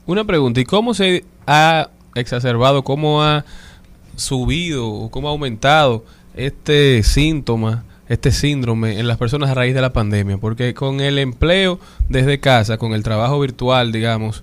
[0.07, 3.45] Una pregunta, ¿y cómo se ha exacerbado, cómo ha
[4.15, 6.05] subido, cómo ha aumentado
[6.35, 10.39] este síntoma, este síndrome en las personas a raíz de la pandemia?
[10.39, 11.79] Porque con el empleo
[12.09, 14.43] desde casa, con el trabajo virtual, digamos,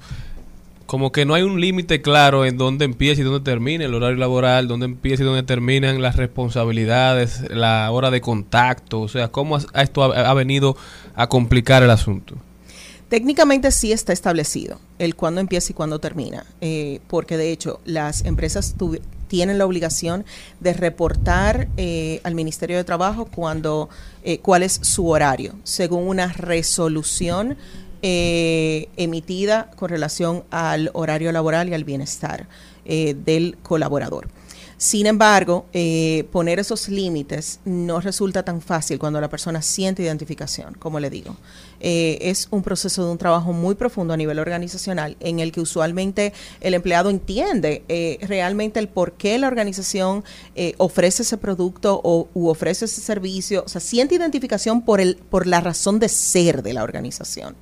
[0.86, 4.18] como que no hay un límite claro en dónde empieza y dónde termina el horario
[4.18, 9.58] laboral, dónde empieza y dónde terminan las responsabilidades, la hora de contacto, o sea, cómo
[9.58, 10.78] esto ha- venido
[11.16, 12.36] a complicar el asunto.
[13.10, 18.24] Técnicamente sí está establecido el cuándo empieza y cuándo termina, eh, porque de hecho las
[18.26, 18.76] empresas
[19.28, 20.26] tienen la obligación
[20.60, 23.90] de reportar eh, al Ministerio de Trabajo cuando
[24.24, 27.58] eh, cuál es su horario, según una resolución
[28.08, 32.48] eh, emitida con relación al horario laboral y al bienestar
[32.86, 34.28] eh, del colaborador.
[34.78, 40.74] Sin embargo, eh, poner esos límites no resulta tan fácil cuando la persona siente identificación,
[40.74, 41.38] como le digo.
[41.80, 45.62] Eh, es un proceso de un trabajo muy profundo a nivel organizacional en el que
[45.62, 50.24] usualmente el empleado entiende eh, realmente el por qué la organización
[50.56, 55.18] eh, ofrece ese producto o u ofrece ese servicio, o sea, siente identificación por, el,
[55.18, 57.56] por la razón de ser de la organización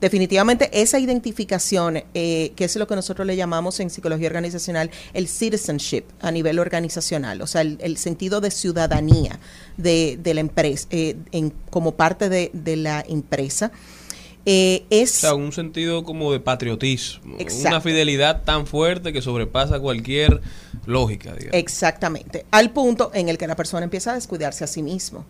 [0.00, 5.28] definitivamente esa identificación, eh, que es lo que nosotros le llamamos en psicología organizacional el
[5.28, 9.38] citizenship a nivel organizacional, o sea, el, el sentido de ciudadanía
[9.76, 13.72] de, de la empresa, eh, en, como parte de, de la empresa,
[14.50, 15.10] eh, O es...
[15.10, 20.40] sea, un sentido como de patriotismo, una fidelidad tan fuerte que sobrepasa cualquier
[20.86, 21.54] lógica, digamos.
[21.54, 25.26] Exactamente, al punto en el que la persona empieza a descuidarse a sí mismo.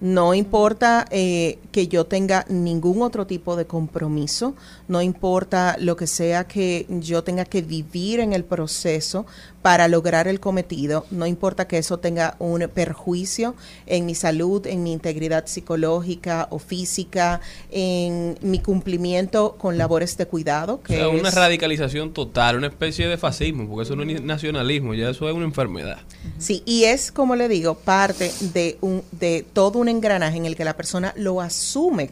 [0.00, 4.54] No importa eh, que yo tenga ningún otro tipo de compromiso,
[4.86, 9.26] no importa lo que sea que yo tenga que vivir en el proceso
[9.62, 13.56] para lograr el cometido, no importa que eso tenga un perjuicio
[13.86, 17.40] en mi salud, en mi integridad psicológica o física,
[17.70, 20.80] en mi cumplimiento con labores de cuidado.
[20.88, 25.28] O una radicalización total, una especie de fascismo, porque eso no es nacionalismo, ya eso
[25.28, 25.98] es una enfermedad.
[26.38, 30.54] Sí, y es, como le digo, parte de, un, de todo un engranaje en el
[30.54, 32.10] que la persona lo asume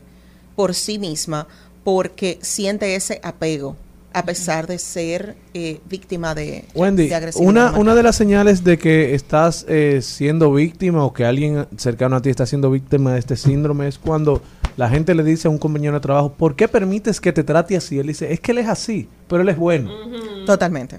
[0.57, 1.47] por sí misma
[1.85, 3.77] porque siente ese apego
[4.17, 7.51] a pesar de ser eh, víctima de, Wendy, de agresividad.
[7.51, 12.17] una, una de las señales de que estás eh, siendo víctima o que alguien cercano
[12.17, 14.41] a ti está siendo víctima de este síndrome es cuando
[14.79, 17.77] la gente le dice a un compañero de trabajo, ¿por qué permites que te trate
[17.77, 17.99] así?
[17.99, 19.91] Él dice, es que él es así, pero él es bueno.
[20.47, 20.99] Totalmente.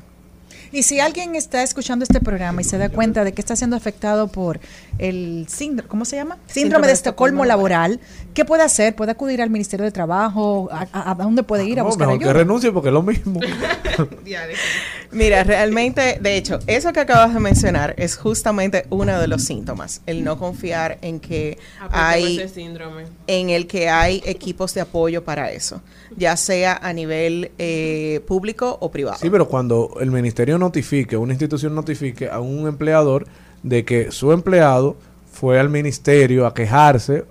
[0.72, 3.76] Y si alguien está escuchando este programa y se da cuenta de que está siendo
[3.76, 4.60] afectado por
[4.99, 6.38] el síndrome, ¿cómo se llama?
[6.48, 7.99] Síndrome, de, Estocolmo laboral,
[8.34, 8.95] ¿qué puede hacer?
[8.95, 10.69] ¿Puede acudir al Ministerio de Trabajo?
[10.72, 13.03] ¿A, a- a dónde puede ir a No, buscar mejor que renuncie porque es lo
[13.03, 13.39] mismo.
[15.11, 20.02] Mira, realmente, de hecho, eso que acabas de mencionar es justamente uno de los síntomas,
[20.06, 21.57] el no confiar en que
[21.91, 23.06] hay ese síndrome.
[23.27, 25.81] en el que hay equipos de apoyo para eso,
[26.18, 29.18] ya sea a nivel eh, público o privado.
[29.22, 33.26] Sí, pero cuando el ministerio notifique, una institución notifique a un empleador
[33.64, 34.98] de que su empleado
[35.32, 37.26] fue al ministerio a quejarse,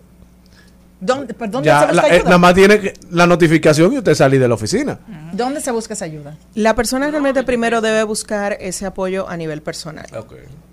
[0.98, 2.24] ¿Dónde, pero ¿dónde Ya, se busca la, eh, ayuda?
[2.24, 4.98] nada más tiene que- la notificación y usted salir de la oficina.
[5.34, 6.38] ¿Dónde se busca esa ayuda?
[6.54, 10.06] La persona realmente primero debe buscar ese apoyo a nivel personal.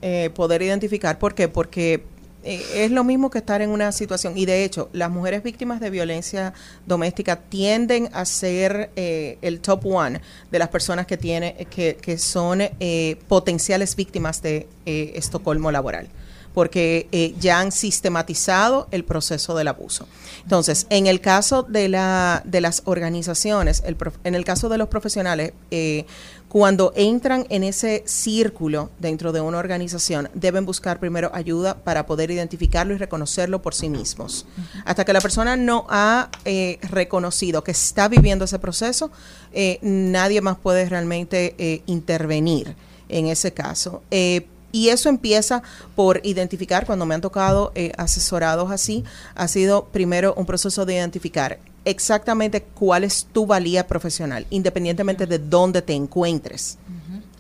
[0.02, 1.20] Eh, poder identificar.
[1.20, 1.50] ¿Por qué?
[1.50, 2.06] Porque
[2.44, 4.38] eh, es lo mismo que estar en una situación.
[4.38, 6.54] Y de hecho, las mujeres víctimas de violencia
[6.86, 10.22] doméstica tienden a ser eh, el top one
[10.52, 16.08] de las personas que, tiene, que, que son eh, potenciales víctimas de eh, Estocolmo laboral
[16.54, 20.08] porque eh, ya han sistematizado el proceso del abuso.
[20.44, 24.78] Entonces, en el caso de, la, de las organizaciones, el prof- en el caso de
[24.78, 26.06] los profesionales, eh,
[26.54, 32.30] cuando entran en ese círculo dentro de una organización, deben buscar primero ayuda para poder
[32.30, 34.46] identificarlo y reconocerlo por sí mismos.
[34.86, 39.10] Hasta que la persona no ha eh, reconocido que está viviendo ese proceso,
[39.52, 42.76] eh, nadie más puede realmente eh, intervenir
[43.10, 44.04] en ese caso.
[44.12, 45.64] Y eso empieza
[45.96, 49.04] por identificar, cuando me han tocado asesorados así,
[49.34, 55.40] ha sido primero un proceso de identificar exactamente cuál es tu valía profesional, independientemente de
[55.40, 56.78] dónde te encuentres.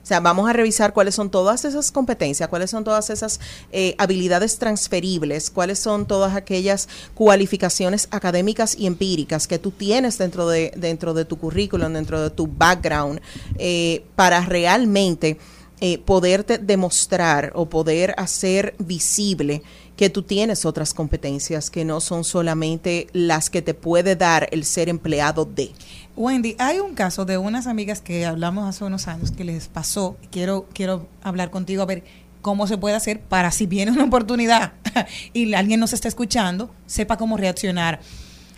[0.04, 3.40] O sea, vamos a revisar cuáles son todas esas competencias, cuáles son todas esas
[3.72, 10.50] eh, habilidades transferibles, cuáles son todas aquellas cualificaciones académicas y empíricas que tú tienes dentro
[10.50, 13.22] de, dentro de tu currículum, dentro de tu background,
[13.58, 15.38] eh, para realmente
[15.80, 19.64] eh, poderte demostrar o poder hacer visible
[19.96, 24.66] que tú tienes otras competencias que no son solamente las que te puede dar el
[24.66, 25.72] ser empleado de.
[26.16, 30.18] Wendy, hay un caso de unas amigas que hablamos hace unos años que les pasó.
[30.32, 32.04] Quiero, quiero hablar contigo a ver
[32.42, 34.74] cómo se puede hacer para si viene una oportunidad
[35.34, 38.02] y alguien nos está escuchando, sepa cómo reaccionar.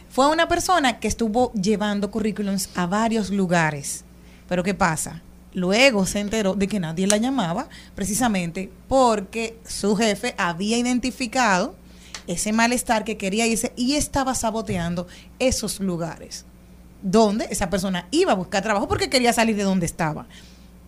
[0.09, 4.05] Fue una persona que estuvo llevando currículums a varios lugares.
[4.47, 5.21] Pero ¿qué pasa?
[5.55, 11.75] Luego se enteró de que nadie la llamaba precisamente porque su jefe había identificado
[12.27, 15.07] ese malestar que quería irse y estaba saboteando
[15.39, 16.45] esos lugares
[17.01, 20.25] donde esa persona iba a buscar trabajo porque quería salir de donde estaba.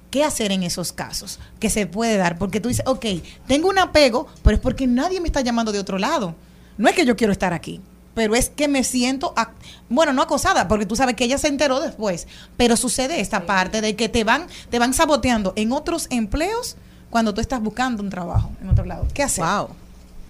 [0.09, 1.39] ¿Qué hacer en esos casos?
[1.59, 3.05] Que se puede dar, porque tú dices, ok,
[3.45, 6.35] tengo un apego, pero es porque nadie me está llamando de otro lado.
[6.77, 7.81] No es que yo quiero estar aquí,
[8.17, 9.51] pero es que me siento, ac-
[9.89, 12.27] bueno, no acosada, porque tú sabes que ella se enteró después,
[12.57, 16.77] pero sucede esta parte de que te van, te van saboteando en otros empleos
[17.11, 19.07] cuando tú estás buscando un trabajo en otro lado.
[19.13, 19.45] ¿Qué hacer?
[19.45, 19.69] Wow.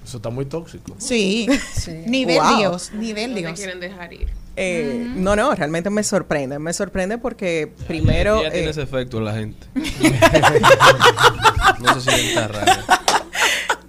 [0.05, 0.95] Eso está muy tóxico.
[0.97, 1.47] Sí,
[2.05, 2.57] nivel Wow.
[2.57, 3.53] Dios, nivel No Dios.
[3.53, 4.27] quieren dejar ir.
[4.57, 6.59] Eh, No, no, realmente me sorprende.
[6.59, 8.43] Me sorprende porque primero...
[8.43, 9.65] Ya tiene eh, ese efecto en la gente.
[11.79, 12.83] no sé si está raro.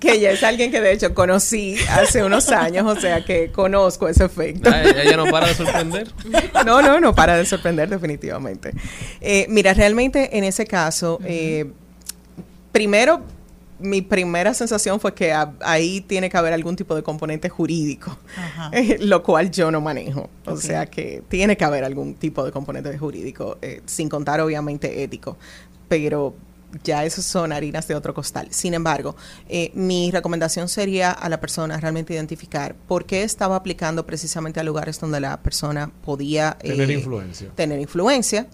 [0.00, 4.08] Que ya es alguien que de hecho conocí hace unos años, o sea que conozco
[4.08, 4.70] ese efecto.
[4.72, 6.08] Ah, ella no para de sorprender.
[6.64, 8.72] No, no, no para de sorprender definitivamente.
[9.20, 11.66] Eh, mira, realmente en ese caso, eh,
[12.72, 13.22] primero,
[13.80, 18.16] mi primera sensación fue que a- ahí tiene que haber algún tipo de componente jurídico,
[18.36, 18.70] Ajá.
[18.72, 20.28] eh, lo cual yo no manejo.
[20.46, 25.02] O sea que tiene que haber algún tipo de componente jurídico, eh, sin contar obviamente
[25.02, 25.36] ético.
[25.88, 26.34] Pero
[26.84, 28.48] ya eso son harinas de otro costal.
[28.50, 29.16] Sin embargo,
[29.48, 34.62] eh, mi recomendación sería a la persona realmente identificar por qué estaba aplicando precisamente a
[34.62, 37.48] lugares donde la persona podía Tener eh, influencia.
[37.54, 38.46] Tener influencia.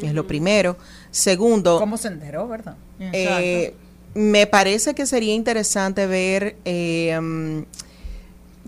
[0.00, 0.76] Es lo primero.
[1.10, 2.76] Segundo, ¿Cómo se enteró, verdad?
[2.98, 3.74] eh,
[4.14, 7.62] me parece que sería interesante ver eh, mm,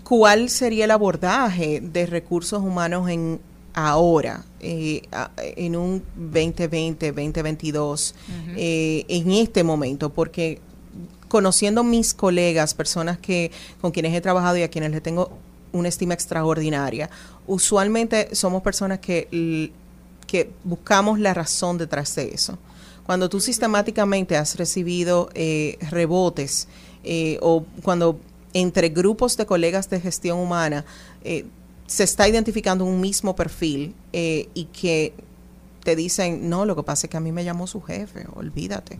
[0.03, 3.39] cuál sería el abordaje de recursos humanos en
[3.75, 5.01] ahora, eh,
[5.37, 8.15] en un 2020, 2022,
[8.55, 10.61] eh, en este momento, porque
[11.27, 15.29] conociendo mis colegas, personas que con quienes he trabajado y a quienes le tengo
[15.73, 17.09] una estima extraordinaria,
[17.47, 19.71] usualmente somos personas que,
[20.25, 22.57] que buscamos la razón detrás de eso.
[23.05, 26.69] Cuando tú sistemáticamente has recibido eh, rebotes
[27.41, 28.19] o cuando
[28.53, 30.85] entre grupos de colegas de gestión humana
[31.87, 35.13] se está identificando un mismo perfil eh, y que
[35.83, 38.97] te dicen, no, lo que pasa es que a mí me llamó su jefe, olvídate.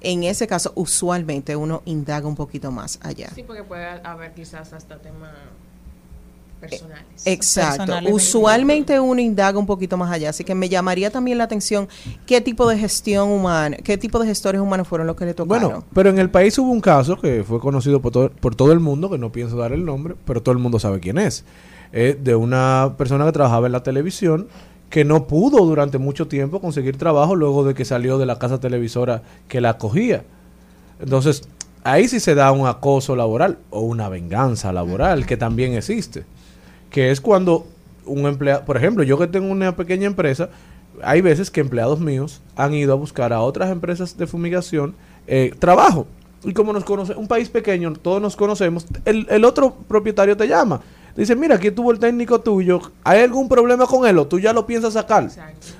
[0.00, 3.30] En ese caso, usualmente uno indaga un poquito más allá.
[3.34, 5.30] Sí, porque puede haber quizás hasta temas
[6.58, 7.04] personales.
[7.24, 7.78] Exacto.
[7.78, 8.12] Personales.
[8.12, 11.88] Usualmente uno indaga un poquito más allá, así que me llamaría también la atención
[12.26, 15.70] qué tipo de gestión humana, qué tipo de gestores humanos fueron los que le tocaron.
[15.70, 18.72] Bueno, pero en el país hubo un caso que fue conocido por todo, por todo
[18.72, 21.44] el mundo, que no pienso dar el nombre, pero todo el mundo sabe quién es.
[21.92, 24.48] Eh, de una persona que trabajaba en la televisión
[24.88, 28.60] que no pudo durante mucho tiempo conseguir trabajo luego de que salió de la casa
[28.60, 30.24] televisora que la acogía.
[31.00, 31.48] Entonces,
[31.84, 36.24] ahí sí se da un acoso laboral o una venganza laboral que también existe.
[36.90, 37.66] Que es cuando
[38.06, 40.50] un empleado, por ejemplo, yo que tengo una pequeña empresa,
[41.02, 44.94] hay veces que empleados míos han ido a buscar a otras empresas de fumigación
[45.26, 46.06] eh, trabajo.
[46.44, 50.48] Y como nos conoce, un país pequeño, todos nos conocemos, el, el otro propietario te
[50.48, 50.80] llama.
[51.16, 54.52] Dice, mira, aquí estuvo el técnico tuyo, ¿hay algún problema con él o tú ya
[54.52, 55.28] lo piensas sacar?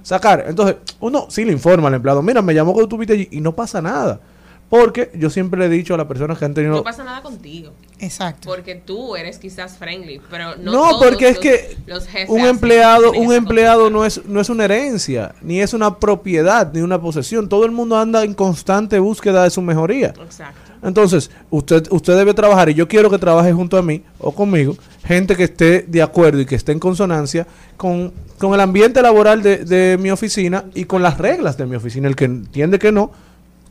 [0.02, 0.44] Sacar.
[0.46, 3.40] Entonces, uno sí le informa al empleado, mira, me llamó que tú estuviste allí y
[3.40, 4.20] no pasa nada.
[4.68, 6.74] Porque yo siempre le he dicho a las personas que han tenido...
[6.74, 7.72] No pasa nada contigo.
[8.02, 8.48] Exacto.
[8.48, 12.40] Porque tú eres quizás friendly, pero no No, todos porque es los- que los un
[12.40, 17.00] empleado, un empleado no es, no es una herencia, ni es una propiedad, ni una
[17.00, 17.48] posesión.
[17.48, 20.08] Todo el mundo anda en constante búsqueda de su mejoría.
[20.20, 20.72] Exacto.
[20.82, 24.76] Entonces, usted, usted debe trabajar, y yo quiero que trabaje junto a mí o conmigo,
[25.04, 27.46] gente que esté de acuerdo y que esté en consonancia
[27.76, 31.76] con, con el ambiente laboral de, de mi oficina y con las reglas de mi
[31.76, 32.08] oficina.
[32.08, 33.12] El que entiende que no,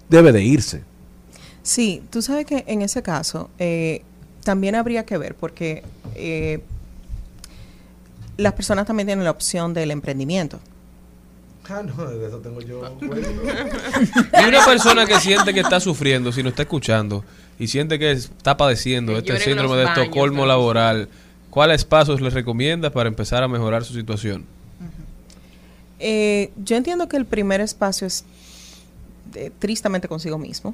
[0.07, 0.83] debe de irse.
[1.63, 4.03] Sí, tú sabes que en ese caso eh,
[4.43, 5.83] también habría que ver porque
[6.15, 6.61] eh,
[8.37, 10.59] las personas también tienen la opción del emprendimiento.
[11.69, 12.81] Ah, no, de eso tengo yo.
[13.01, 17.23] Y una persona que siente que está sufriendo, si no está escuchando,
[17.59, 21.07] y siente que está padeciendo Que este síndrome de Estocolmo laboral,
[21.49, 24.45] ¿cuáles pasos les recomiendas para empezar a mejorar su situación?
[25.99, 28.25] Eh, yo entiendo que el primer espacio es
[29.35, 30.73] eh, tristemente consigo mismo.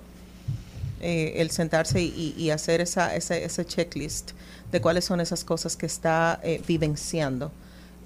[1.01, 4.31] Eh, el sentarse y, y hacer esa, ese, ese checklist
[4.71, 7.51] de cuáles son esas cosas que está eh, vivenciando.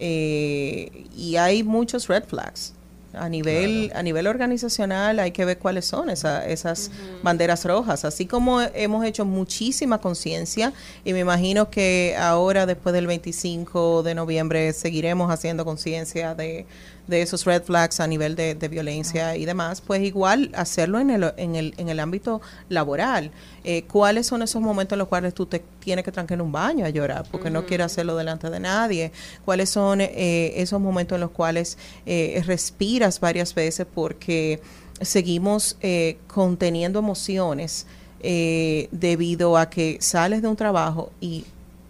[0.05, 2.73] Eh, y hay muchos red flags.
[3.13, 6.91] A nivel, a nivel organizacional hay que ver cuáles son esa- esas
[7.21, 8.05] banderas rojas.
[8.05, 10.71] Así como hemos hecho muchísima conciencia
[11.03, 16.65] y me imagino que ahora después del 25 de noviembre seguiremos haciendo conciencia de,
[17.11, 21.11] de esos red flags a nivel de, de violencia y demás, pues igual hacerlo en
[21.11, 23.29] el, en el, en el ámbito laboral.
[23.63, 26.51] Eh, ¿Cuáles son esos momentos en los cuales tú te tienes que trancar en un
[26.51, 29.11] baño a llorar porque no quieres hacerlo delante de nadie?
[29.45, 31.77] ¿Cuáles son eh, esos momentos en los cuales
[32.07, 34.59] eh, respiras varias veces porque
[35.01, 37.85] seguimos eh, conteniendo emociones
[38.21, 41.45] eh, debido a que sales de un trabajo y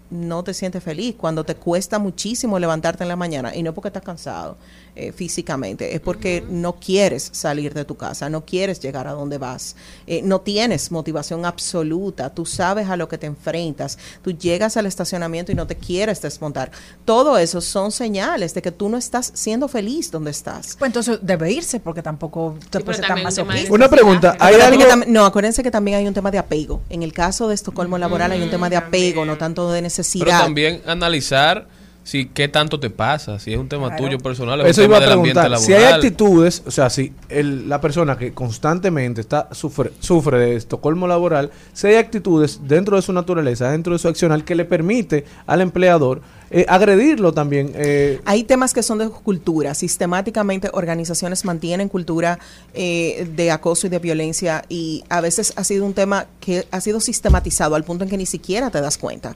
[0.09, 3.87] no te sientes feliz, cuando te cuesta muchísimo levantarte en la mañana, y no porque
[3.87, 4.57] estás cansado
[4.95, 9.37] eh, físicamente, es porque no quieres salir de tu casa, no quieres llegar a donde
[9.37, 9.75] vas,
[10.07, 14.85] eh, no tienes motivación absoluta, tú sabes a lo que te enfrentas, tú llegas al
[14.85, 16.71] estacionamiento y no te quieres desmontar.
[17.05, 20.75] Todo eso son señales de que tú no estás siendo feliz donde estás.
[20.77, 23.73] Pues entonces debe irse porque tampoco te puede ser tan masoquista.
[23.73, 26.81] Una pregunta, ¿hay también algo- no, acuérdense que también hay un tema de apego.
[26.89, 30.25] En el caso de Estocolmo laboral hay un tema de apego, no tanto de necesidad.
[30.25, 31.67] Pero también analizar
[32.03, 34.95] si qué tanto te pasa, si es un tema tuyo personal, es Eso un iba
[34.99, 35.51] tema a del ambiente preguntar.
[35.51, 35.65] laboral.
[35.65, 40.55] Si hay actitudes, o sea, si el- la persona que constantemente está sufre, sufre de
[40.55, 44.65] Estocolmo laboral, si hay actitudes dentro de su naturaleza, dentro de su accional, que le
[44.65, 46.21] permite al empleador
[46.53, 47.71] eh, agredirlo también.
[47.75, 49.73] eh, Hay temas que son de cultura.
[49.73, 52.39] Sistemáticamente organizaciones mantienen cultura
[52.73, 56.81] eh, de acoso y de violencia y a veces ha sido un tema que ha
[56.81, 59.33] sido sistematizado al punto en que ni siquiera te das cuenta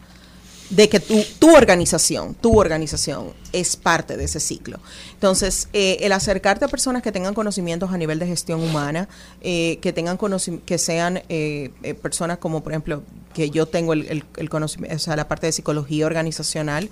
[0.69, 4.79] de que tu, tu organización, tu organización es parte de ese ciclo.
[5.13, 9.07] Entonces, eh, el acercarte a personas que tengan conocimientos a nivel de gestión humana,
[9.41, 10.17] eh, que tengan
[10.65, 11.69] que sean eh,
[12.01, 15.45] personas como, por ejemplo, que yo tengo el, el- el conocimiento, o sea, la parte
[15.47, 16.89] de psicología organizacional,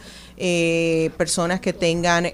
[1.18, 2.28] personas que tengan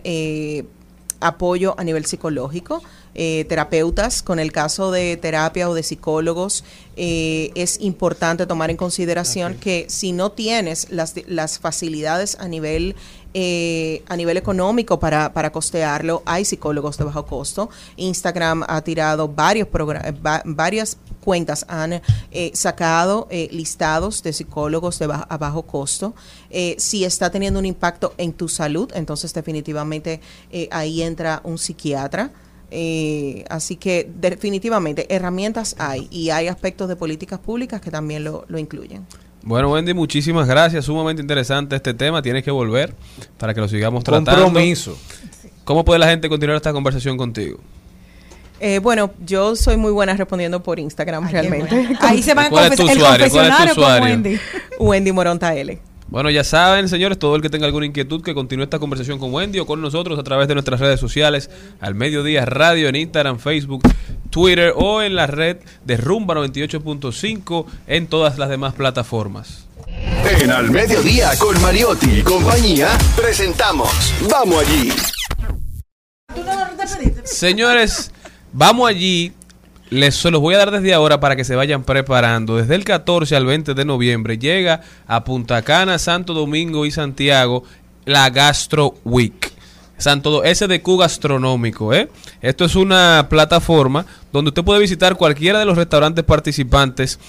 [1.19, 2.81] apoyo a nivel psicológico,
[3.15, 6.63] eh, terapeutas, con el caso de terapia o de psicólogos,
[6.95, 12.95] eh, es importante tomar en consideración que si no tienes las, las facilidades a nivel
[13.33, 17.69] eh, a nivel económico para, para costearlo, hay psicólogos de bajo costo.
[17.97, 22.01] Instagram ha tirado varios va- varias cuentas han
[22.31, 26.13] eh, sacado eh, listados de psicólogos de ba- a bajo costo.
[26.49, 31.57] Eh, si está teniendo un impacto en tu salud, entonces definitivamente eh, ahí entra un
[31.57, 32.31] psiquiatra.
[32.71, 38.45] Eh, así que definitivamente herramientas hay y hay aspectos de políticas públicas que también lo,
[38.47, 39.07] lo incluyen.
[39.41, 40.85] Bueno, Wendy, muchísimas gracias.
[40.85, 42.21] Sumamente interesante este tema.
[42.21, 42.93] Tienes que volver
[43.37, 44.43] para que lo sigamos tratando.
[44.43, 44.97] Compromiso.
[45.63, 47.59] ¿Cómo puede la gente continuar esta conversación contigo?
[48.59, 51.89] Eh, bueno, yo soy muy buena respondiendo por Instagram realmente.
[52.01, 53.29] Ahí se van a ¿Cuál es tu confes- el usuario?
[53.29, 54.05] ¿Cuál es tu confesionario con usuario?
[54.15, 54.39] Wendy.
[54.79, 55.79] Wendy Moronta L.
[56.09, 59.31] Bueno, ya saben, señores, todo el que tenga alguna inquietud que continúe esta conversación con
[59.31, 63.37] Wendy o con nosotros a través de nuestras redes sociales, al mediodía radio en Instagram,
[63.37, 63.83] Facebook,
[64.29, 69.65] Twitter o en la red de Rumba 98.5 en todas las demás plataformas.
[70.41, 73.89] En Al Mediodía con Mariotti y compañía, presentamos
[74.29, 74.91] Vamos Allí.
[77.23, 78.11] Señores,
[78.53, 79.33] vamos allí.
[79.89, 82.57] Les se los voy a dar desde ahora para que se vayan preparando.
[82.57, 87.63] Desde el 14 al 20 de noviembre llega a Punta Cana, Santo Domingo y Santiago
[88.05, 89.58] la Gastro Week.
[89.99, 92.09] Santo Do- SDQ Gastronómico, ¿eh?
[92.41, 97.19] Esto es una plataforma donde usted puede visitar cualquiera de los restaurantes participantes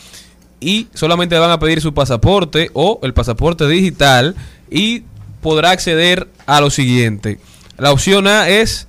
[0.61, 4.35] y solamente van a pedir su pasaporte o el pasaporte digital
[4.71, 5.03] y
[5.43, 7.39] podrá acceder a lo siguiente.
[7.79, 8.87] La opción A es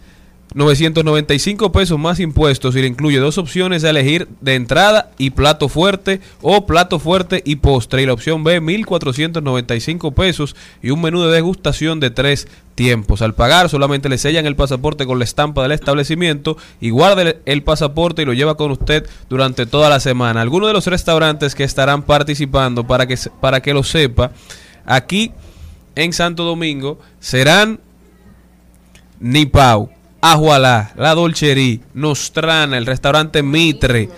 [0.53, 5.69] 995 pesos más impuestos y le incluye dos opciones a elegir de entrada y plato
[5.69, 8.01] fuerte o plato fuerte y postre.
[8.01, 13.21] Y la opción B, 1495 pesos y un menú de degustación de tres tiempos.
[13.21, 17.63] Al pagar solamente le sellan el pasaporte con la estampa del establecimiento y guarda el,
[17.63, 20.41] pasaporte y lo lleva con usted durante toda la semana.
[20.41, 24.31] Algunos de los restaurantes que estarán participando para que, para que lo sepa,
[24.85, 25.31] aquí
[25.95, 27.79] en Santo Domingo serán
[29.19, 29.91] Nipau,
[30.21, 34.09] Ajualá, La Dolcerí, Nostrana, el restaurante Mitre,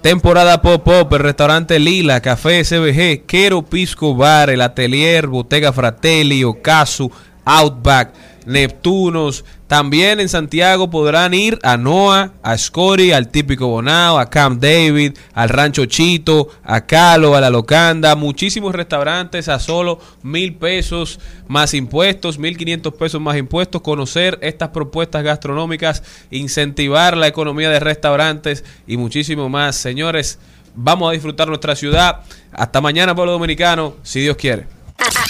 [0.00, 6.44] Temporada Pop Pop, el restaurante Lila, Café SBG, Quero Pisco Bar, el Atelier, Bottega Fratelli,
[6.44, 7.10] Ocasu,
[7.44, 8.14] Outback,
[8.46, 9.44] Neptunos.
[9.68, 15.18] También en Santiago podrán ir a Noa, a Scori, al Típico Bonao, a Camp David,
[15.34, 18.16] al Rancho Chito, a Calo, a La Locanda.
[18.16, 23.82] Muchísimos restaurantes a solo mil pesos más impuestos, mil quinientos pesos más impuestos.
[23.82, 29.76] Conocer estas propuestas gastronómicas, incentivar la economía de restaurantes y muchísimo más.
[29.76, 30.38] Señores,
[30.74, 32.20] vamos a disfrutar nuestra ciudad.
[32.52, 34.77] Hasta mañana, pueblo dominicano, si Dios quiere.